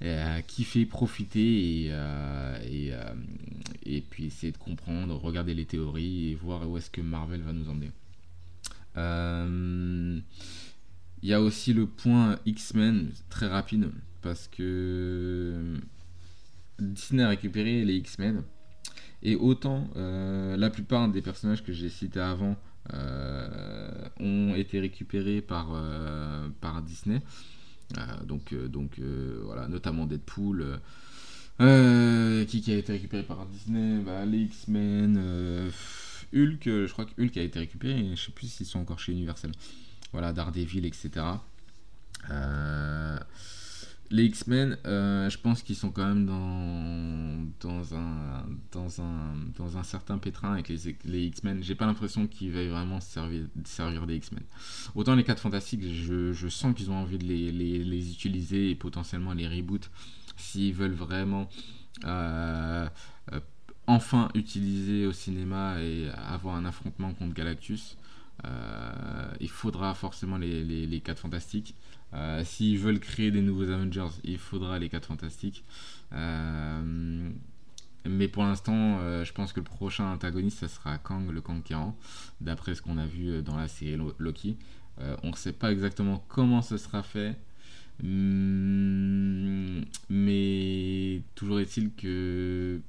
à 0.02 0.42
kiffer, 0.42 0.86
profiter 0.86 1.84
et, 1.86 1.88
euh, 1.92 2.60
et, 2.64 2.94
euh, 2.94 3.14
et 3.86 4.02
puis 4.02 4.26
essayer 4.26 4.52
de 4.52 4.58
comprendre, 4.58 5.16
regarder 5.16 5.54
les 5.54 5.66
théories 5.66 6.32
et 6.32 6.36
voir 6.36 6.70
où 6.70 6.78
est-ce 6.78 6.90
que 6.90 7.02
Marvel 7.02 7.42
va 7.42 7.54
nous 7.54 7.70
emmener. 7.70 7.92
Euh, 8.98 10.20
Il 11.24 11.30
y 11.30 11.34
a 11.34 11.42
aussi 11.42 11.74
le 11.74 11.86
point 11.86 12.40
X-Men, 12.46 13.12
très 13.30 13.48
rapide, 13.48 13.92
parce 14.22 14.48
que 14.48 15.76
Disney 16.80 17.24
a 17.24 17.30
récupéré 17.30 17.86
les 17.86 17.96
X-Men. 17.96 18.44
Et 19.24 19.36
autant 19.36 19.88
euh, 19.96 20.56
la 20.58 20.70
plupart 20.70 21.10
des 21.10 21.22
personnages 21.24 21.64
que 21.64 21.74
j'ai 21.74 21.90
cités 21.90 22.20
avant 22.20 22.52
euh, 22.52 22.56
ont 22.94 24.56
été 24.56 24.80
récupérés 24.80 25.42
par, 25.42 25.70
euh, 25.74 26.48
par 26.62 26.82
Disney. 26.82 27.22
Euh, 27.98 28.24
donc, 28.26 28.54
euh, 28.54 28.68
donc 28.68 29.00
euh, 29.00 29.42
voilà, 29.44 29.68
notamment 29.68 30.06
Deadpool. 30.06 30.62
euh, 30.62 30.78
euh, 31.60 32.46
qui, 32.46 32.72
a 32.72 32.78
été 32.78 32.92
récupéré 32.94 33.24
par 33.24 33.46
Disney 33.48 34.00
Bah, 34.04 34.26
Les 34.26 34.42
X-Men, 34.42 35.16
euh, 35.18 35.70
Hulk, 36.34 36.68
euh, 36.68 36.88
je 36.88 36.92
crois 36.94 37.06
que 37.06 37.20
Hulk 37.20 37.36
a 37.38 37.42
été 37.42 37.58
récupéré, 37.60 38.12
je 38.16 38.26
sais 38.26 38.32
plus 38.32 38.48
s'ils 38.48 38.66
sont 38.68 38.80
encore 38.80 39.00
chez 39.00 39.12
Universal. 39.12 39.52
Voilà, 40.12 40.34
Daredevil, 40.34 40.86
etc. 40.86 41.10
Euh, 42.30 43.18
les 44.10 44.26
X-Men, 44.26 44.78
euh, 44.86 45.30
je 45.30 45.38
pense 45.38 45.62
qu'ils 45.62 45.76
sont 45.76 45.92
quand 45.92 46.06
même 46.06 46.26
dans, 46.26 47.84
un, 49.78 49.84
certain 49.84 50.18
pétrin 50.18 50.54
avec 50.54 50.70
les, 50.70 50.96
les 51.06 51.26
X-Men. 51.26 51.64
J'ai 51.64 51.76
pas 51.76 51.86
l'impression 51.86 52.28
qu'ils 52.28 52.52
veuillent 52.52 52.70
vraiment 52.70 53.02
se 53.02 53.12
servir, 53.12 53.46
servir 53.66 54.08
des 54.08 54.16
X-Men. 54.16 54.44
Autant 54.96 55.16
les 55.16 55.24
4 55.24 55.40
Fantastiques, 55.42 55.84
je, 55.84 56.48
sens 56.48 56.74
qu'ils 56.76 56.90
ont 56.90 56.96
envie 56.96 57.18
de 57.18 57.26
les, 57.26 58.12
utiliser 58.12 58.70
et 58.70 58.76
potentiellement 58.76 59.34
les 59.34 59.48
reboot 59.48 59.90
s'ils 60.38 60.74
veulent 60.74 60.92
vraiment 60.92 61.50
euh, 62.06 62.88
euh, 63.34 63.40
enfin 63.88 64.30
utiliser 64.36 65.06
au 65.06 65.12
cinéma 65.12 65.82
et 65.82 66.10
avoir 66.10 66.56
un 66.56 66.66
affrontement 66.66 67.14
contre 67.14 67.34
Galactus. 67.34 67.98
Il 69.42 69.50
faudra 69.50 69.94
forcément 69.94 70.38
les, 70.38 70.64
les 70.64 71.00
4 71.02 71.20
Fantastiques. 71.20 71.76
Euh, 72.14 72.44
S'ils 72.46 72.78
veulent 72.80 73.00
créer 73.00 73.32
des 73.32 73.42
nouveaux 73.42 73.70
Avengers, 73.70 74.08
il 74.24 74.38
faudra 74.38 74.80
les 74.80 74.90
4 74.90 75.06
Fantastiques. 75.08 75.64
Euh, 76.14 77.30
mais 78.06 78.28
pour 78.28 78.44
l'instant, 78.44 79.00
euh, 79.02 79.26
je 79.26 79.34
pense 79.34 79.52
que 79.54 79.60
le 79.60 79.66
prochain 79.66 80.12
antagoniste, 80.14 80.60
ça 80.60 80.68
sera 80.68 80.98
Kang 80.98 81.30
le 81.30 81.42
Conquérant, 81.42 81.98
d'après 82.42 82.76
ce 82.76 82.82
qu'on 82.82 82.98
a 82.98 83.06
vu 83.06 83.42
dans 83.42 83.58
la 83.58 83.68
série 83.68 83.98
Lo- 83.98 84.16
Loki. 84.20 84.58
On 85.24 85.30
ne 85.30 85.36
sait 85.36 85.54
pas 85.54 85.72
exactement 85.72 86.24
comment 86.28 86.62
ce 86.64 86.78
sera 86.78 87.04
fait, 87.04 87.38
Hmm, 88.04 89.82
mais 90.10 91.22
toujours 91.36 91.60
est-il 91.60 91.92
que 91.94 92.80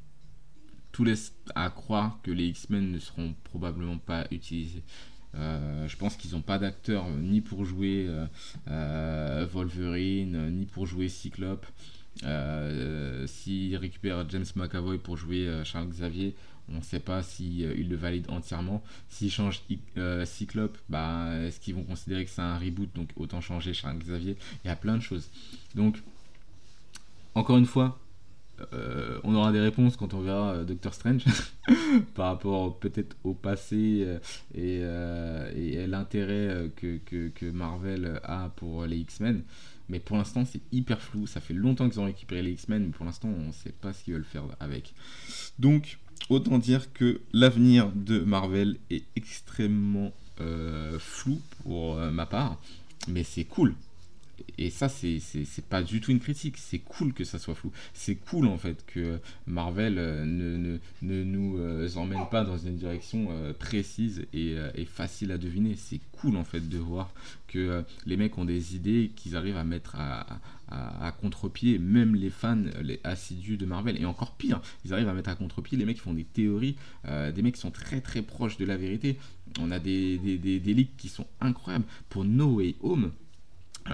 tout 0.93 1.05
laisse 1.05 1.35
à 1.55 1.71
croire 1.71 2.19
que 2.23 2.31
les 2.31 2.47
X-Men 2.49 2.93
ne 2.93 2.99
seront 2.99 3.35
probablement 3.45 3.99
pas 3.99 4.27
utilisés. 4.31 4.83
Euh, 5.35 5.87
je 5.87 5.97
pense 5.97 6.17
qu'ils 6.17 6.33
n'ont 6.33 6.41
pas 6.41 6.59
d'acteur 6.59 7.07
euh, 7.07 7.21
ni 7.21 7.41
pour 7.41 7.65
jouer 7.65 8.09
euh, 8.69 9.47
Wolverine, 9.53 10.51
ni 10.51 10.67
pour 10.67 10.87
jouer 10.87 11.09
Cyclope. 11.09 11.67
S'ils 13.27 13.77
récupèrent 13.77 14.29
James 14.31 14.47
McAvoy 14.57 14.99
pour 14.99 15.17
jouer 15.17 15.63
Charles 15.65 15.89
Xavier, 15.89 16.35
on 16.71 16.79
ne 16.79 16.83
sait 16.83 17.01
pas 17.01 17.23
si 17.23 17.65
euh, 17.65 17.75
ils 17.77 17.89
le 17.89 17.97
valident 17.97 18.31
entièrement. 18.31 18.83
S'ils 19.09 19.31
changent 19.31 19.63
Cyclope, 20.25 20.77
bah, 20.89 21.31
est-ce 21.45 21.61
qu'ils 21.61 21.75
vont 21.75 21.85
considérer 21.85 22.25
que 22.25 22.31
c'est 22.31 22.43
un 22.43 22.59
reboot, 22.59 22.91
donc 22.95 23.09
autant 23.17 23.41
changer 23.41 23.73
Charles 23.73 23.99
Xavier 23.99 24.37
Il 24.65 24.69
y 24.69 24.71
a 24.71 24.77
plein 24.77 24.97
de 24.97 25.03
choses. 25.03 25.29
Donc, 25.75 26.03
encore 27.35 27.57
une 27.57 27.67
fois, 27.67 27.99
euh, 28.73 29.19
on 29.25 29.35
aura 29.35 29.53
des 29.53 29.61
réponses 29.61 29.97
quand 29.97 30.15
on 30.15 30.21
verra 30.21 30.55
euh, 30.55 30.65
Doctor 30.65 30.95
Strange 30.95 31.25
par 32.15 32.27
rapport 32.27 32.79
peut-être 32.79 33.17
au 33.25 33.35
passé 33.35 34.07
euh, 34.57 35.51
et, 35.55 35.87
l'intérêt 35.87 36.71
que, 36.77 36.99
que- 37.29 37.51
Marvel 37.51 38.21
a 38.25 38.51
pour 38.57 38.85
les 38.87 38.99
X-Men. 38.99 39.43
Mais 39.89 40.01
pour 40.01 40.17
l'instant, 40.19 40.45
c'est 40.45 40.61
hyper 40.71 41.01
flou. 41.01 41.27
Ça 41.27 41.41
fait 41.41 41.55
longtemps 41.55 41.89
qu'ils 41.89 42.01
ont 42.01 42.05
récupéré 42.05 42.43
les 42.43 42.53
X-Men, 42.53 42.85
mais 42.87 42.93
pour 42.93 43.07
l'instant, 43.07 43.29
on 43.29 43.47
ne 43.49 43.53
sait 43.53 43.73
pas 43.73 43.93
ce 43.93 44.05
qu'ils 44.05 44.15
veulent 44.15 44.25
faire 44.25 44.45
avec. 44.61 44.93
Donc, 45.59 45.99
autant 46.29 46.59
dire 46.59 46.93
que 46.93 47.21
l'avenir 47.33 47.91
de 47.95 48.21
Marvel 48.21 48.77
est 48.91 49.05
extrêmement 49.17 50.13
flou 50.99 51.41
pour 51.63 51.97
ma 51.97 52.27
part. 52.27 52.61
Mais 53.09 53.25
c'est 53.25 53.45
cool. 53.45 53.75
Et 54.57 54.71
ça, 54.71 54.89
c'est 54.89 55.21
pas 55.69 55.83
du 55.83 56.01
tout 56.01 56.11
une 56.11 56.21
critique. 56.21 56.57
C'est 56.59 56.79
cool 56.79 57.13
que 57.13 57.25
ça 57.25 57.39
soit 57.39 57.55
flou. 57.55 57.73
C'est 57.95 58.17
cool 58.17 58.47
en 58.47 58.59
fait 58.59 58.85
que 58.87 59.21
Marvel 59.47 59.99
euh, 59.99 60.25
ne, 60.25 60.57
ne, 60.57 60.79
ne 61.03 61.25
nous 61.25 61.59
euh, 61.59 61.89
emmène 61.97 62.29
pas 62.31 62.45
dans 62.45 62.59
une 62.59 62.77
direction 62.77 63.29
euh, 63.31 63.53
précise 63.53 64.27
et, 64.33 64.57
facile 64.87 65.33
à 65.33 65.39
deviner. 65.39 65.77
C'est 65.77 66.01
cool 66.13 66.37
en 66.37 66.45
fait 66.45 66.69
de 66.69 66.79
voir 66.79 67.13
que 67.47 67.85
les 68.05 68.17
mecs 68.17 68.37
ont 68.37 68.45
des 68.45 68.75
idées 68.75 69.13
qu'ils 69.15 69.37
arrivent 69.37 69.57
à 69.57 69.65
mettre 69.65 69.97
à, 69.97 70.41
à, 70.69 71.13
contre-pied, 71.13 71.79
même 71.79 72.15
les 72.15 72.31
fans, 72.31 72.65
les 72.83 73.01
assidus 73.05 73.57
de 73.57 73.65
Marvel. 73.65 74.01
Et 74.01 74.05
encore 74.05 74.35
pire, 74.37 74.61
ils 74.85 74.93
arrivent 74.93 75.09
à 75.09 75.15
mettre 75.15 75.31
à 75.31 75.35
contre-pied 75.35 75.79
les 75.79 75.85
mecs 75.85 75.97
qui 75.97 76.03
font 76.03 76.15
des 76.15 76.25
théories, 76.25 76.77
des 77.07 77.43
mecs 77.43 77.55
qui 77.55 77.61
sont 77.61 77.71
très 77.71 78.01
très 78.01 78.23
proches 78.23 78.57
de 78.57 78.65
la 78.65 78.77
vérité. 78.77 79.19
On 79.61 79.71
a 79.71 79.79
des, 79.79 80.19
des, 80.19 80.37
des, 80.39 80.59
des 80.59 80.75
leaks 80.75 80.97
qui 80.97 81.09
sont 81.09 81.27
incroyables. 81.41 81.87
Pour 82.09 82.25
No 82.25 82.57
Way 82.57 82.77
Home, 82.83 83.13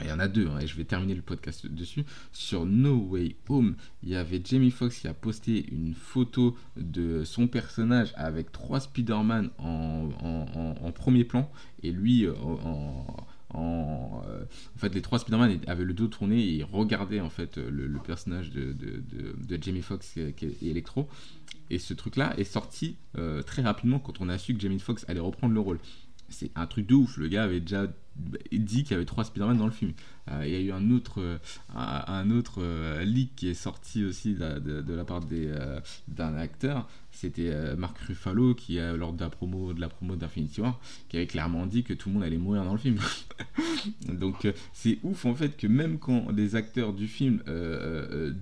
il 0.02 0.08
y 0.08 0.12
en 0.12 0.18
a 0.18 0.28
deux, 0.28 0.48
hein, 0.48 0.58
et 0.60 0.66
je 0.66 0.76
vais 0.76 0.84
terminer 0.84 1.14
le 1.14 1.22
podcast 1.22 1.66
dessus. 1.66 2.04
Sur 2.32 2.66
No 2.66 2.96
Way 2.96 3.36
Home, 3.48 3.76
il 4.02 4.10
y 4.10 4.16
avait 4.16 4.40
Jamie 4.44 4.70
Foxx 4.70 5.00
qui 5.00 5.08
a 5.08 5.14
posté 5.14 5.66
une 5.70 5.94
photo 5.94 6.56
de 6.76 7.24
son 7.24 7.46
personnage 7.46 8.12
avec 8.16 8.52
trois 8.52 8.80
Spider-Man 8.80 9.50
en, 9.58 10.92
premier 10.94 11.24
plan, 11.24 11.50
et 11.82 11.90
lui 11.90 12.26
euh, 12.26 12.32
euh, 13.54 14.42
en 14.74 14.78
fait, 14.78 14.94
les 14.94 15.02
trois 15.02 15.18
Spider-Man 15.18 15.60
avaient 15.66 15.84
le 15.84 15.94
dos 15.94 16.08
tourné 16.08 16.56
et 16.56 16.62
regardaient 16.64 17.20
en 17.20 17.30
fait 17.30 17.56
le, 17.56 17.98
personnage 17.98 18.50
de, 18.50 18.74
Jamie 19.60 19.82
Foxx 19.82 20.16
est 20.16 20.62
Electro. 20.62 21.08
Et 21.70 21.78
ce 21.78 21.94
truc-là 21.94 22.38
est 22.38 22.44
sorti 22.44 22.96
euh, 23.16 23.42
très 23.42 23.62
rapidement 23.62 23.98
quand 23.98 24.20
on 24.20 24.28
a 24.28 24.38
su 24.38 24.54
que 24.54 24.60
Jamie 24.60 24.78
Foxx 24.78 25.04
allait 25.08 25.20
reprendre 25.20 25.54
le 25.54 25.60
rôle. 25.60 25.78
C'est 26.28 26.50
un 26.54 26.66
truc 26.66 26.86
de 26.86 26.94
ouf. 26.94 27.16
Le 27.16 27.28
gars 27.28 27.44
avait 27.44 27.60
déjà 27.60 27.86
dit 28.52 28.84
qu'il 28.84 28.92
y 28.92 28.94
avait 28.94 29.04
trois 29.04 29.24
Spider-Man 29.24 29.58
dans 29.58 29.66
le 29.66 29.72
film. 29.72 29.92
Euh, 30.30 30.46
il 30.46 30.52
y 30.52 30.56
a 30.56 30.60
eu 30.60 30.72
un 30.72 30.90
autre, 30.90 31.20
euh, 31.20 31.38
un, 31.74 32.30
autre 32.30 32.62
euh, 32.62 33.04
leak 33.04 33.34
qui 33.36 33.48
est 33.48 33.54
sorti 33.54 34.04
aussi 34.04 34.34
de, 34.34 34.94
la 34.94 35.04
part 35.04 35.20
d'un 36.08 36.34
acteur. 36.36 36.88
C'était 37.10 37.76
Mark 37.76 37.96
Ruffalo 37.98 38.54
qui, 38.54 38.76
lors 38.76 39.12
de 39.12 39.20
la 39.20 39.30
promo 39.30 39.72
de 39.72 39.80
la 39.80 39.88
promo 39.88 40.16
d'Infinity 40.16 40.60
War, 40.60 40.80
qui 41.08 41.16
avait 41.16 41.28
clairement 41.28 41.64
dit 41.66 41.84
que 41.84 41.94
tout 41.94 42.08
le 42.08 42.14
monde 42.14 42.24
allait 42.24 42.38
mourir 42.38 42.64
dans 42.64 42.72
le 42.72 42.78
film. 42.78 42.98
Donc 44.08 44.48
c'est 44.72 44.98
ouf 45.04 45.24
en 45.24 45.34
fait 45.34 45.56
que 45.56 45.68
même 45.68 45.98
quand 45.98 46.30
les 46.32 46.56
acteurs 46.56 46.92
du 46.92 47.06
film 47.06 47.40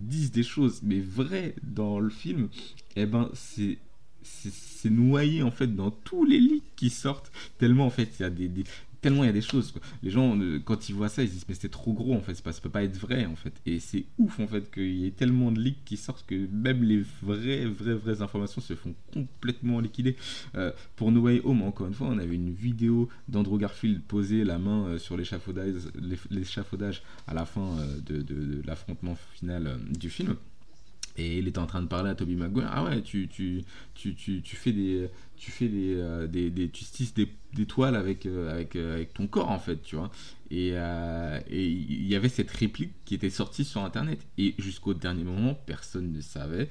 disent 0.00 0.32
des 0.32 0.42
choses 0.42 0.80
mais 0.82 1.00
vraies 1.00 1.54
dans 1.62 2.00
le 2.00 2.08
film, 2.08 2.48
eh 2.96 3.04
ben 3.04 3.28
c'est 3.34 3.78
c'est 4.22 4.90
noyé 4.90 5.42
en 5.42 5.50
fait 5.50 5.74
dans 5.74 5.90
tous 5.90 6.24
les 6.24 6.40
leaks 6.40 6.74
qui 6.76 6.90
sortent 6.90 7.30
tellement 7.58 7.86
en 7.86 7.90
fait 7.90 8.08
il 8.18 8.22
y 8.22 8.24
a 8.24 8.30
des- 8.30 8.64
tellement 9.02 9.24
il 9.24 9.26
y 9.26 9.30
a 9.30 9.34
des 9.34 9.42
choses 9.42 9.72
quoi. 9.72 9.82
les 10.02 10.10
gens 10.10 10.38
euh, 10.38 10.60
quand 10.64 10.88
ils 10.88 10.94
voient 10.94 11.08
ça 11.08 11.22
ils 11.22 11.28
se 11.28 11.34
disent 11.34 11.44
mais 11.48 11.54
c'est 11.54 11.68
trop 11.68 11.92
gros 11.92 12.14
en 12.14 12.22
fait 12.22 12.34
ça 12.34 12.52
peut 12.62 12.70
pas 12.70 12.84
être 12.84 12.96
vrai 12.96 13.26
en 13.26 13.36
fait. 13.36 13.52
Et 13.66 13.80
c'est 13.80 14.06
ouf 14.18 14.40
en 14.40 14.46
fait 14.46 14.70
qu'il 14.70 14.94
y 14.94 15.06
ait 15.06 15.10
tellement 15.10 15.50
de 15.52 15.60
leaks 15.60 15.84
qui 15.84 15.96
sortent 15.96 16.24
que 16.26 16.46
même 16.50 16.82
les 16.82 17.02
vraies 17.22 17.66
vraies 17.66 17.94
vraies 17.94 18.22
informations 18.22 18.60
se 18.60 18.74
font 18.74 18.94
complètement 19.12 19.80
liquider. 19.80 20.16
Euh, 20.54 20.70
pour 20.96 21.10
No 21.12 21.20
Way 21.22 21.42
Home 21.44 21.62
encore 21.62 21.88
une 21.88 21.94
fois 21.94 22.08
on 22.08 22.18
avait 22.18 22.36
une 22.36 22.52
vidéo 22.52 23.08
d'Andrew 23.28 23.58
Garfield 23.58 24.02
poser 24.02 24.44
la 24.44 24.58
main 24.58 24.86
euh, 24.86 24.98
sur 24.98 25.16
l'échafaudage 25.16 27.02
à 27.26 27.34
la 27.34 27.44
fin 27.44 27.76
de, 28.06 28.62
l'affrontement 28.64 29.16
final 29.34 29.78
du 29.90 30.08
film 30.08 30.36
et 31.16 31.38
il 31.38 31.48
était 31.48 31.58
en 31.58 31.66
train 31.66 31.82
de 31.82 31.88
parler 31.88 32.10
à 32.10 32.14
Toby 32.14 32.36
Maguire. 32.36 32.68
Ah 32.72 32.84
ouais, 32.84 33.02
tu, 33.02 33.28
tu, 33.28 33.62
tu, 33.94 34.14
tu, 34.14 34.56
fais 34.56 34.72
des. 34.72 35.08
Tu 35.36 35.50
fais 35.50 35.68
des, 35.68 35.94
euh, 35.96 36.26
des, 36.26 36.50
tu 36.70 36.84
tisses 36.84 37.14
des, 37.14 37.28
des 37.52 37.66
toiles 37.66 37.96
avec, 37.96 38.26
euh, 38.26 38.52
avec, 38.52 38.76
euh, 38.76 38.94
avec 38.94 39.12
ton 39.12 39.26
corps 39.26 39.50
en 39.50 39.58
fait, 39.58 39.82
tu 39.82 39.96
vois. 39.96 40.10
Et 40.50 40.68
il 41.50 42.06
y 42.06 42.14
avait 42.14 42.28
cette 42.28 42.50
réplique 42.50 42.92
qui 43.04 43.14
était 43.14 43.30
sortie 43.30 43.64
sur 43.64 43.82
internet. 43.84 44.20
Et 44.38 44.54
jusqu'au 44.58 44.94
dernier 44.94 45.24
moment, 45.24 45.54
personne 45.54 46.12
ne 46.12 46.20
savait. 46.20 46.70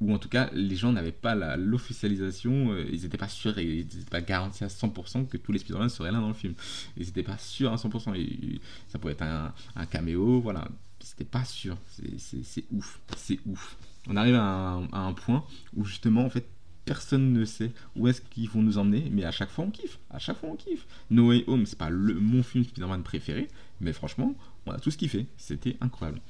Ou 0.00 0.12
en 0.12 0.18
tout 0.18 0.28
cas, 0.28 0.50
les 0.52 0.76
gens 0.76 0.92
n'avaient 0.92 1.10
pas 1.10 1.34
l'officialisation, 1.56 2.76
ils 2.92 3.02
n'étaient 3.02 3.16
pas 3.16 3.28
sûrs, 3.28 3.58
ils 3.58 3.78
n'étaient 3.78 4.10
pas 4.10 4.20
garantis 4.20 4.62
à 4.62 4.68
100% 4.68 5.26
que 5.26 5.38
tous 5.38 5.52
les 5.52 5.58
Spider-Man 5.58 5.88
seraient 5.88 6.12
là 6.12 6.20
dans 6.20 6.28
le 6.28 6.34
film. 6.34 6.54
Ils 6.98 7.06
n'étaient 7.06 7.22
pas 7.22 7.38
sûrs 7.38 7.72
à 7.72 7.76
100%. 7.76 8.14
Et- 8.14 8.60
ça 8.88 8.98
pouvait 8.98 9.14
être 9.14 9.22
un, 9.22 9.54
un 9.74 9.86
caméo, 9.86 10.40
voilà. 10.40 10.68
C'était 11.06 11.24
pas 11.24 11.44
sûr. 11.44 11.76
C'est- 12.18 12.64
ouf. 12.72 12.98
C'est 13.16 13.38
ouf. 13.46 13.76
On 14.08 14.16
arrive 14.16 14.34
à 14.34 14.80
un, 14.92 15.12
point 15.12 15.44
où 15.76 15.84
justement, 15.84 16.24
en 16.24 16.30
fait, 16.30 16.48
personne 16.84 17.32
ne 17.32 17.44
sait 17.44 17.70
où 17.94 18.08
est-ce 18.08 18.20
qu'ils 18.20 18.50
vont 18.50 18.60
nous 18.60 18.76
emmener, 18.76 19.08
mais 19.12 19.24
à 19.24 19.30
chaque 19.30 19.50
fois 19.50 19.66
on 19.66 19.70
kiffe. 19.70 20.00
À 20.10 20.18
chaque 20.18 20.36
fois 20.38 20.48
on 20.48 20.56
kiffe. 20.56 20.84
No 21.10 21.28
Way 21.28 21.44
Home, 21.46 21.64
c'est 21.64 21.78
pas 21.78 21.90
le, 21.90 22.14
mon 22.14 22.42
film 22.42 22.64
Spider-Man 22.64 23.04
préféré, 23.04 23.46
mais 23.80 23.92
franchement, 23.92 24.34
on 24.66 24.72
a 24.72 24.80
tous 24.80 24.96
kiffé. 24.96 25.26
C'était 25.36 25.76
incroyable. 25.80 26.20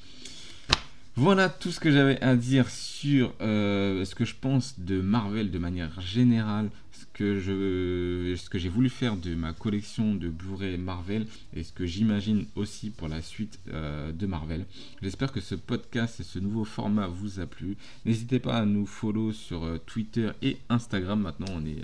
Voilà 1.15 1.49
tout 1.49 1.71
ce 1.71 1.81
que 1.81 1.91
j'avais 1.91 2.21
à 2.21 2.37
dire 2.37 2.69
sur 2.69 3.33
euh, 3.41 4.05
ce 4.05 4.15
que 4.15 4.27
je 4.27 4.35
pense 4.39 4.79
de 4.79 5.01
Marvel 5.01 5.51
de 5.51 5.59
manière 5.59 5.99
générale, 6.03 6.69
ce 6.97 8.49
que 8.49 8.59
j'ai 8.59 8.69
voulu 8.69 8.89
faire 8.89 9.17
de 9.17 9.35
ma 9.35 9.53
collection 9.53 10.15
de 10.15 10.29
Blu-ray 10.29 10.79
Marvel 10.79 11.27
et 11.55 11.63
ce 11.63 11.73
que 11.73 11.87
j'imagine 11.87 12.47
aussi 12.55 12.91
pour 12.91 13.09
la 13.09 13.23
suite 13.23 13.59
euh, 13.73 14.13
de 14.13 14.27
Marvel. 14.27 14.67
J'espère 15.03 15.33
que 15.33 15.41
ce 15.41 15.55
podcast 15.55 16.21
et 16.21 16.23
ce 16.23 16.39
nouveau 16.39 16.65
format 16.65 17.07
vous 17.07 17.41
a 17.41 17.47
plu. 17.47 17.77
N'hésitez 18.05 18.39
pas 18.39 18.59
à 18.59 18.65
nous 18.65 18.87
follow 18.87 19.33
sur 19.33 19.65
euh, 19.65 19.79
Twitter 19.79 20.31
et 20.43 20.59
Instagram. 20.69 21.21
Maintenant, 21.21 21.47
on 21.51 21.65
est 21.65 21.83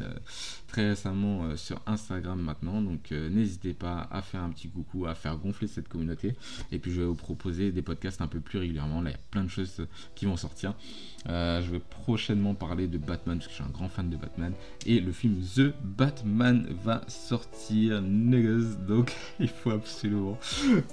très 0.68 0.88
récemment 0.90 1.56
sur 1.56 1.80
Instagram 1.86 2.40
maintenant, 2.40 2.80
donc 2.80 3.10
n'hésitez 3.10 3.74
pas 3.74 4.08
à 4.10 4.22
faire 4.22 4.42
un 4.42 4.50
petit 4.50 4.68
coucou, 4.68 5.06
à 5.06 5.14
faire 5.14 5.36
gonfler 5.36 5.68
cette 5.68 5.88
communauté. 5.88 6.34
Et 6.70 6.78
puis 6.78 6.90
je 6.90 7.00
vais 7.00 7.06
vous 7.06 7.14
proposer 7.14 7.72
des 7.72 7.82
podcasts 7.82 8.22
un 8.22 8.26
peu 8.26 8.40
plus 8.40 8.58
régulièrement. 8.58 9.02
Là, 9.02 9.10
il 9.10 9.12
y 9.12 9.16
a 9.16 9.20
plein 9.30 9.44
de 9.44 9.50
choses 9.50 9.86
qui 10.14 10.24
vont 10.24 10.36
sortir. 10.36 10.74
Euh, 11.28 11.62
je 11.62 11.70
vais 11.70 11.78
prochainement 11.78 12.54
parler 12.54 12.88
de 12.88 12.98
Batman 12.98 13.38
parce 13.38 13.46
que 13.46 13.52
je 13.52 13.56
suis 13.56 13.64
un 13.64 13.72
grand 13.72 13.88
fan 13.88 14.10
de 14.10 14.16
Batman. 14.16 14.52
Et 14.86 15.00
le 15.00 15.12
film 15.12 15.36
The 15.54 15.72
Batman 15.82 16.66
va 16.84 17.02
sortir 17.06 18.02
donc 18.02 19.14
il 19.40 19.48
faut 19.48 19.70
absolument 19.70 20.38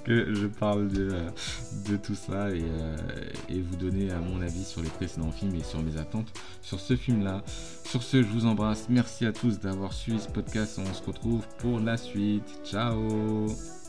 que 0.04 0.34
je 0.34 0.46
parle 0.46 0.88
de, 0.88 1.10
de 1.88 1.96
tout 1.96 2.14
ça 2.14 2.50
et, 2.50 2.62
euh, 2.62 2.96
et, 3.48 3.60
vous 3.60 3.76
donner 3.76 4.08
mon 4.28 4.40
avis 4.42 4.64
sur 4.64 4.82
les 4.82 4.88
précédents 4.88 5.30
films 5.30 5.54
et 5.54 5.62
sur 5.62 5.82
mes 5.82 5.96
attentes 5.96 6.32
sur 6.62 6.80
ce 6.80 6.96
film 6.96 7.22
là 7.22 7.42
sur 7.84 8.02
ce 8.02 8.22
je 8.22 8.28
vous 8.28 8.46
embrasse. 8.46 8.86
Merci 8.88 9.26
à 9.26 9.32
tous 9.32 9.58
d'avoir 9.58 9.92
suivi 9.92 10.20
ce 10.20 10.28
podcast. 10.28 10.80
On 10.80 10.94
se 10.94 11.02
retrouve 11.02 11.44
pour 11.58 11.80
la 11.80 11.96
suite. 11.96 12.60
Ciao 12.64 13.79